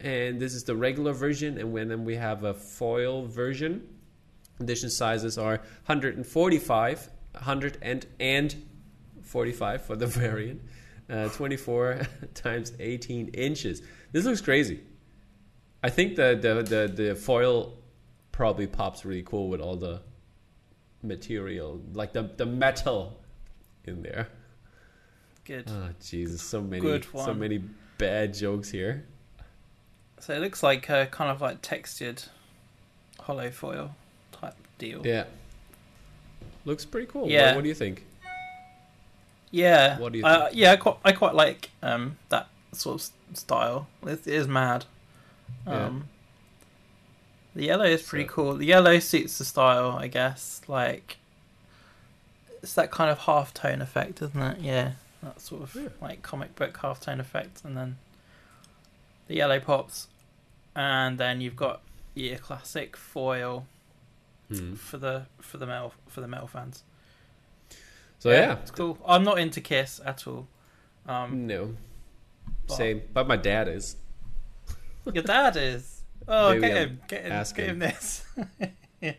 [0.00, 1.58] and this is the regular version.
[1.58, 3.88] And when then we have a foil version.
[4.60, 8.54] Edition sizes are 145, 100 and and
[9.22, 10.62] 45 for the variant.
[11.10, 12.02] Uh, 24
[12.34, 13.80] times 18 inches.
[14.12, 14.80] This looks crazy.
[15.82, 17.78] I think the, the, the, the foil
[18.30, 20.02] probably pops really cool with all the
[21.02, 23.22] material, like the, the metal
[23.84, 24.28] in there.
[25.48, 25.64] Good.
[25.68, 27.62] Oh, Jesus, so many, Good so many
[27.96, 29.04] bad jokes here.
[30.20, 32.22] So it looks like a kind of like textured
[33.20, 33.94] hollow foil
[34.30, 35.00] type deal.
[35.06, 35.24] Yeah.
[36.66, 37.30] Looks pretty cool.
[37.30, 37.46] Yeah.
[37.46, 38.04] What, what do you think?
[39.50, 39.98] Yeah.
[39.98, 40.56] What do you Uh, think?
[40.58, 43.88] yeah, I quite, I quite like um, that sort of style.
[44.06, 44.84] It is mad.
[45.66, 45.86] Yeah.
[45.86, 46.08] Um,
[47.54, 48.54] The yellow is pretty So- cool.
[48.56, 50.60] The yellow suits the style, I guess.
[50.68, 51.16] Like,
[52.62, 54.60] it's that kind of half tone effect, isn't it?
[54.60, 54.92] Yeah,
[55.22, 55.88] that sort of Yeah.
[56.00, 57.98] like comic book half tone effect, and then
[59.26, 60.08] the yellow pops,
[60.74, 61.80] and then you've got
[62.14, 63.66] your classic foil
[64.48, 64.74] Hmm.
[64.74, 66.82] for the for the metal for the metal fans.
[68.18, 68.98] So yeah, it's cool.
[69.06, 70.48] I'm not into Kiss at all.
[71.06, 71.74] Um, no,
[72.66, 73.02] but same.
[73.12, 73.96] But my dad is.
[75.12, 75.94] Your dad is.
[76.30, 77.70] Oh, Maybe get I'll him, get him, ask get him.
[77.76, 78.26] him this.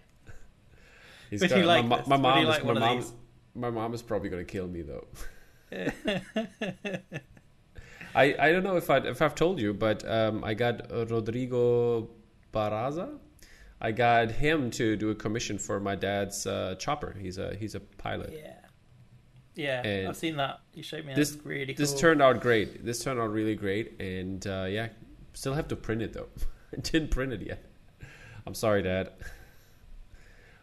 [1.31, 2.07] He's Would you like my, this?
[2.07, 2.37] my mom.
[2.37, 2.97] you is, like my mom.
[2.99, 3.13] these?
[3.55, 5.07] My mom is probably gonna kill me though.
[8.15, 12.09] I, I don't know if I if I've told you, but um, I got Rodrigo
[12.53, 13.17] Barraza.
[13.81, 17.15] I got him to do a commission for my dad's uh, chopper.
[17.19, 18.33] He's a he's a pilot.
[18.33, 18.53] yeah,
[19.55, 19.81] yeah.
[19.87, 20.59] And I've seen that.
[20.73, 21.13] You showed me.
[21.13, 21.75] this- really cool.
[21.85, 22.83] This turned out great.
[22.83, 24.89] This turned out really great, and uh, yeah,
[25.33, 26.29] still have to print it though.
[26.73, 27.63] I didn't print it yet.
[28.45, 29.11] I'm sorry, Dad.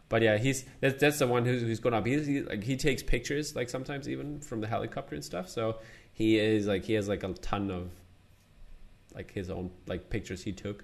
[0.09, 2.05] But yeah, he's that's that's the one who's, who's going up.
[2.05, 5.49] He's he, like he takes pictures like sometimes even from the helicopter and stuff.
[5.49, 5.79] So
[6.13, 7.91] he is like he has like a ton of
[9.13, 10.83] like his own like pictures he took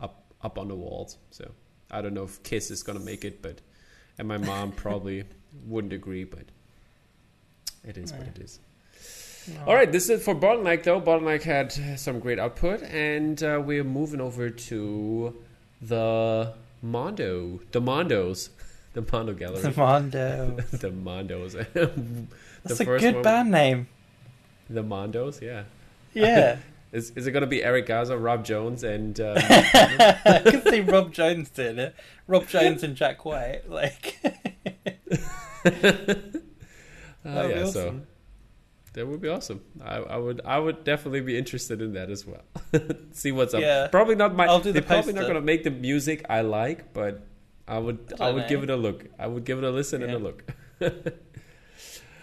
[0.00, 1.16] up up on the walls.
[1.30, 1.50] So
[1.90, 3.60] I don't know if Kiss is gonna make it, but
[4.18, 5.24] and my mom probably
[5.66, 6.44] wouldn't agree, but
[7.84, 8.60] it is what it is.
[9.48, 9.64] No.
[9.66, 11.00] All right, this is for Bottleneck though.
[11.00, 15.42] Bottleneck had some great output, and uh, we're moving over to
[15.80, 16.52] the
[16.82, 18.50] Mondo, the Mondos,
[18.94, 20.56] the Mondo Gallery, The Mondo.
[20.72, 21.52] the Mondos.
[22.64, 23.88] That's the a good one, band name.
[24.68, 25.64] The Mondos, yeah.
[26.14, 26.58] Yeah.
[26.92, 31.12] Is is it gonna be Eric Gaza, Rob Jones, and um, I could see Rob
[31.12, 31.94] Jones doing it.
[32.26, 33.70] Rob Jones and Jack White.
[33.70, 35.70] Like, be
[37.24, 38.06] yeah, so awesome.
[38.92, 39.60] That would be awesome.
[39.82, 42.42] I, I would I would definitely be interested in that as well.
[43.12, 43.60] See what's up.
[43.60, 43.88] Yeah.
[43.88, 44.46] Probably not my.
[44.46, 47.26] I'll do the they're probably not gonna make the music I like, but
[47.68, 48.48] I would I I, would know.
[48.48, 49.06] give it a look.
[49.18, 50.44] I would give it a listen and a look.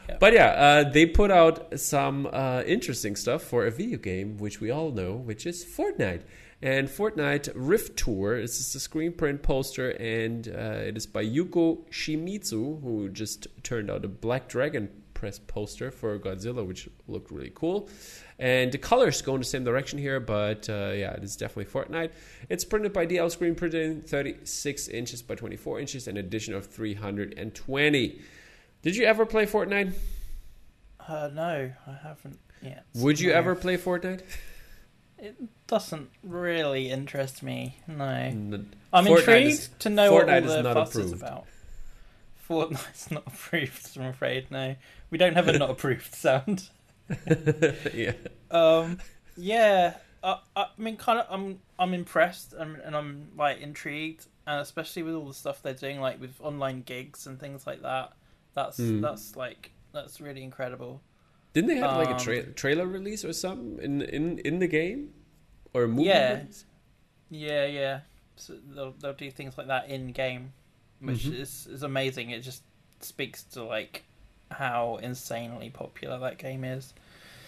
[0.09, 0.17] Yeah.
[0.21, 4.61] But yeah, uh, they put out some uh, interesting stuff for a video game, which
[4.61, 6.21] we all know, which is Fortnite.
[6.61, 11.23] And Fortnite Rift Tour this is a screen print poster, and uh, it is by
[11.23, 17.31] Yuko Shimizu, who just turned out a Black Dragon press poster for Godzilla, which looked
[17.31, 17.89] really cool.
[18.37, 21.65] And the colors go in the same direction here, but uh, yeah, it is definitely
[21.65, 22.11] Fortnite.
[22.49, 28.21] It's printed by DL Screen Printing, 36 inches by 24 inches, an addition of 320.
[28.83, 29.93] Did you ever play Fortnite?
[31.07, 32.85] uh, no, I haven't yet.
[32.95, 33.35] Would you No.
[33.37, 34.21] ever play Fortnite?
[35.17, 37.77] It doesn't really interest me.
[37.87, 38.03] No.
[38.05, 41.23] I'm Fortnite intrigued is- to know what Fortnite all is the not fuss is approved.
[41.23, 41.45] about.
[42.47, 44.51] Fortnite's not approved, I'm afraid.
[44.51, 44.75] No,
[45.09, 46.69] we don't have a not approved sound.
[47.93, 48.13] yeah.
[48.51, 48.99] Um,
[49.35, 54.59] yeah, I, I mean, kind of, I'm I'm impressed and, and I'm like intrigued, and
[54.61, 58.13] especially with all the stuff they're doing, like with online gigs and things like that.
[58.53, 59.01] That's Mm.
[59.01, 61.01] that's like that's really incredible.
[61.53, 64.67] Didn't they have like a Um, tra- trailer release or something in in in the
[64.67, 65.13] game,
[65.73, 66.03] or a movie?
[66.03, 66.33] Yeah.
[66.39, 66.65] release?
[67.29, 67.99] Yeah, yeah.
[68.35, 70.53] So they'll they'll do things like that in game,
[70.99, 71.33] which Mhm.
[71.33, 72.31] is is amazing.
[72.31, 72.63] It just
[73.01, 74.03] speaks to like
[74.51, 76.93] how insanely popular that game is.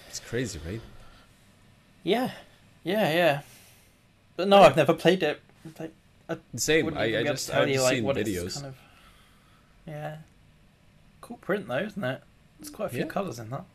[0.08, 0.82] It's crazy, right?
[2.04, 2.32] Yeah,
[2.84, 3.41] yeah, yeah.
[4.36, 4.68] But no, Yeah.
[4.68, 5.41] I've never played it.
[5.80, 5.91] Like,
[6.56, 6.86] Same.
[6.86, 8.54] wouldn't I, I just I've you, like, seen videos.
[8.56, 8.78] kind of-
[9.86, 10.18] Yeah.
[11.22, 12.22] Cool print though, isn't it?
[12.60, 13.06] There's quite a few Yeah.
[13.06, 13.66] colours in that.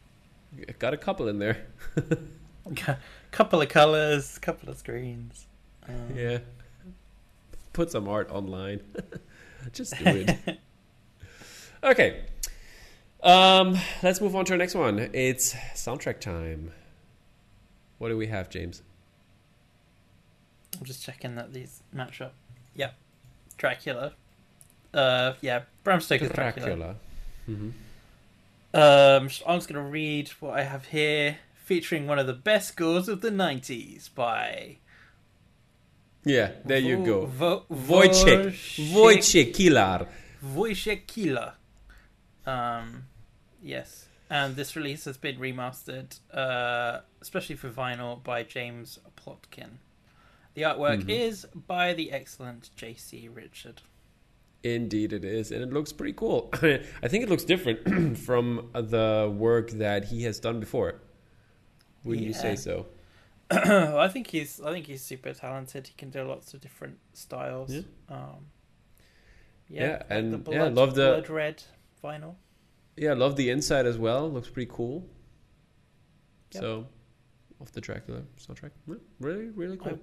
[0.79, 1.67] Got a couple in there.
[3.31, 5.47] couple of colours, couple of screens.
[5.89, 6.39] Um, Yeah.
[7.73, 8.81] Put some art online.
[9.73, 10.59] just do it.
[11.85, 12.23] okay.
[13.25, 14.99] Um, let's move on to our next one.
[15.13, 16.73] It's soundtrack time.
[17.99, 18.83] What do we have, James?
[20.79, 22.35] I'm just checking that these match up.
[22.75, 22.95] Yep.
[23.57, 24.13] Dracula.
[24.93, 26.67] Uh, yeah, Bram Stoker's Dracula.
[26.67, 26.97] Dracula.
[27.47, 27.71] hmm
[28.75, 33.09] Um, I'm just gonna read what I have here, featuring one of the best scores
[33.09, 34.77] of the '90s by
[36.25, 37.27] Yeah, there you go.
[37.27, 38.93] Vo- Wojciech.
[38.93, 40.09] Wojciech Kilar.
[40.45, 41.55] Wojciech Kila.
[42.47, 43.05] Um,
[43.65, 49.79] yes, and this release has been remastered, uh, especially for vinyl, by James Plotkin.
[50.55, 51.11] The artwork Mhm.
[51.11, 53.29] is by the excellent J.C.
[53.29, 53.83] Richard.
[54.63, 56.49] Indeed, it is, and it looks pretty cool.
[56.63, 61.01] I think it looks different from the work that he has done before.
[62.05, 62.55] Wouldn't you say Yeah.
[62.55, 62.87] so?
[63.51, 65.87] I think he's I think he's super talented.
[65.89, 67.73] He can do lots of different styles.
[67.75, 67.83] Yeah.
[68.09, 68.47] Um,
[69.69, 71.63] Yeah, like and the yeah, blood, love the- blood red
[72.03, 72.37] vinyl.
[72.97, 74.31] Yeah, I love the inside as well.
[74.31, 75.05] Looks pretty cool.
[76.53, 76.63] Yep.
[76.63, 76.87] So,
[77.61, 78.71] of the Dracula soundtrack,
[79.19, 79.99] really, really cool.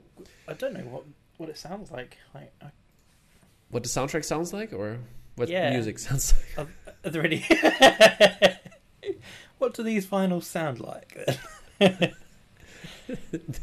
[0.48, 1.04] I don't know what
[1.38, 2.18] what it sounds like.
[2.36, 2.68] Like, I,
[3.70, 5.00] What the soundtrack sounds like, or
[5.36, 5.70] what Yeah.
[5.72, 6.68] music sounds like?
[6.68, 7.46] are, are there any?
[9.60, 11.18] what do these vinyls sound like?
[11.80, 12.12] they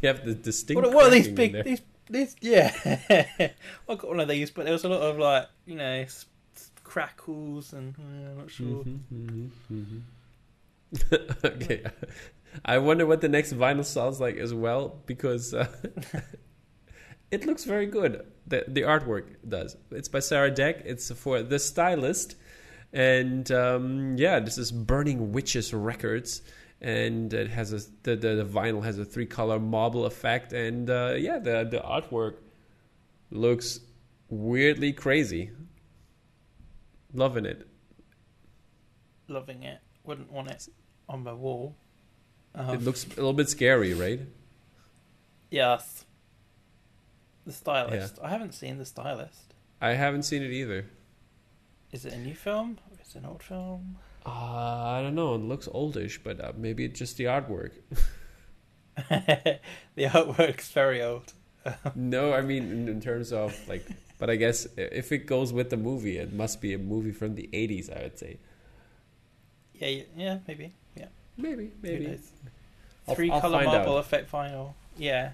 [0.03, 0.83] have the distinct.
[0.83, 1.63] what, what are these big?
[1.65, 2.73] These these yeah.
[3.09, 3.53] I
[3.95, 6.27] got one of these, but there was a lot of like you know s- s-
[6.89, 8.67] crackles and uh, I'm not sure.
[8.67, 10.01] Mhm, mhm, mhm.
[11.45, 11.85] okay,
[12.65, 15.69] I wonder what the next vinyl sounds like as well because uh,
[17.31, 18.27] it looks very good.
[18.47, 19.77] The the artwork does.
[19.91, 20.83] It's by Sarah Deck.
[20.85, 22.37] It's for the stylist,
[22.93, 26.43] and um, yeah, this is Burning Witches Records.
[26.81, 30.89] And it has a the, the, the vinyl has a three color marble effect, and
[30.89, 32.37] uh, yeah, the the artwork
[33.31, 33.81] looks
[34.31, 35.51] weirdly crazy.
[37.13, 37.67] Loving it.
[39.29, 39.81] Loving it.
[40.05, 40.69] Wouldn't want it
[41.09, 41.77] on my wall.
[42.55, 44.21] Um, It looks a little bit scary, right?
[45.51, 46.05] Yes.
[47.47, 48.19] The stylist.
[48.23, 49.55] I haven't seen the stylist.
[49.81, 50.87] I haven't seen it either.
[51.93, 52.79] Is it a new film?
[52.91, 53.97] Or is it an old film?
[54.27, 55.35] Uh, I don't know.
[55.35, 57.71] It looks oldish, but uh, maybe it's just the artwork.
[59.09, 59.61] the
[59.97, 61.33] artwork's very old.
[61.95, 63.87] no, I mean in, in terms of like,
[64.19, 67.35] but I guess if it goes with the movie, it must be a movie from
[67.35, 67.91] the '80s.
[67.97, 68.39] I would say.
[69.75, 70.73] Yeah, yeah, maybe.
[70.97, 71.07] Yeah.
[71.37, 72.19] Maybe, maybe.
[73.07, 74.01] I'll- Three I'll color find marble out.
[74.01, 74.75] effect vinyl.
[74.99, 75.31] Yeah.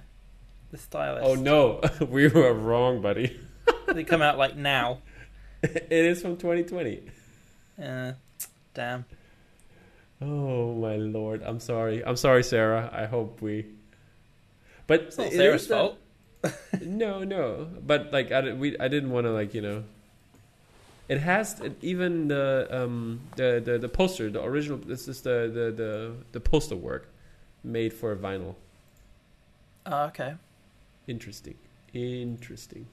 [0.70, 1.24] The stylist.
[1.26, 3.40] Oh no, we were wrong, buddy.
[3.88, 4.98] they come out like now.
[5.62, 7.02] it is from 2020.
[7.82, 8.12] Uh,
[8.74, 9.04] damn.
[10.20, 12.04] Oh my lord, I'm sorry.
[12.04, 12.90] I'm sorry, Sarah.
[12.92, 13.66] I hope we.
[14.86, 15.98] But It's not Sarah's fault.
[16.82, 17.68] no, no.
[17.86, 19.84] But like I, we, I didn't want to like you know.
[21.08, 24.78] It has it, even the um the, the the poster, the original.
[24.78, 27.08] This is the the the the poster work
[27.62, 28.54] made for vinyl.
[29.86, 30.34] Oh, okay.
[31.06, 31.56] Interesting,
[31.92, 32.86] interesting.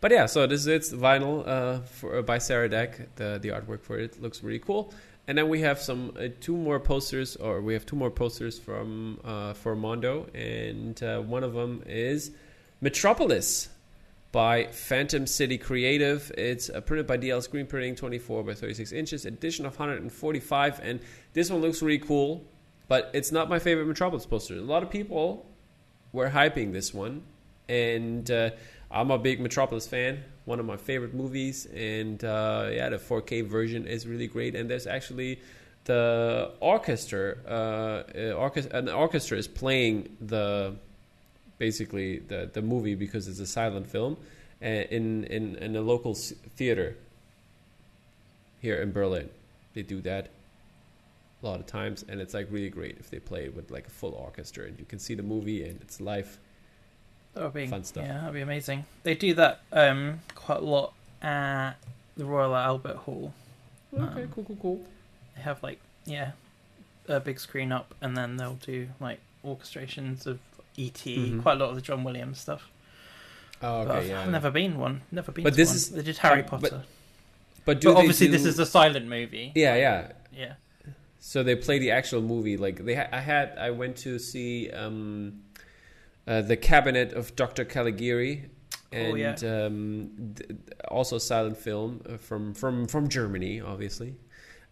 [0.00, 3.16] But yeah, so this is it's vinyl uh, for by Sarah Deck.
[3.16, 4.94] The the artwork for it looks really cool.
[5.30, 8.58] And then we have some uh, two more posters, or we have two more posters
[8.58, 12.32] from uh, for Mondo, and uh, one of them is
[12.80, 13.68] Metropolis
[14.32, 16.32] by Phantom City Creative.
[16.36, 20.98] It's uh, printed by DL Screen Printing, 24 by 36 inches, edition of 145, and
[21.32, 22.44] this one looks really cool.
[22.88, 24.56] But it's not my favorite Metropolis poster.
[24.56, 25.46] A lot of people
[26.10, 27.22] were hyping this one,
[27.68, 28.50] and uh,
[28.90, 30.24] I'm a big Metropolis fan.
[30.46, 34.56] One of my favorite movies, and uh, yeah, the 4K version is really great.
[34.56, 35.40] And there's actually
[35.84, 40.74] the orchestra, uh, uh, orchestra, an orchestra is playing the
[41.58, 44.16] basically the the movie because it's a silent film
[44.62, 46.96] uh, in in in a local theater
[48.60, 49.28] here in Berlin.
[49.74, 50.30] They do that
[51.42, 53.86] a lot of times, and it's like really great if they play it with like
[53.86, 56.40] a full orchestra and you can see the movie and it's live.
[57.40, 58.04] That would be Fun stuff.
[58.04, 58.84] Yeah, that'd be amazing.
[59.02, 61.72] They do that um quite a lot at
[62.18, 63.32] the Royal Albert Hall.
[63.94, 64.80] Okay, Um, cool, cool, cool.
[65.34, 66.32] They have like yeah,
[67.08, 70.38] a big screen up, and then they'll do like orchestrations of
[70.76, 70.92] ET.
[70.92, 71.40] Mhm.
[71.40, 72.68] Quite a lot of the John Williams stuff.
[73.62, 74.30] Oh, But okay, I've yeah.
[74.30, 75.00] never been one.
[75.10, 75.44] Never been.
[75.44, 75.76] But to this one.
[75.76, 76.60] is- they did Harry Potter.
[76.70, 76.84] but- But,
[77.64, 79.52] But do they obviously, do- this is a silent movie.
[79.54, 80.12] yeah, yeah.
[80.30, 80.54] Yeah.
[81.20, 82.56] So they play the actual movie.
[82.58, 85.42] Like they, ha- I had, I went to see um,
[86.26, 87.64] uh, the Cabinet of Dr.
[87.64, 88.50] Caligari,
[88.92, 89.34] and Oh, yeah.
[89.66, 90.50] um, th-
[90.88, 94.16] also a silent film uh, from from from Germany, obviously.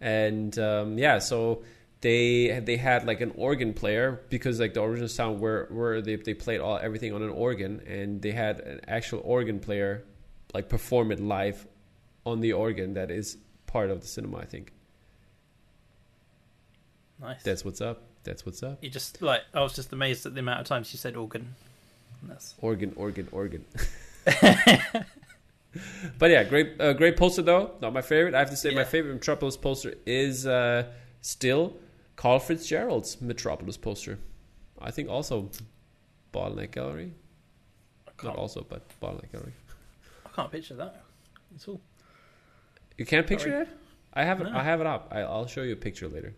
[0.01, 1.63] And um, yeah, so
[2.01, 6.17] they they had like an organ player because like the original sound where where they
[6.17, 10.05] they played all everything on an organ, and they had an actual organ player
[10.55, 11.67] like perform it live
[12.25, 13.37] on the organ that is
[13.67, 14.73] part of the cinema, I think.
[17.21, 17.43] Nice.
[17.43, 18.03] That's what's up.
[18.29, 18.79] That's what's up.
[18.83, 21.55] you just like I was just amazed at the amount of times you said organ.
[22.23, 23.65] That's Organ, organ, organ.
[26.19, 27.71] but yeah, great, uh, great poster though.
[27.81, 28.35] Not my favorite.
[28.35, 30.85] I have to say, my favorite Metropolis poster is uh,
[31.23, 31.75] still
[32.17, 34.19] Carl Fitzgerald's Metropolis poster.
[34.81, 35.49] I think also
[36.35, 37.13] Bottleneck Gallery.
[38.23, 39.53] Not also, but Bottleneck Gallery.
[40.27, 41.03] I can't picture that
[41.55, 41.81] It's all.
[42.99, 43.63] You can't picture Sorry.
[43.63, 43.69] it?
[44.13, 44.45] I have it.
[44.45, 44.59] No.
[44.59, 45.09] I have it up.
[45.13, 46.35] I, I'll show you a picture later.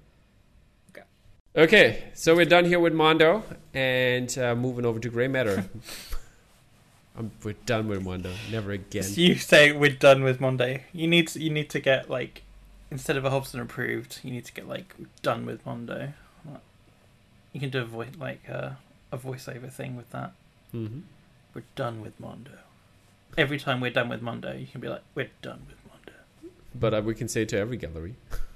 [1.57, 2.05] Okay.
[2.15, 3.43] So we're done here with Mondo,
[3.75, 5.69] and uh, moving over to Grey Matter.
[7.17, 8.33] I'm, we're done with Mondo.
[8.51, 9.03] Never again.
[9.03, 10.79] So you say we're done with Mondo.
[10.93, 12.43] You need to, you need to get like
[12.91, 16.13] instead of a Hobson approved, you need to get like done with Mondo.
[17.53, 18.71] You can do a voice like uh,
[19.11, 20.33] a voiceover thing with that.
[20.71, 21.01] hmm
[21.53, 22.53] We're done with Mondo.
[23.37, 26.13] Every time we're done with Mondo, you can be like, we're done with Mondo.
[26.75, 28.15] But uh, we can say it to every gallery.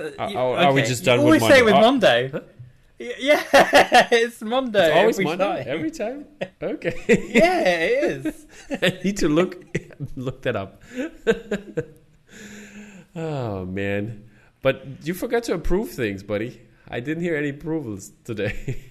[0.00, 1.80] But Are- you- are- are we just done you with always say it with uh,
[1.82, 2.22] Mondo?
[2.22, 2.44] Mondo.
[2.98, 3.42] Yeah,
[4.12, 4.78] it's Mondo.
[4.78, 5.64] It's always every Mondo time.
[5.66, 6.26] every time.
[6.62, 6.94] Okay.
[7.32, 8.46] yeah, it is.
[8.70, 9.56] I need to look
[10.16, 10.82] look that up.
[13.16, 14.24] oh man,
[14.60, 16.60] but you forgot to approve things, buddy.
[16.88, 18.84] I didn't hear any approvals today.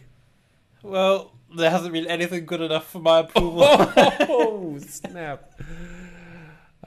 [0.82, 3.64] Well, there hasn't been anything good enough for my approval.
[3.66, 5.52] oh snap!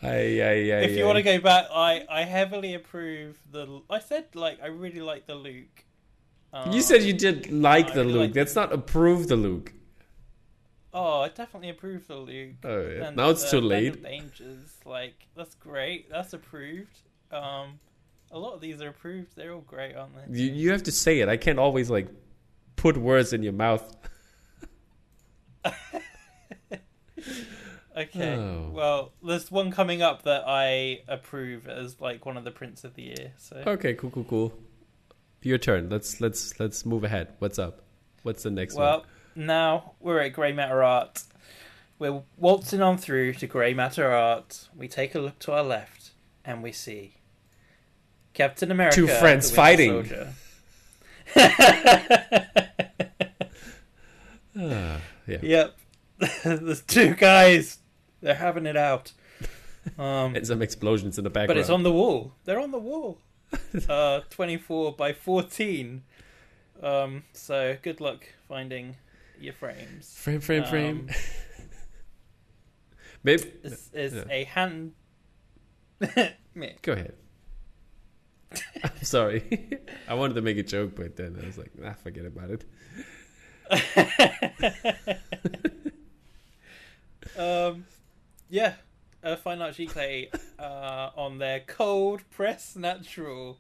[0.03, 3.83] Ay, ay, ay, if you want to go back, I, I heavily approve the.
[3.89, 5.85] I said like I really like the Luke.
[6.53, 8.21] Um, you said you did like I the really Luke.
[8.23, 9.73] like- That's not approve the Luke.
[10.95, 12.57] Oh, I definitely approve the Luke.
[12.65, 13.11] Oh, yeah.
[13.11, 14.03] Now it's the too late.
[14.03, 16.11] Dangers, like that's great.
[16.11, 16.99] That's approved.
[17.31, 17.79] Um,
[18.31, 19.35] a lot of these are approved.
[19.37, 20.39] They're all great, aren't they?
[20.39, 21.29] You you have to say it.
[21.29, 22.09] I can't always like
[22.77, 23.97] put words in your mouth.
[27.97, 28.35] Okay.
[28.35, 28.71] Oh.
[28.73, 32.95] Well, there's one coming up that I approve as like one of the prints of
[32.95, 33.33] the year.
[33.37, 34.53] So Okay, cool, cool, cool.
[35.43, 35.89] Your turn.
[35.91, 37.29] Let's let's let's move ahead.
[37.39, 37.83] What's up?
[38.23, 39.01] What's the next well, one?
[39.01, 41.23] Well, now we're at Grey Matter Art.
[41.99, 44.69] We're waltzing on through to Grey Matter Art.
[44.77, 46.13] We take a look to our left,
[46.45, 47.17] and we see
[48.35, 48.97] Captain America.
[48.97, 50.09] Two friends the fighting.
[54.55, 55.39] Ah, yeah.
[55.43, 55.79] Yep.
[56.45, 57.79] There's two guys.
[58.23, 59.13] They're having it out.
[59.99, 61.49] Um, And some explosions in the background.
[61.49, 62.33] but it's on the wall.
[62.45, 63.19] They're on the wall.
[63.89, 66.03] Uh, 24 by 14.
[66.83, 68.97] Um, so good luck finding
[69.39, 70.15] your frames.
[70.17, 71.09] frame, frame, frame.
[71.11, 71.15] Um,
[73.25, 74.25] Maybe This is Yeah.
[74.31, 74.93] a hand.
[76.01, 77.15] Go ahead.
[78.85, 79.79] I'm sorry.
[80.09, 82.65] I wanted to make a joke, but then I was like, ah, forget about it.
[87.39, 87.85] um,
[88.53, 88.75] yeah,
[89.25, 90.29] uh, Fine Art giclée
[90.59, 93.59] uh, on their cold press natural.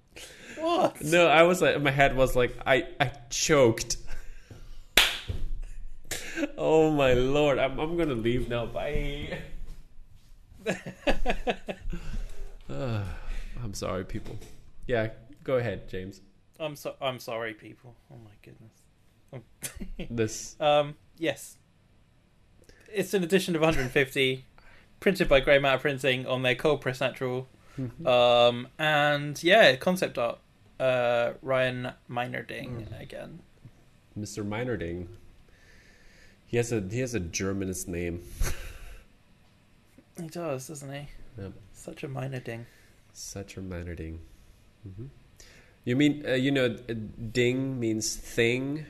[0.59, 1.03] What?
[1.03, 3.97] No, I was like, my head was like, I, I choked.
[6.59, 8.66] oh my lord, I'm, I'm gonna leave now.
[8.66, 9.38] Bye.
[12.68, 13.05] Ah,
[13.64, 14.38] I'm sorry, people.
[14.86, 15.09] Yeah,
[15.43, 16.20] go ahead, James.
[16.61, 17.95] I'm so I'm sorry, people.
[18.12, 18.72] Oh my goodness.
[20.11, 20.57] This.
[20.61, 21.57] Um, yes,
[22.93, 24.45] it's an edition of 150,
[25.03, 27.49] printed by Grey Matter Printing on their cold press natural.
[28.07, 30.39] Um, and yeah, concept art.
[30.79, 33.41] Uh, Ryan Meinerding again.
[34.19, 34.47] Mr.
[34.47, 35.07] Meinerding.
[36.47, 38.23] He has a he has a Germanist name.
[40.21, 41.09] He does, doesn't he?
[41.41, 41.53] Yep.
[41.73, 42.67] Such a Meinerding.
[43.13, 44.19] Such a Meinerding.
[44.83, 45.07] hmm
[45.85, 46.95] You mean uh, you know uh,
[47.33, 48.85] ding means thing,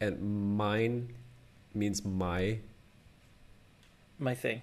[0.00, 1.14] and mine
[1.74, 2.58] means my
[4.18, 4.62] My thing.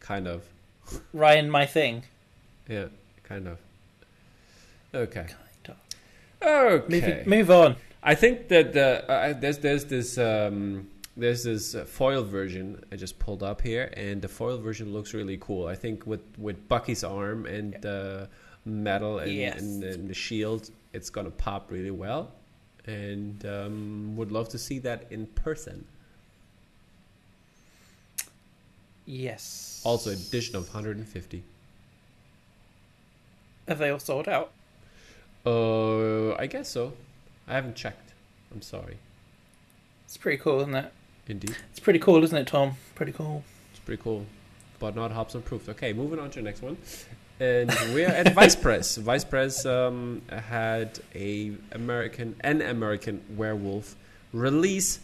[0.00, 0.44] Kind of.
[1.12, 2.02] Ryan, my thing.
[2.68, 2.86] Yeah,
[3.24, 3.58] kind of.
[4.94, 5.26] Okay.
[5.28, 5.76] Kind
[6.42, 6.46] of.
[6.48, 7.22] Okay.
[7.26, 7.76] Move, move on.
[8.02, 12.96] I think that the uh, there's there's this um, there's this uh, foil version I
[12.96, 15.66] just pulled up here, and the foil version looks really cool.
[15.66, 18.28] I think with with Bucky's arm and the
[18.64, 19.60] metal and, Yes.
[19.60, 22.32] and, and the shield, it's gonna pop really well,
[22.86, 25.84] and um, would love to see that in person.
[29.10, 29.82] Yes.
[29.82, 31.42] Also, edition of 150.
[33.66, 34.52] Have they all sold out?
[35.44, 36.92] Uh, I guess so.
[37.48, 38.12] I haven't checked.
[38.52, 38.98] I'm sorry.
[40.04, 40.92] It's pretty cool, isn't it?
[41.26, 41.56] Indeed.
[41.70, 42.76] It's pretty cool, isn't it, Tom?
[42.94, 43.42] Pretty cool.
[43.72, 44.26] It's pretty cool,
[44.78, 45.68] but not Hobson proof.
[45.68, 46.76] Okay, moving on to the next one,
[47.40, 48.96] and we're at Vice Press.
[48.96, 53.96] Vice Press um, had a American an American Werewolf
[54.32, 55.00] release,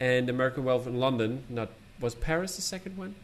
[0.00, 1.44] and American Werewolf in London.
[1.48, 3.14] Not was Paris the second one?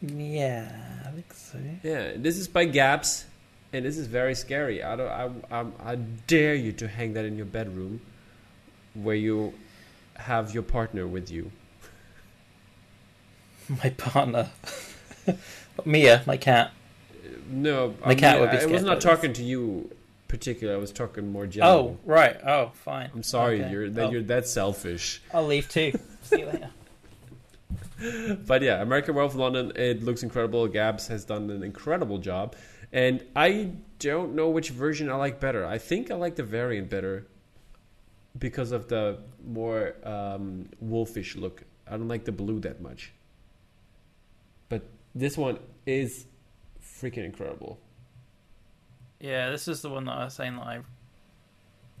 [0.00, 0.70] Yeah,
[1.04, 1.58] I think so.
[1.82, 3.24] Yeah, this is by Gabz,
[3.72, 4.82] and this is very scary.
[4.82, 5.08] I don't.
[5.08, 8.00] I, I, I dare you to hang that in your bedroom,
[8.94, 9.54] where you
[10.14, 11.50] have your partner with you.
[13.82, 14.50] My partner,
[15.84, 16.72] Mia, my cat.
[17.12, 19.90] Uh, no, My I cat mean, would be I was not talking to you
[20.28, 20.74] particular.
[20.74, 21.76] I was talking more oh, general.
[21.76, 22.36] Oh, right.
[22.46, 23.10] Oh, fine.
[23.12, 23.62] I'm sorry.
[23.62, 23.72] Okay.
[23.72, 25.20] You're that Oh, you're that selfish.
[25.34, 25.92] I'll leave too.
[26.22, 26.70] See you later.
[28.46, 29.72] But yeah, American Werewolf London.
[29.74, 30.68] It looks incredible.
[30.68, 32.54] Gabz has done an incredible job,
[32.92, 35.66] and I don't know which version I like better.
[35.66, 37.26] I think I like the variant better
[38.38, 41.64] because of the more um, wolfish look.
[41.86, 43.12] I don't like the blue that much.
[44.68, 44.82] But
[45.14, 46.26] this one is
[46.82, 47.78] freaking incredible.
[49.20, 50.80] Yeah, this is the one that I was saying that I,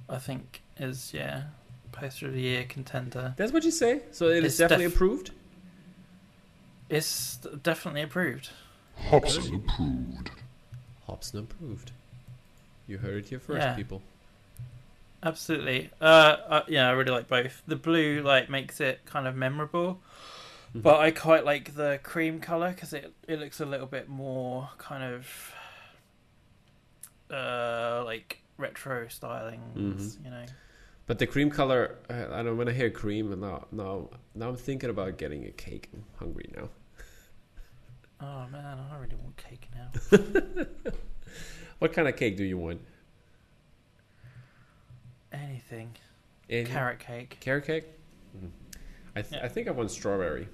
[0.08, 1.44] I think is yeah,
[1.90, 3.34] poster of the year contender.
[3.36, 4.02] That's what you say.
[4.12, 5.32] So it is It's definitely def- approved.
[6.88, 8.50] It's definitely approved.
[8.96, 10.30] Hobson approved.
[11.06, 11.92] Hobson approved.
[12.86, 13.74] You heard it here first, Yeah.
[13.74, 14.02] people.
[15.22, 15.90] Absolutely.
[16.00, 17.62] Uh, uh, yeah, I really like both.
[17.66, 20.00] The blue like makes it kind of memorable,
[20.74, 20.82] Mhm.
[20.82, 24.70] but I quite like the cream color because it it looks a little bit more
[24.78, 25.54] kind of
[27.30, 29.74] uh like retro stylings.
[29.76, 30.24] Mhm.
[30.24, 30.46] You know.
[31.08, 32.56] But the cream color, uh, I don't.
[32.56, 35.88] When I hear cream, and now, now, now I'm thinking about getting a cake.
[35.92, 36.68] I'm hungry now.
[38.20, 39.90] Oh man, I really want cake now.
[41.78, 42.80] What kind of cake do you want?
[45.32, 45.92] Anything.
[46.50, 46.72] Anything?
[46.72, 47.36] Carrot cake.
[47.38, 47.84] Carrot cake.
[48.36, 48.50] Mhm.
[49.14, 49.44] I, th- Yeah.
[49.44, 50.48] I think I want strawberry,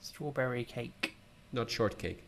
[0.00, 1.14] Strawberry cake.
[1.52, 2.22] not shortcake.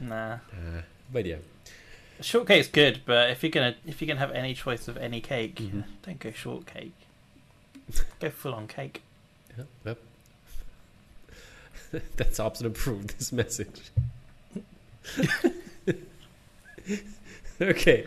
[0.00, 0.32] Nah.
[0.52, 0.82] Uh,
[1.12, 1.36] but yeah,
[2.22, 5.56] Shortcake's good, but if you're gonna if you're gonna have any choice of any cake,
[5.56, 5.84] Mhm.
[6.02, 6.92] don't go shortcake.
[8.20, 9.02] go full on cake.
[9.56, 9.98] Yep, yep.
[12.16, 13.80] That's Hobson approved this message.
[17.60, 18.06] okay.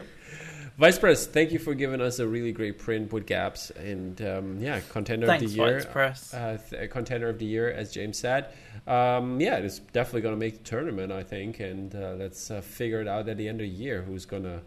[0.77, 4.59] Vice Press, thank you for giving us a really great print with Gabz and um,
[4.59, 5.73] yeah, contender Thanks, of the year.
[5.79, 6.33] Vice Press.
[6.33, 8.47] Uh, th- contender of the year, as James said.
[8.85, 12.61] Um, yeah, it's definitely going to make the tournament, I think, and uh, let's uh,
[12.61, 14.61] figure it out at the end of the year who's going to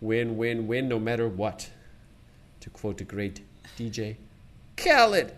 [0.00, 1.70] win, win, win, no matter what.
[2.60, 3.40] To quote the great
[3.78, 4.16] DJ
[4.76, 5.32] Khaled.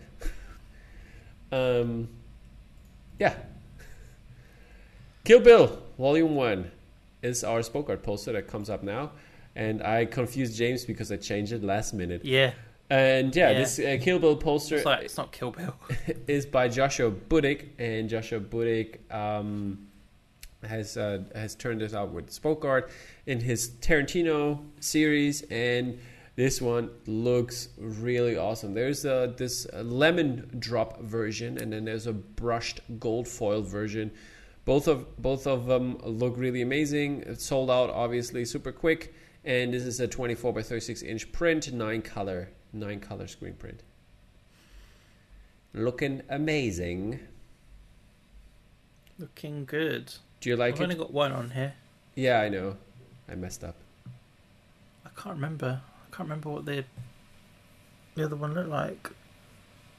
[1.52, 2.08] Um,
[3.20, 3.34] yeah.
[5.24, 6.70] Kill Bill, Volume 1
[7.22, 9.12] is our spoke art poster that comes up now.
[9.54, 12.24] And I confused James because I changed it last minute.
[12.24, 12.52] Yeah,
[12.92, 13.58] And yeah, Yeah.
[13.60, 15.74] this uh, Kill Bill poster it's like it's not Kill Bill.
[16.26, 19.88] is by Joshua Budich, and Joshua Budich um,
[20.62, 22.90] has uh, has turned this out with spoke art
[23.24, 25.98] in his Tarantino series, and
[26.36, 28.74] this one looks really awesome.
[28.74, 34.10] There's uh, this lemon drop version, and then there's a brushed gold foil version.
[34.66, 37.22] Both of both of them look really amazing.
[37.26, 39.14] It's sold out, obviously, super quick.
[39.46, 43.82] And this is a 24 by 36 inch print, nine color, nine color screen print
[45.74, 47.20] looking amazing.
[49.18, 50.12] Looking good.
[50.40, 50.76] Do you like it?
[50.76, 50.84] I've it?
[50.84, 51.74] only got one on here.
[52.14, 52.76] Yeah, I know.
[53.28, 53.76] I messed up.
[55.06, 55.80] I can't remember.
[55.84, 56.84] I can't remember what the
[58.14, 59.10] the other one looked like.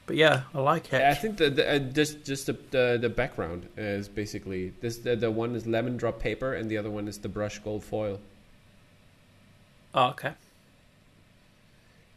[0.06, 1.00] But yeah, I like it.
[1.00, 4.98] I think the, the uh, just just the, the the background is basically this.
[4.98, 7.82] The, the one is lemon drop paper, and the other one is the brush gold
[7.82, 8.20] foil.
[9.94, 10.32] Oh, okay.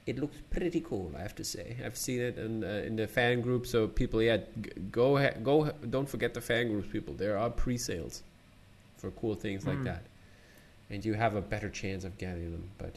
[0.07, 1.75] It looks pretty cool, I have to say.
[1.85, 5.37] I've seen it in uh, in the fan group, so people, yeah, g- go ha-
[5.43, 5.71] go.
[5.89, 7.13] Don't forget the fan groups, people.
[7.13, 8.23] There are pre-sales
[8.97, 9.83] for cool things like Mm.
[9.83, 10.03] that,
[10.89, 12.69] and you have a better chance of getting them.
[12.77, 12.95] But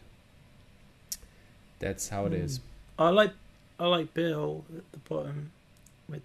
[1.81, 2.45] that's how it Mm.
[2.45, 2.61] is.
[2.99, 3.33] I like
[3.81, 5.51] I like Bill at the bottom
[6.09, 6.23] with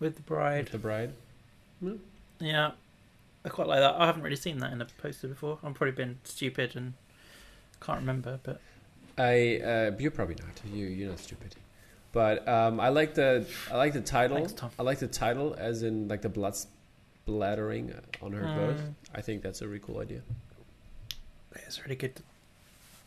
[0.00, 0.64] with the bride.
[0.64, 1.12] With the bride.
[2.40, 2.70] Yeah,
[3.44, 3.94] I quite like that.
[3.96, 5.58] I haven't really seen that in a poster before.
[5.62, 6.94] I've probably been stupid and
[7.80, 8.60] can't remember, but
[9.22, 10.60] I uh, you're probably not.
[10.72, 11.54] You you're not stupid.
[12.12, 14.36] But um, I like the I like the title.
[14.36, 18.76] Thanks, I like the title as in like the blood splattering on her boat.
[18.76, 18.94] Mm.
[19.14, 20.22] I think that's a really cool idea.
[21.54, 22.20] it's really good.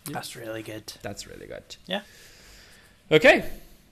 [0.07, 0.13] Yeah.
[0.13, 0.93] That's really good.
[1.01, 1.75] That's really good.
[1.87, 2.01] Yeah.
[3.11, 3.45] Okay.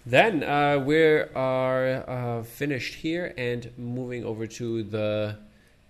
[0.05, 5.37] Then uh, we are uh, finished here and moving over to the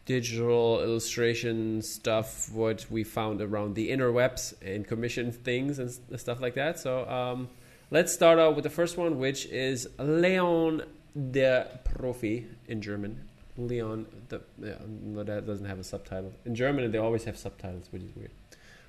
[0.06, 6.56] digital illustration stuff, what we found around the interwebs and commission things and stuff like
[6.56, 6.80] that.
[6.80, 7.50] So um,
[7.92, 10.84] let's start out with the first one, which is Leon
[11.32, 13.28] der Profi in German.
[13.58, 16.34] Leon, the yeah, no, that doesn't have a subtitle.
[16.44, 18.32] In German, they always have subtitles, which is weird.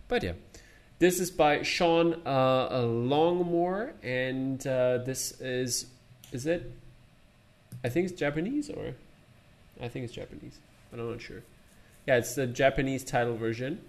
[0.09, 0.33] But yeah.
[1.01, 5.87] This is by Sean uh, Longmore, and uh, this is
[6.33, 6.73] is it?
[7.83, 8.95] I think it's Japanese or
[9.83, 10.59] I think it's Japanese,
[11.01, 11.43] I'm not sure.
[12.07, 13.81] Yeah, it's the Japanese title version,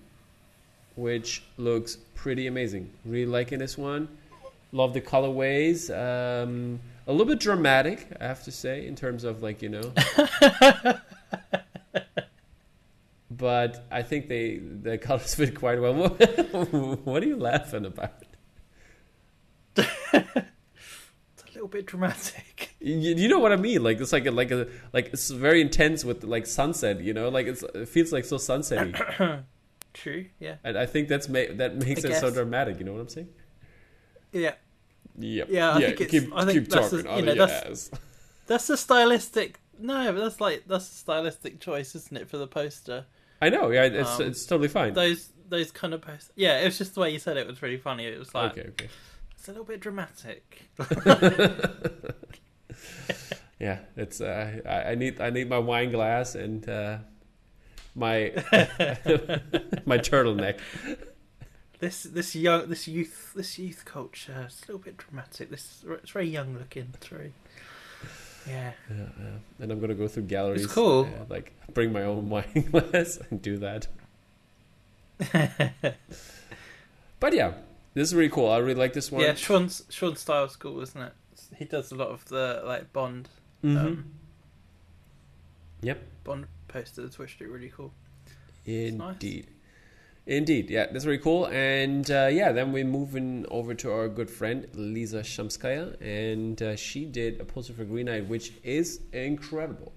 [0.96, 2.92] which looks pretty amazing.
[3.04, 4.08] Really liking this one.
[4.72, 5.90] Love the colorways.
[5.92, 9.92] Um, a little bit dramatic, I have to say, in terms of like you know.
[13.32, 15.94] but I think they the colors fit quite well.
[17.04, 18.24] what are you laughing about?
[21.38, 22.55] It's a little bit dramatic.
[22.86, 23.82] You, you know what I mean?
[23.84, 27.02] Like it's like a, like a like it's very intense with like sunset.
[27.02, 29.44] You know, like it's it feels like so sunsetty.
[29.94, 30.26] True.
[30.40, 30.56] Yeah.
[30.64, 32.78] and I think that's ma- that makes I it so dramatic.
[32.80, 33.30] You know what I'm saying?
[34.32, 34.54] Yeah.
[35.18, 35.48] Yep.
[35.50, 37.06] Yeah, I think it's- keep I think keep that's talking.
[37.06, 37.90] the- you know, that's-
[38.48, 39.60] That's a stylistic.
[39.80, 43.06] No, but that's like that's a stylistic choice, isn't it, for the poster?
[43.42, 43.72] I know.
[43.72, 44.94] Yeah, it's Um, it's totally fine.
[44.94, 46.32] Those those kind of posters.
[46.36, 48.06] Yeah, it was just the way you said it was really funny.
[48.06, 48.68] It was like okay.
[48.70, 48.90] Okay.
[49.32, 50.70] it's a little bit dramatic.
[53.58, 56.98] Yeah, it's uh, I, I need I need my wine glass and uh,
[57.96, 58.34] my
[59.86, 60.60] my turtleneck.
[61.80, 64.44] This this young this youth this youth culture.
[64.46, 65.52] It's a little bit dramatic.
[65.52, 66.90] This it's very young looking.
[66.96, 67.32] It's very
[68.46, 68.74] yeah.
[68.90, 69.26] Yeah, yeah.
[69.60, 70.66] And I'm gonna go through galleries.
[70.66, 71.08] It's cool.
[71.30, 73.88] like bring my own wine glass and do that.
[77.20, 77.54] But yeah,
[77.94, 78.50] this is really cool.
[78.50, 79.22] I really like this one.
[79.22, 81.14] Yeah, Sean's Sean Styles cool, isn't it?
[81.58, 83.30] He does a lot of the like Bond
[83.64, 83.78] Mhm.
[83.78, 84.12] um,
[85.82, 86.04] Yep.
[86.24, 87.94] Bond posters, which are really cool.
[88.66, 89.14] nice.
[89.14, 89.48] Indeed.
[90.28, 91.46] Indeed, yeah, that's really cool.
[91.48, 96.76] And uh, yeah, then we're moving over to our good friend Lisa Shumskaya, and uh,
[96.76, 99.94] she did a poster for Green Knight, which is incredible.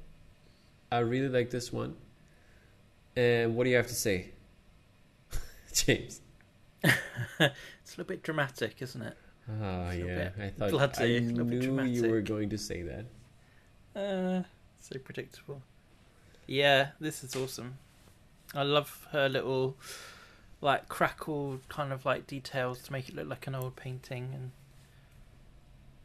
[0.93, 1.97] I really like this one.
[3.17, 4.33] And what do you have to say,
[5.73, 6.21] James?
[7.41, 9.17] It's a little bit dramatic, isn't it?
[9.51, 12.59] Oh a yeah, I thought bloody, I a little bit knew you were going to
[12.59, 13.07] say that.
[13.97, 14.43] Uh,
[14.81, 15.63] so predictable.
[16.47, 17.79] Yeah, this is awesome.
[18.55, 19.77] I love her little,
[20.61, 24.51] like crackle kind of like details to make it look like an old painting, and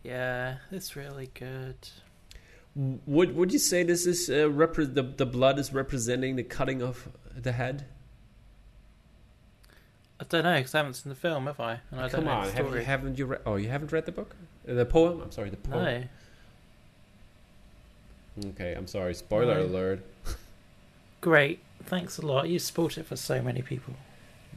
[0.03, 1.75] yeah, it's really good.
[2.75, 6.81] Would Would you say this is uh, repre- the the blood is representing the cutting
[6.81, 7.85] of the head?
[10.23, 11.81] I don't know because I haven't seen the film, have I?
[11.91, 13.41] And I Come don't on, have you, haven't you read?
[13.45, 15.19] Oh, you haven't read the book, Uh, the poem.
[15.21, 16.07] I'm sorry, the poem.
[18.37, 18.49] no.
[18.51, 19.13] Okay, I'm sorry.
[19.15, 19.65] Spoiler No.
[19.65, 19.99] alert.
[21.19, 21.59] Great.
[21.83, 22.47] Thanks a lot.
[22.47, 23.95] You sport it for so many people.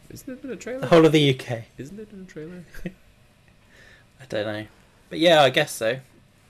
[0.08, 1.64] Isn't it in the The whole of the UK.
[1.76, 2.64] Isn't it in the trailer?
[2.84, 4.66] I don't know.
[5.10, 5.98] But yeah, I guess so.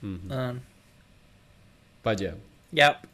[0.03, 0.31] Mhm.
[0.31, 0.61] Um,
[2.03, 2.33] But yeah,
[2.71, 3.07] yep.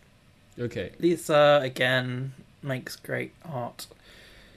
[0.59, 0.91] okay.
[0.99, 3.87] Lisa, again, makes great art.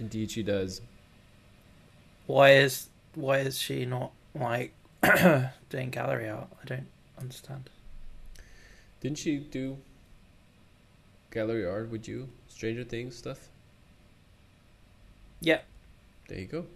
[0.00, 0.80] Indeed, she does.
[2.26, 4.72] Why is why is she not like
[5.70, 6.48] doing gallery art?
[6.62, 6.86] I don't
[7.18, 7.70] understand.
[9.00, 9.78] Didn't she do
[11.30, 12.28] gallery art with you?
[12.48, 13.48] Stranger Things stuff.
[15.40, 15.60] Yeah,
[16.28, 16.66] There you go.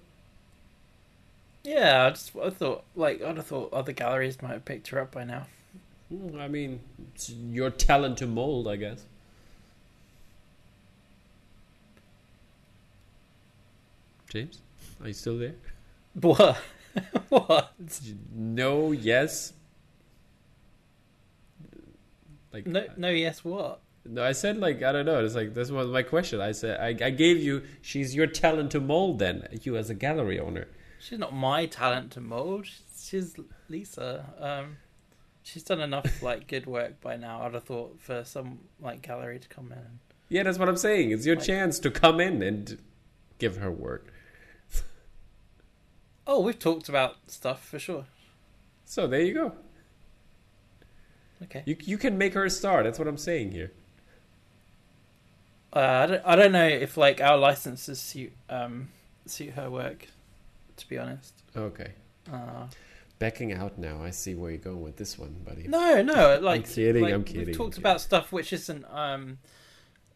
[1.64, 2.06] yeah.
[2.06, 5.12] I just I thought like I'd have thought other galleries might have picked her up
[5.12, 5.46] by now.
[6.12, 6.80] Mm, I mean,
[7.14, 9.04] it's your talent to mold, I guess.
[14.28, 14.60] James,
[15.00, 15.54] are you still there?
[16.20, 16.56] What?
[17.28, 17.72] what?
[18.34, 19.52] No, yes.
[22.52, 23.10] Like No, no.
[23.10, 23.44] Yes.
[23.44, 23.80] What?
[24.04, 25.24] No, I said like I don't know.
[25.24, 26.40] It's like this was my question.
[26.40, 27.62] I said I, I gave you.
[27.80, 29.20] She's your talent to mold.
[29.20, 30.66] Then you as a gallery owner.
[30.98, 32.66] She's not my talent to mold.
[32.98, 33.36] She's
[33.68, 34.26] Lisa.
[34.38, 34.78] Um,
[35.42, 37.42] she's done enough like good work by now.
[37.42, 39.78] I'd have thought for some like gallery to come in.
[39.78, 39.98] And...
[40.28, 41.12] Yeah, that's what I'm saying.
[41.12, 42.78] It's your Like- chance to come in and
[43.38, 44.12] give her work.
[46.26, 48.04] Oh, we've talked about stuff for sure.
[48.84, 49.52] So there you go.
[51.42, 51.62] Okay.
[51.66, 52.82] You you can make her a star.
[52.82, 53.72] That's what I'm saying here.
[55.72, 56.22] Uh, I don't.
[56.26, 58.88] I don't know if like our licenses suit um
[59.26, 60.06] suit her work.
[60.76, 61.34] To be honest.
[61.56, 61.92] Okay.
[62.32, 62.66] Uh,
[63.18, 64.02] Backing out now.
[64.02, 65.68] I see where you're going with this one, buddy.
[65.68, 66.38] no, no.
[66.42, 67.82] Like kidding, like, I'm kidding, We've talked kidding.
[67.82, 69.38] about stuff which isn't um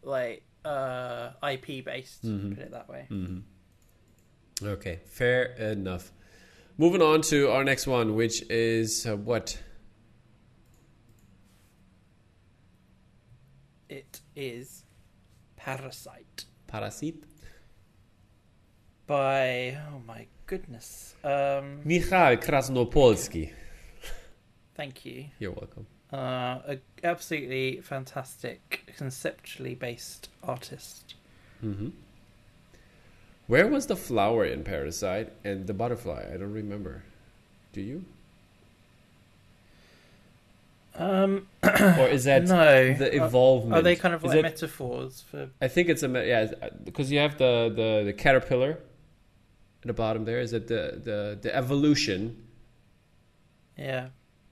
[0.03, 2.25] like uh IP based.
[2.25, 2.55] Mhm.
[2.55, 3.05] Put it that way.
[3.09, 3.39] hmm
[4.63, 6.11] Okay, fair enough.
[6.77, 9.61] Moving on to our next one, which is uh, what?
[13.89, 14.83] It is
[15.57, 17.23] Parasite Parasite.
[19.07, 21.15] by oh my goodness.
[21.23, 23.51] Um, Michal Krasnopolski.
[24.75, 25.25] thank you.
[25.39, 25.87] You're welcome.
[26.13, 31.15] Uh, a absolutely fantastic, conceptually based artist.
[31.61, 31.89] hmm
[33.47, 36.25] Where was the flower in Parasite and the butterfly?
[36.33, 37.03] I don't remember.
[37.73, 38.05] Do you?
[40.95, 42.93] Um, or is that no.
[42.93, 43.75] the evolvement?
[43.75, 45.49] Are they kind of like it- metaphors for?
[45.61, 46.51] I think it's a yeah
[46.83, 48.71] because you have the, the the caterpillar
[49.81, 50.39] at the bottom there.
[50.39, 52.41] Is it the the the evolution?
[53.77, 54.07] Yeah.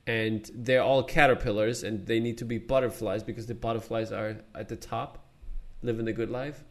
[0.05, 4.67] and they're all caterpillars and they need to be butterflies because the butterflies are at
[4.67, 5.23] the top
[5.81, 6.65] living the good life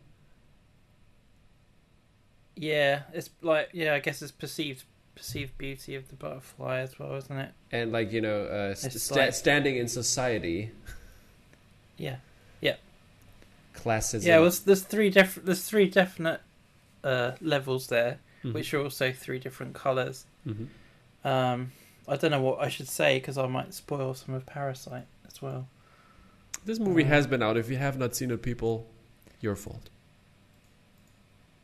[2.56, 4.84] Yeah, it's like yeah, I guess it's perceived
[5.14, 7.50] perceived beauty of the butterfly as well, isn't it?
[7.70, 10.70] and like you know uh, st- like- standing in society
[11.98, 12.16] Yeah.
[12.60, 12.76] Yeah.
[13.74, 16.40] Classism Yeah, well, there's three different there's three definite
[17.04, 18.52] uh, levels there, Mhm.
[18.54, 20.24] which are also three different colors.
[20.46, 20.68] Mhm.
[21.24, 21.72] Um,
[22.08, 25.40] I don't know what I should say because I might spoil some of Parasite as
[25.40, 25.68] well.
[26.64, 28.86] this movie Uh, has been out if you have not seen it people
[29.40, 29.88] your fault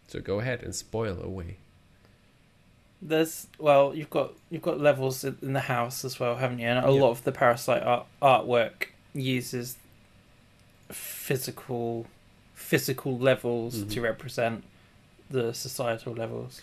[0.09, 1.56] so go ahead and spoil away
[3.00, 6.66] There's well, you've got you've got levels in the house as well, haven't you?
[6.66, 7.00] And a Yeah.
[7.02, 9.76] lot of the Parasite art, artwork uses
[10.90, 12.06] physical
[12.54, 13.90] physical levels Mhm.
[13.92, 14.64] to represent
[15.30, 16.61] the societal levels.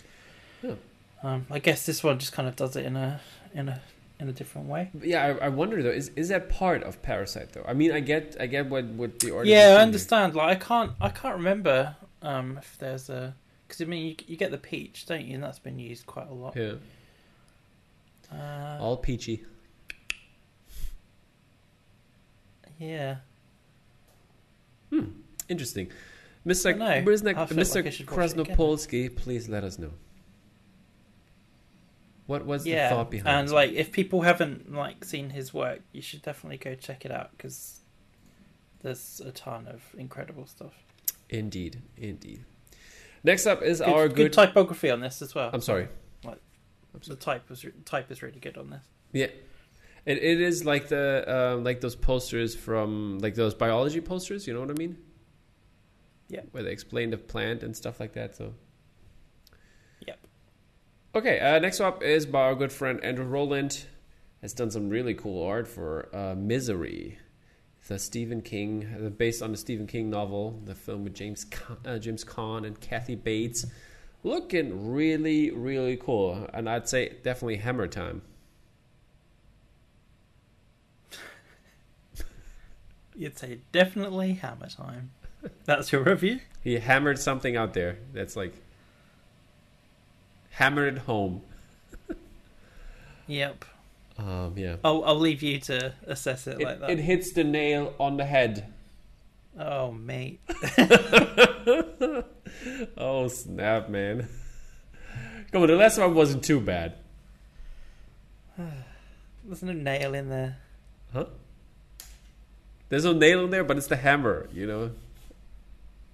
[0.62, 0.74] Yeah.
[1.22, 3.20] Um, I guess this one just kind of does it in a
[3.54, 3.80] in a
[4.20, 4.90] in a different way.
[4.94, 7.92] But yeah I, I wonder though is is that part of parasite though i mean
[7.92, 10.34] i get i get what what the artist yeah, I understand.
[10.34, 13.34] Like I can't I can't remember um, if there's a
[13.66, 15.34] because I mean you, you get the peach, don't you?
[15.34, 16.56] And that's been used quite a lot.
[16.56, 16.74] yeah
[18.32, 19.44] Uh, all peachy
[22.78, 23.16] yeah.
[24.90, 25.04] Hmm.
[25.48, 25.90] Interesting.
[26.46, 26.76] Mr.
[26.76, 27.04] Mr.
[27.04, 27.24] Mr.
[27.24, 28.06] like I should watch it again.
[28.06, 29.92] Krasnopolsky, please let us know.
[32.26, 35.80] What was yeah, the thought behind and like if people haven't like seen his work,
[35.92, 37.80] you should definitely go check it out because
[38.82, 40.74] there's a ton of incredible stuff.
[41.28, 42.44] Indeed, indeed.
[43.24, 44.32] Next up is Good, our good good.
[44.32, 45.50] typography on this as well.
[45.52, 45.88] I'm sorry.
[47.06, 48.82] The type was type is really good on this.
[49.12, 49.26] Yeah,
[50.06, 54.46] it, it is like the um, like those posters from like those biology posters.
[54.46, 54.96] You know what I mean?
[56.28, 56.40] Yeah.
[56.52, 58.34] Where they explain the plant and stuff like that.
[58.34, 58.54] So.
[60.06, 60.18] Yep.
[61.16, 61.38] Okay.
[61.38, 63.84] Uh, next up is by our good friend Andrew Roland.
[64.42, 67.18] Has done some really cool art for uh, Misery,
[67.88, 71.46] the Stephen King, uh, based on the Stephen King novel, the film with James
[71.84, 73.66] uh, James Caan and Kathy Bates.
[74.22, 78.22] Looking really, really cool, and I'd say definitely Hammer time.
[83.14, 85.12] You'd say definitely hammer time.
[85.64, 86.40] That's your review.
[86.62, 88.54] He hammered something out there that's like
[90.50, 91.42] hammered it home.
[93.28, 93.64] Yep.
[94.18, 94.76] Um, yeah.
[94.82, 96.90] I'll I'll leave you to assess it, It, like that.
[96.90, 98.72] it hits the nail on the head.
[99.58, 100.40] oh mate.
[102.96, 104.28] Oh snap, man!
[105.52, 106.94] Come on, the last one wasn't too bad,
[109.44, 110.56] There's no nail in there.
[111.12, 111.26] huh?
[112.88, 114.48] There's no nail in there, but it's the hammer.
[114.52, 114.90] You know,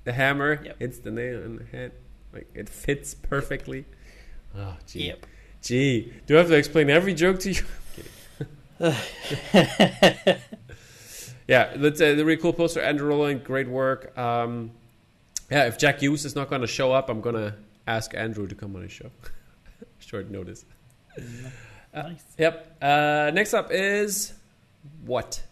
[0.04, 0.78] the hammer Yep.
[0.78, 1.92] hits the nail in the head.
[2.32, 3.84] Like it fits perfectly.
[4.56, 5.26] Oh, gee, Yep.
[5.62, 6.12] gee.
[6.26, 7.62] Do I have to explain every joke to you?
[11.46, 12.80] yeah, that's a really cool poster.
[12.80, 14.16] Andrew Rowland, great work.
[14.18, 14.72] Um,
[15.50, 17.54] yeah, if Jack Hughes is not going to show up, I'm going to
[17.86, 19.10] ask Andrew to come on his show.
[20.00, 20.64] Short notice.
[21.94, 22.24] nice.
[22.38, 22.76] Yep.
[22.82, 24.32] Uh, next up is
[25.04, 25.44] what?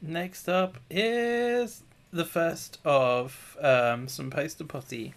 [0.00, 5.14] Next up is the first of um, some Poster Posse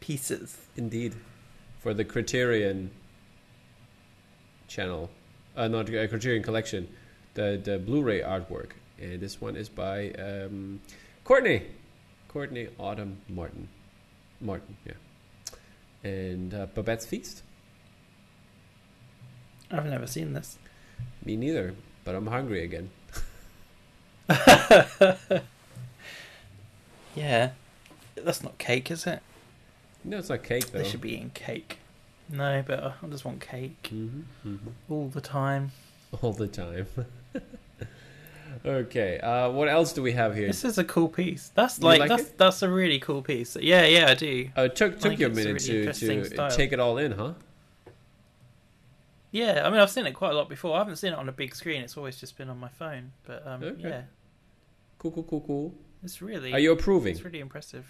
[0.00, 0.56] pieces.
[0.76, 1.14] Indeed,
[1.80, 2.90] for the Criterion
[4.66, 5.10] channel,
[5.58, 6.88] uh, not uh, Criterion collection,
[7.34, 10.80] the the Blu-ray artwork, and this one is by um,
[11.24, 11.66] Courtney,
[12.28, 13.68] Courtney Autumn Martin,
[14.40, 17.42] Martin, yeah, and uh, Babette's Feast.
[19.70, 20.56] I've never seen this.
[21.24, 21.74] Me neither,
[22.04, 22.90] but I'm hungry again.
[27.18, 27.50] Yeah,
[28.14, 29.20] that's not cake, is it?
[30.04, 30.78] No, it's not cake though.
[30.78, 31.78] They should be eating cake.
[32.30, 34.56] No, but I just want cake hmm hmm
[34.88, 35.72] all the time.
[36.22, 36.86] all the time.
[38.64, 40.46] okay, uh, what else do we have here?
[40.48, 41.50] This is a cool piece.
[41.54, 42.38] That's like, like that's it?
[42.38, 43.56] that's a really cool piece.
[43.56, 44.48] Yeah, yeah, I do.
[44.56, 46.50] Uh, it took took you a it's a minute really to to style.
[46.50, 47.32] take it all in, huh?
[49.30, 50.74] Yeah, I mean, I've seen it quite a lot before.
[50.74, 51.82] I haven't seen it on a big screen.
[51.82, 53.12] It's always just been on my phone.
[53.26, 53.88] But um, Okay.
[53.88, 54.02] yeah,
[54.98, 55.74] Cool, cool, cool, cool.
[56.02, 57.12] it's really Are you approving?
[57.14, 57.86] it's really impressive.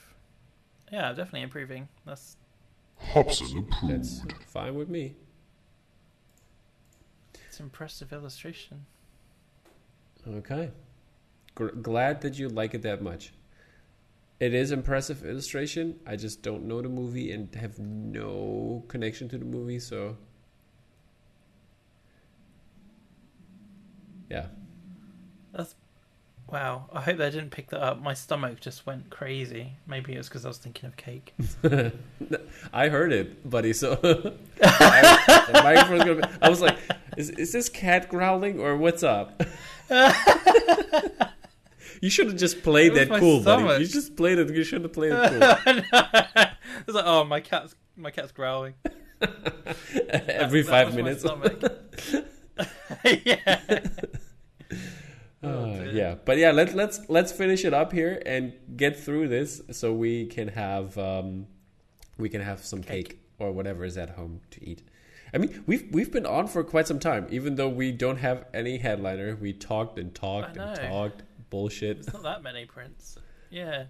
[0.93, 1.89] Yeah, definitely improving.
[2.05, 2.37] That's
[3.01, 4.43] Hobson That's approved.
[4.45, 5.15] fine with me.
[7.49, 8.85] it's impressive illustration.
[10.29, 10.71] Okay.
[11.55, 13.33] Gr- glad that you like it that much.
[14.41, 15.99] It is impressive illustration.
[16.07, 20.17] I just don't know the movie and have no connection to the movie, so
[24.31, 24.47] yeah.
[26.51, 26.89] Wow.
[26.93, 28.01] I hope they didn't pick that up.
[28.01, 29.75] My stomach just went crazy.
[29.87, 31.35] Maybe it was because I was thinking of cake.
[32.73, 33.75] I heard it, buddy.
[33.75, 33.93] So
[34.63, 36.79] I, the microphone's gonna be, I was like,
[37.17, 39.43] is, is this cat growling or what's up?
[42.01, 43.83] you should have just played that cool, buddy.
[43.83, 44.49] You just played it.
[44.55, 45.75] You should have played it cool.
[46.87, 48.75] it's like, oh, my cat's my cat's growling.
[49.21, 51.25] Every That five was my minutes.
[53.25, 53.81] yeah.
[55.43, 55.91] Uh, dear.
[55.93, 59.93] yeah, but yeah, let's let's let's finish it up here and get through this so
[59.93, 61.47] we can have um,
[62.17, 63.11] we can have some cake.
[63.11, 63.21] Cake.
[63.39, 64.83] or whatever is at home to eat.
[65.33, 68.47] I mean, we've we've been on for quite some time, even though we don't have
[68.53, 69.37] any headliner.
[69.37, 71.99] We talked and talked and talked bullshit.
[71.99, 73.19] It's not that many prints.
[73.51, 73.85] Yeah.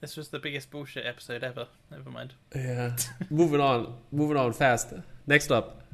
[0.00, 1.68] This was the biggest bullshit episode ever.
[1.88, 2.34] Never mind.
[2.56, 2.96] Yeah,
[3.30, 4.92] moving on, moving on fast.
[5.28, 5.84] Next up,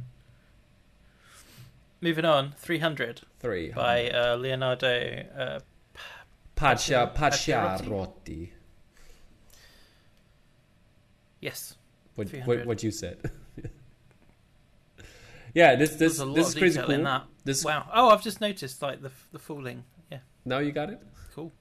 [2.01, 5.25] Moving on, 300 three by uh, Leonardo.
[5.37, 5.61] Uh,
[6.55, 8.51] Pacha Paccia- Pacciarotti.
[11.41, 11.77] yes.
[12.15, 13.31] What, what what you said?
[15.55, 17.21] yeah, this this There's a lot this is crazy cool.
[17.45, 17.89] This Wow.
[17.93, 19.85] Oh, I've just noticed like the the falling.
[20.11, 20.19] Yeah.
[20.45, 21.01] now you got it.
[21.35, 21.53] Cool.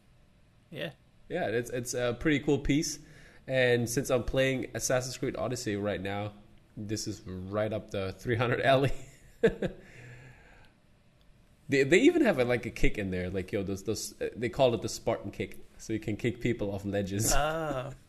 [0.71, 0.91] Yeah.
[1.29, 2.99] Yeah, it's it's a pretty cool piece.
[3.47, 6.33] And since I'm playing Assassin's Creed Odyssey right now,
[6.75, 8.91] this is right up the 300 alley.
[11.69, 14.27] they they even have a, like a kick in there, like yo, those those uh,
[14.35, 17.33] they call it the Spartan kick, so you can kick people off ledges.
[17.35, 17.91] Ah.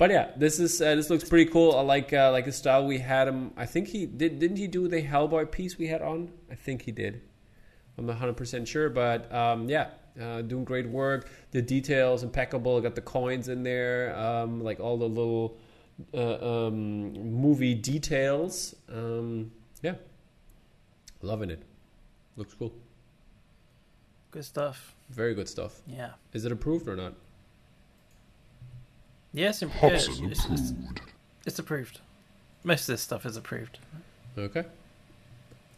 [0.00, 1.76] But yeah, this is uh, this looks pretty cool.
[1.76, 3.52] I like uh, like the style we had him.
[3.54, 4.38] I think he did.
[4.38, 6.30] Didn't he do the Hellboy piece we had on?
[6.50, 7.20] I think he did.
[7.98, 11.28] I'm not 100 percent sure, but um, yeah, uh, doing great work.
[11.50, 12.80] The details impeccable.
[12.80, 15.58] Got the coins in there, um, like all the little
[16.14, 18.74] uh, um, movie details.
[18.88, 19.52] Um,
[19.82, 19.96] yeah,
[21.22, 21.62] loving it.
[22.36, 22.72] Looks cool.
[24.30, 24.94] Good stuff.
[25.10, 25.80] Very good stuff.
[25.86, 26.10] Yeah.
[26.32, 27.14] Is it approved or not?
[29.32, 31.00] Yes, yeah, it's, Hobson it's, it's, approved.
[31.46, 32.00] it's approved.
[32.64, 33.78] Most of this stuff is approved.
[34.36, 34.64] Okay.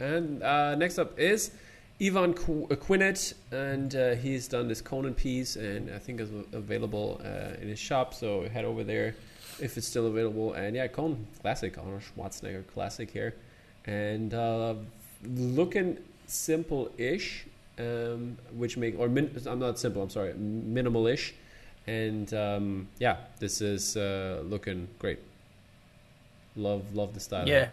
[0.00, 1.52] And uh, next up is
[2.00, 6.32] Ivan Qu- uh, Quinet, and uh, he's done this Conan piece, and I think it's
[6.52, 8.14] available uh, in his shop.
[8.14, 9.14] So head over there
[9.60, 10.54] if it's still available.
[10.54, 13.34] And yeah, Conan classic, Arnold Schwarzenegger classic here,
[13.86, 14.74] and uh,
[15.26, 17.46] looking simple-ish,
[17.78, 20.02] um, which make or min- I'm not simple.
[20.02, 21.34] I'm sorry, minimal-ish,
[21.86, 25.18] and um, yeah, this is uh, looking great.
[26.56, 27.48] Love, love the style.
[27.48, 27.68] Yeah.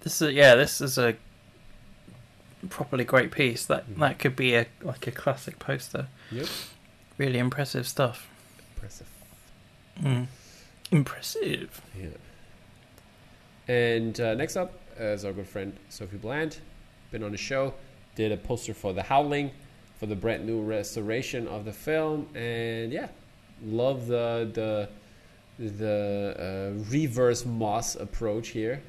[0.00, 0.54] This is yeah.
[0.56, 1.14] This is a
[2.68, 3.64] properly great piece.
[3.66, 3.98] That Mhm.
[4.00, 6.08] that could be a like a classic poster.
[6.32, 6.46] Yep.
[7.18, 8.28] Really impressive stuff.
[8.74, 9.06] Impressive.
[10.02, 10.26] Mm.
[10.90, 11.80] Impressive.
[11.98, 12.08] Yeah.
[13.68, 16.58] And uh, next up is our good friend Sophie Bland.
[17.10, 17.74] Been on the show.
[18.14, 19.50] Did a poster for The Howling,
[19.98, 23.08] for the brand new restoration of the film, and yeah,
[23.64, 24.88] love the the
[25.64, 28.82] the uh, reverse moss approach here,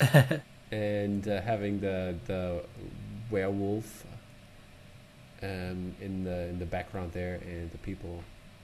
[0.72, 2.62] and uh, having the the
[3.30, 4.04] werewolf
[5.42, 8.22] um, in the in the background there, and the people.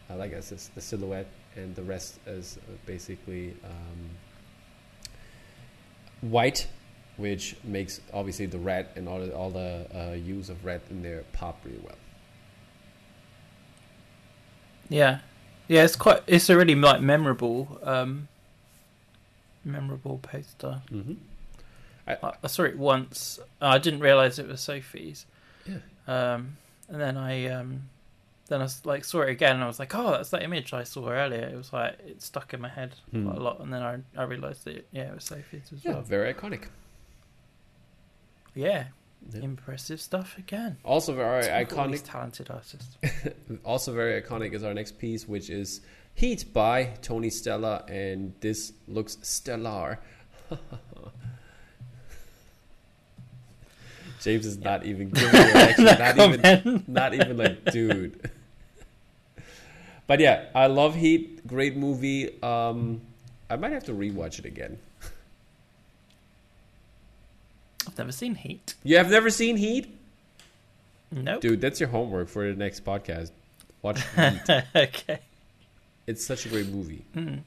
[0.09, 1.27] I like as this, the silhouette,
[1.57, 4.11] and the rest is uh, basically um,
[6.21, 6.67] white,
[7.17, 11.03] which makes obviously the red and all the, all the uh, use of red in
[11.03, 11.95] there pop really well.
[14.89, 15.19] Yeah,
[15.67, 15.83] yeah.
[15.83, 16.23] It's quite.
[16.27, 18.29] It's a really like memorable, um,
[19.65, 20.83] memorable poster.
[20.93, 21.15] Mm-hmm.
[22.07, 23.41] I, I saw it once.
[23.61, 25.27] I didn't realize it was Sophie's.
[25.67, 25.79] Yeah.
[26.07, 26.57] Um,
[26.89, 27.89] and then I um,
[28.49, 30.85] then I like saw it again, and I was like, "Oh, that's that image I
[30.85, 33.27] saw earlier." It was like it stuck in my head Hmm.
[33.27, 35.93] quite a lot, and then I I realized that yeah, it was Sophie's as Yeah,
[35.95, 36.03] well.
[36.03, 36.69] very iconic.
[38.55, 38.87] Yeah,
[39.33, 39.41] Yeah.
[39.43, 40.77] impressive stuff again.
[40.85, 42.11] Also very Look at all these iconic.
[42.13, 42.97] talented artist.
[43.65, 45.81] Also very iconic is our next piece, which is
[46.15, 49.99] Heat by Tony Stella, and this looks stellar.
[54.23, 55.85] James is not even giving a reaction.
[55.85, 58.31] No not even not even like dude
[60.07, 63.01] but yeah i love heat great movie um
[63.51, 64.79] i might have to rewatch it again
[67.89, 68.75] I've never seen Heat.
[68.83, 69.87] you have never seen heat
[71.13, 71.41] Nope.
[71.41, 73.31] dude that's your homework for the next podcast
[73.83, 75.19] watch heat okay.
[76.07, 77.41] it's such a great movie Mm.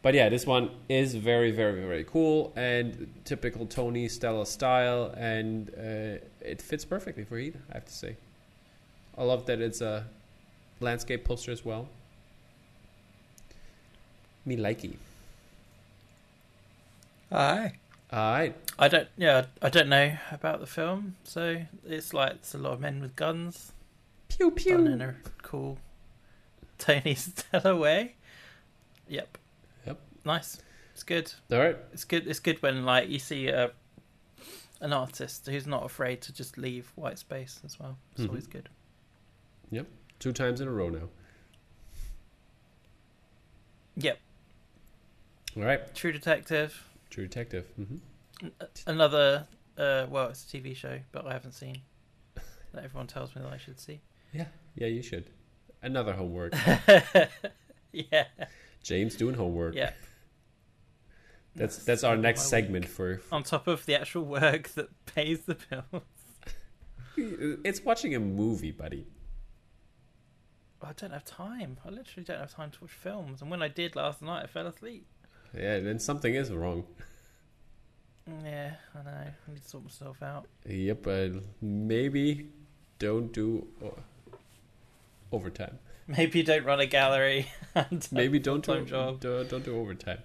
[0.00, 5.68] but yeah this one is very very very cool and typical tony stella style and
[5.76, 8.16] uh, it fits perfectly for heat i have to say
[9.18, 10.06] i love that it's a
[10.82, 11.88] landscape poster as well
[14.44, 14.96] me likey
[17.30, 17.72] Aye.
[18.12, 18.54] Right.
[18.78, 19.08] I don't.
[19.16, 23.00] Yeah, I don't know about the film, so it's like it's a lot of men
[23.00, 23.72] with guns
[24.28, 24.76] Pew pew.
[24.76, 25.78] done in a cool
[26.76, 28.16] Tony Stella way.
[29.08, 29.38] Yep.
[29.86, 29.98] Yep.
[30.26, 30.58] Nice.
[30.92, 31.32] It's good.
[31.50, 31.76] All right.
[31.94, 32.26] It's good.
[32.26, 33.70] It's good when like you see a
[34.82, 37.96] an artist who's not afraid to just leave white space as well.
[38.12, 38.28] It's Mhm.
[38.28, 38.68] always good.
[40.22, 41.08] Two times in a row now.
[43.96, 44.20] Yep.
[45.56, 45.92] All right.
[45.96, 46.88] True Detective.
[47.10, 47.66] True Detective.
[47.74, 47.96] hmm
[48.86, 49.48] Another.
[49.76, 51.78] Uh, well, it's a TV show, but I haven't seen.
[52.72, 54.00] That everyone tells me that I should see.
[54.32, 54.44] Yeah.
[54.76, 55.24] Yeah, you should.
[55.82, 56.52] Another homework.
[57.92, 58.26] yeah.
[58.84, 59.74] James doing homework.
[59.74, 59.90] Yeah.
[61.56, 63.20] That's that's our next segment for.
[63.32, 66.04] On top of the actual work that pays the bills.
[67.16, 69.04] It's watching a movie, buddy.
[70.88, 71.78] I don't have time.
[71.84, 73.42] I literally don't have time to watch films.
[73.42, 75.06] And when I did last night, I fell asleep.
[75.56, 76.84] Yeah, then something is wrong.
[78.44, 79.10] Yeah, I know.
[79.10, 80.46] I need to sort myself out.
[80.68, 82.48] Yep, but maybe
[82.98, 83.98] don't do o-
[85.32, 85.78] overtime.
[86.06, 89.20] Maybe don't run a gallery and Maybe don't do, job.
[89.20, 90.18] do don't do overtime.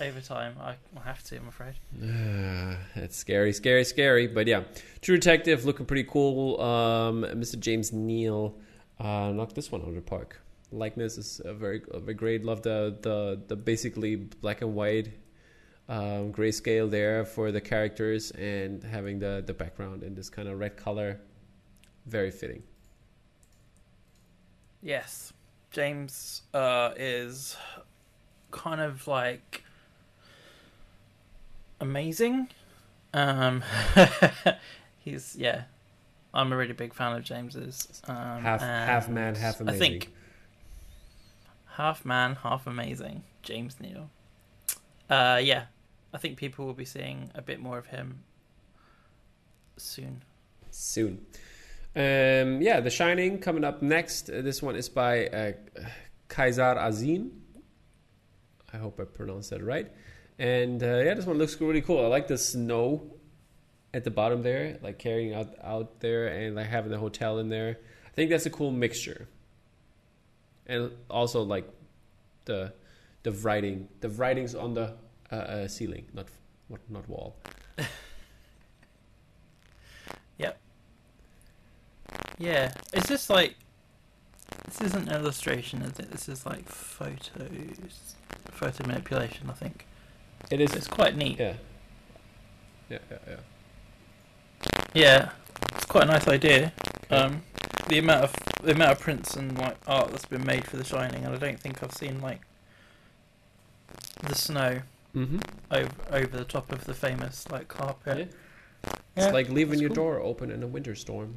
[0.00, 0.54] overtime.
[0.60, 1.74] I will have to, I'm afraid.
[2.94, 4.26] it's scary, scary, scary.
[4.26, 4.64] But yeah,
[5.00, 6.60] True Detective looking pretty cool.
[6.60, 7.58] Um, Mr.
[7.58, 8.54] James Neal
[9.00, 10.40] uh, knocked this one out of the park.
[10.72, 12.44] Likeness is uh, very, uh, very great.
[12.44, 15.10] Love the the the basically black and white
[15.88, 20.58] um, grayscale there for the characters and having the the background in this kind of
[20.58, 21.20] red color.
[22.06, 22.62] Very fitting.
[24.82, 25.32] Yes.
[25.70, 27.56] James uh, is
[28.50, 29.62] kind of like
[31.80, 32.48] amazing.
[33.12, 33.62] Um,
[34.98, 35.64] he's, yeah.
[36.36, 38.02] I'm a really big fan of James's.
[38.06, 39.74] Um, half half man, half amazing.
[39.74, 40.12] I think
[41.76, 43.22] half man, half amazing.
[43.42, 44.10] James Neal.
[45.08, 45.64] Uh, yeah,
[46.12, 48.24] I think people will be seeing a bit more of him
[49.76, 50.22] soon.
[50.70, 51.24] soon.
[51.94, 54.28] Um, yeah, The Shining coming up next.
[54.28, 55.52] Uh, this one is by uh,
[56.28, 57.30] Kaisar Azim.
[58.72, 59.90] I hope I pronounced that right.
[60.38, 62.04] And uh, yeah, this one looks really cool.
[62.04, 63.15] I like the snow
[63.96, 67.48] at the bottom there, like carrying out out there, and like having the hotel in
[67.48, 67.78] there.
[68.06, 69.26] I think that's a cool mixture.
[70.66, 71.66] And also like
[72.44, 72.72] the
[73.22, 74.94] the writing, the writings on the
[75.32, 76.26] uh, uh, ceiling, not
[76.68, 77.36] not not wall.
[80.38, 80.58] Yep.
[82.38, 83.54] Yeah, is this like
[84.66, 86.10] this isn't an illustration, is it?
[86.10, 88.14] This is like photos,
[88.50, 89.48] photo manipulation.
[89.48, 89.86] I think
[90.50, 90.74] It is.
[90.74, 91.38] it's quite neat.
[91.38, 91.54] Yeah.
[92.90, 93.36] Yeah, yeah, yeah.
[94.96, 95.30] Yeah,
[95.74, 96.72] it's quite a nice idea.
[97.10, 97.42] Um,
[97.88, 100.84] the amount of the amount of prints and like art that's been made for The
[100.84, 102.40] Shining, and I don't think I've seen like
[104.22, 104.80] the snow
[105.14, 105.38] Mm-hmm.
[105.70, 108.18] over over the top of the famous like carpet.
[108.84, 108.92] Yeah.
[109.16, 109.94] Yeah, It's like leaving your cool.
[109.96, 111.34] door open in a winter storm.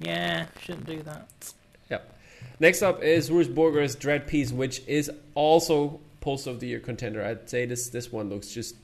[0.00, 1.52] Yeah, shouldn't do that.
[1.90, 2.18] Yep.
[2.60, 7.22] Next up is Ruiz Burgos's Dredd Piece, which is also Post of the Year contender.
[7.24, 8.74] I'd say this this one looks just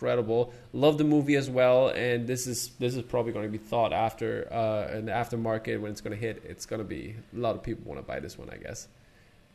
[0.00, 0.52] incredible.
[0.72, 3.92] Love the movie as well, and this is this is probably going to be thought
[3.92, 6.42] after uh, in the aftermarket when it's going to hit.
[6.46, 8.88] It's going to be a lot of people want to buy this one, I guess.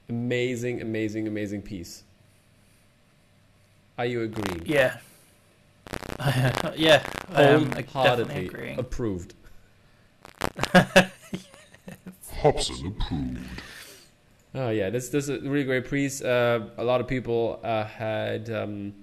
[0.07, 2.03] Amazing, amazing, amazing piece.
[3.97, 4.63] Are you agreeing?
[4.65, 4.97] Yeah.
[6.75, 7.03] yeah,
[7.33, 8.79] I am definitely agreeing.
[8.79, 9.33] approved.
[12.41, 13.39] Hobson approved.
[14.53, 16.21] Oh yeah, this this is a really great piece.
[16.21, 18.93] Uh, a lot of people uh, had um,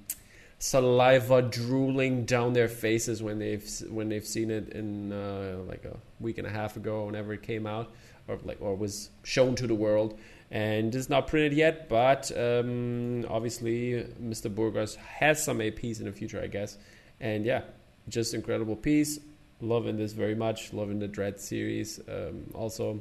[0.62, 5.96] saliva drooling down their faces when they've when they've seen it in uh, like a
[6.20, 7.90] week and a half ago, whenever it came out,
[8.28, 10.16] or like or was shown to the world.
[10.52, 14.54] And it's not printed yet, but um, obviously Mr.
[14.54, 16.78] Burgos has some APs in the future, I guess.
[17.20, 17.62] And yeah,
[18.08, 19.18] just incredible piece.
[19.60, 20.72] Loving this very much.
[20.72, 21.98] Loving the Dredd series.
[22.08, 23.00] Um, also,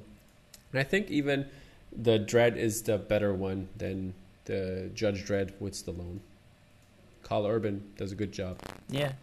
[0.71, 1.45] and I think even
[1.95, 4.15] the Dredd is the better one than
[4.45, 6.21] the Judge Dredd with Stallone.
[7.23, 8.59] Karl Urban does a good job.
[8.89, 9.13] Yeah.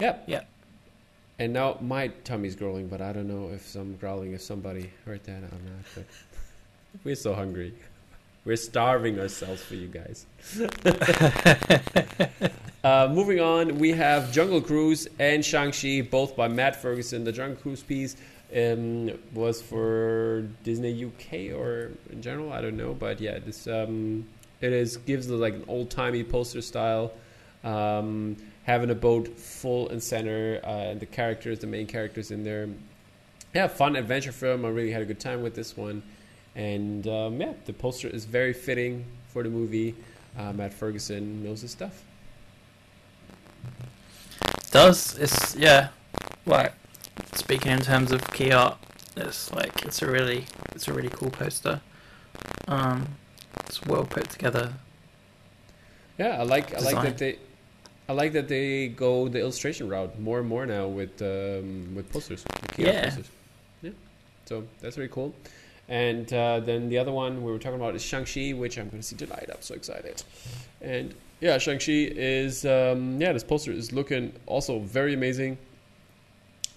[0.00, 0.24] Yep.
[0.26, 0.42] Yeah.
[1.38, 5.24] And now my tummy's growling, but I don't know if I'm growling if somebody heard
[5.24, 5.84] that or not.
[5.94, 6.04] But
[7.02, 7.74] we're so hungry.
[8.44, 10.26] We're starving ourselves for you guys.
[12.84, 17.24] uh, moving on, we have Jungle Cruise and Shang-Chi, both by Matt Ferguson.
[17.24, 18.16] The Jungle Cruise piece
[18.54, 22.92] um, was for Disney UK or in general, I don't know.
[22.92, 24.26] But yeah, this um,
[24.60, 27.12] it is gives the, like an old-timey poster style.
[27.62, 32.44] Um, having a boat full and center, uh, and the characters, the main characters in
[32.44, 32.68] there.
[33.54, 34.64] Yeah, fun adventure film.
[34.64, 36.02] I really had a good time with this one,
[36.54, 39.94] and um, yeah, the poster is very fitting for the movie.
[40.38, 42.02] uh, Matt Ferguson knows his stuff.
[44.70, 45.88] Does it's yeah,
[46.46, 46.72] like
[47.34, 48.76] speaking in terms of key art,
[49.16, 51.80] it's like it's a really it's a really cool poster.
[52.66, 53.06] Um,
[53.66, 54.72] it's well put together.
[56.18, 57.38] Yeah, I like I like that they
[58.08, 62.10] I like that they go the illustration route more and more now with um, with
[62.12, 62.44] posters.
[62.44, 63.04] with Yeah.
[63.04, 63.30] posters.
[63.82, 63.90] Yeah.
[64.44, 65.34] So that's very cool.
[65.88, 69.02] And uh, then the other one we were talking about is Shang-Chi, which I'm going
[69.02, 69.50] to see tonight.
[69.50, 70.22] I'm so excited.
[70.80, 75.58] And yeah, Shang-Chi is, um, yeah, this poster is looking also very amazing.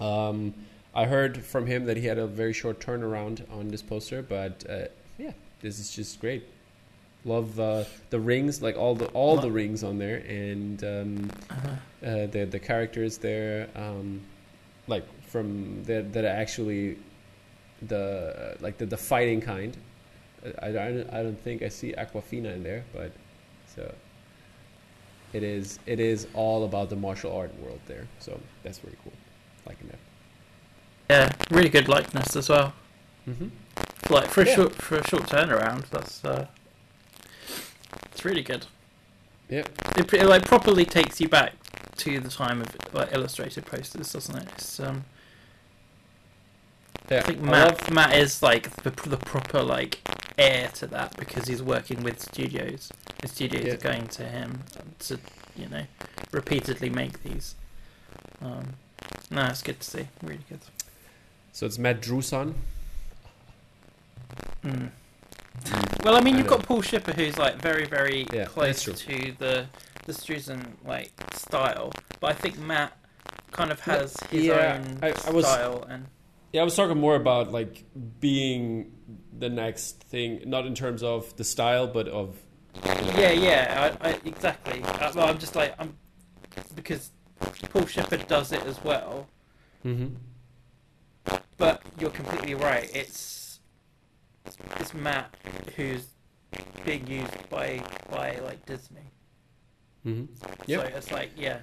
[0.01, 0.53] Um,
[0.93, 4.65] I heard from him that he had a very short turnaround on this poster, but
[4.69, 4.87] uh,
[5.17, 5.31] yeah,
[5.61, 6.43] this is just great.
[7.27, 12.07] Love uh, the rings, like all the all the rings on there, and um, Uh,
[12.07, 14.21] uh, the the characters there, um,
[14.87, 16.97] like from that that are actually
[17.87, 19.75] the like the, the fighting kind.
[20.61, 23.11] I, I don't I don't think I see Awkwafina in there, but
[23.75, 23.93] so
[25.33, 28.07] it is it is all about the martial art world there.
[28.19, 29.13] So that's very cool,
[29.65, 29.99] liking that.
[31.09, 32.73] yeah, really good likeness as well.
[33.27, 33.49] Mm-hmm.
[34.13, 34.55] Like for a Yeah.
[34.55, 36.47] short for a short turnaround, that's uh,
[38.05, 38.65] it's really good.
[39.49, 39.63] Yeah,
[39.95, 41.53] It, it like properly takes you back
[41.97, 44.47] to the time of like illustrated posters, doesn't it?
[44.55, 45.05] It's, um,
[47.09, 47.19] yeah.
[47.19, 49.99] I think I Matt love- Matt is like the, the proper like
[50.37, 52.91] heir to that because he's working with studios.
[53.21, 53.73] The studios Yeah.
[53.73, 54.63] are going to him
[54.99, 55.17] to
[55.55, 55.83] you know
[56.31, 57.55] repeatedly make these.
[58.41, 58.73] Um,
[59.31, 60.07] no, it's good to see.
[60.21, 60.59] Really good.
[61.53, 62.53] so it's Matt Druson.
[64.63, 64.89] Mm.
[66.03, 69.31] Well, I mean, I you've got Paul Shipper, who's like very, very Yeah, close to
[69.37, 69.65] the
[70.05, 72.97] the Struzan like style, but I think Matt
[73.51, 76.05] kind of has his Yeah, own I- I was- style and
[76.53, 77.83] Yeah, I was talking more about like
[78.21, 78.93] being
[79.37, 82.37] the next thing, not in terms of the style, but of
[83.17, 84.81] yeah, yeah, I, I, exactly.
[84.83, 85.97] Uh, well, I'm just like I'm
[86.75, 87.11] because
[87.71, 89.27] Paul Shipper does it as well,
[89.85, 90.15] mm-hmm.
[91.57, 92.89] but you're completely right.
[92.95, 93.17] It's
[94.79, 95.35] it's Matt
[95.75, 96.07] who's
[96.85, 99.01] being used by by like Disney.
[100.05, 100.25] Mm-hmm.
[100.67, 101.59] So it's like yeah,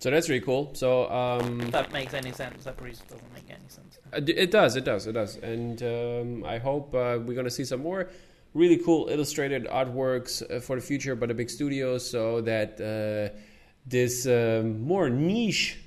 [0.00, 0.70] So that's really cool.
[0.74, 2.64] So um, that makes any sense.
[2.64, 3.98] That doesn't make any sense.
[4.12, 7.66] Uh, It does, it does, it does, and um, I hope uh, we're gonna see
[7.66, 8.08] some more
[8.54, 13.36] really cool illustrated artworks uh, for the future by the big studios, so that uh,
[13.86, 15.78] this um, more niche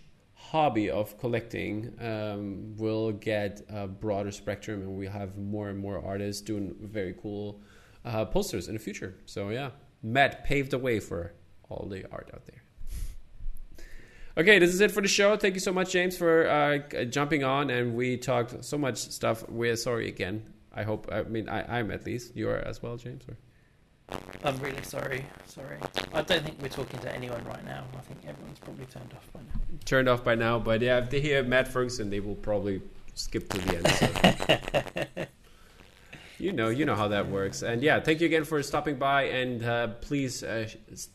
[0.54, 6.00] hobby of collecting um, will get a broader spectrum, and we have more and more
[6.06, 7.60] artists doing very cool
[8.06, 9.16] uh, posters in the future.
[9.26, 9.72] So yeah,
[10.04, 11.34] Matt paved the way for
[11.70, 12.62] all the art out there.
[14.38, 15.38] Okay, this is it for the show.
[15.38, 19.50] Thank you so much, James, for uh, jumping on, and we talked so much stuff.
[19.50, 20.54] We're sorry again.
[20.72, 21.10] I hope.
[21.12, 22.36] I mean, I, I'm at least.
[22.36, 23.24] You are as well, James.
[23.28, 23.38] Or?
[24.44, 25.26] I'm really sorry.
[25.46, 25.78] Sorry.
[26.14, 27.86] I don't think we're talking to anyone right now.
[27.98, 29.60] I think everyone's probably turned off by now.
[29.86, 32.82] Turned off by now, but yeah, if they hear Matt Ferguson, they will probably
[33.14, 35.08] skip to the end.
[35.18, 35.26] So.
[36.44, 37.62] you know, you know how that works.
[37.62, 39.24] And yeah, thank you again for stopping by.
[39.24, 40.68] And uh, please, uh,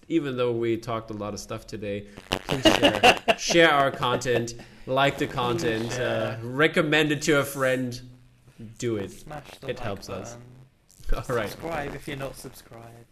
[0.08, 4.54] even though we talked a lot of stuff today, please share, share our content,
[4.86, 8.00] like the content, uh, recommend it to a friend.
[8.78, 9.12] Do it.
[9.12, 10.36] It like helps us.
[11.12, 11.48] All right.
[11.50, 13.06] Subscribe if you're not subscribed.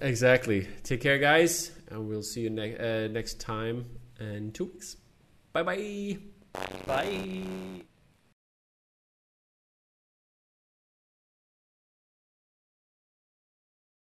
[0.00, 0.68] Exactly.
[0.82, 3.86] Take care, guys, and we'll see you ne- uh, next time
[4.20, 4.96] in two weeks.
[5.52, 6.18] Bye bye.
[6.86, 7.82] Bye.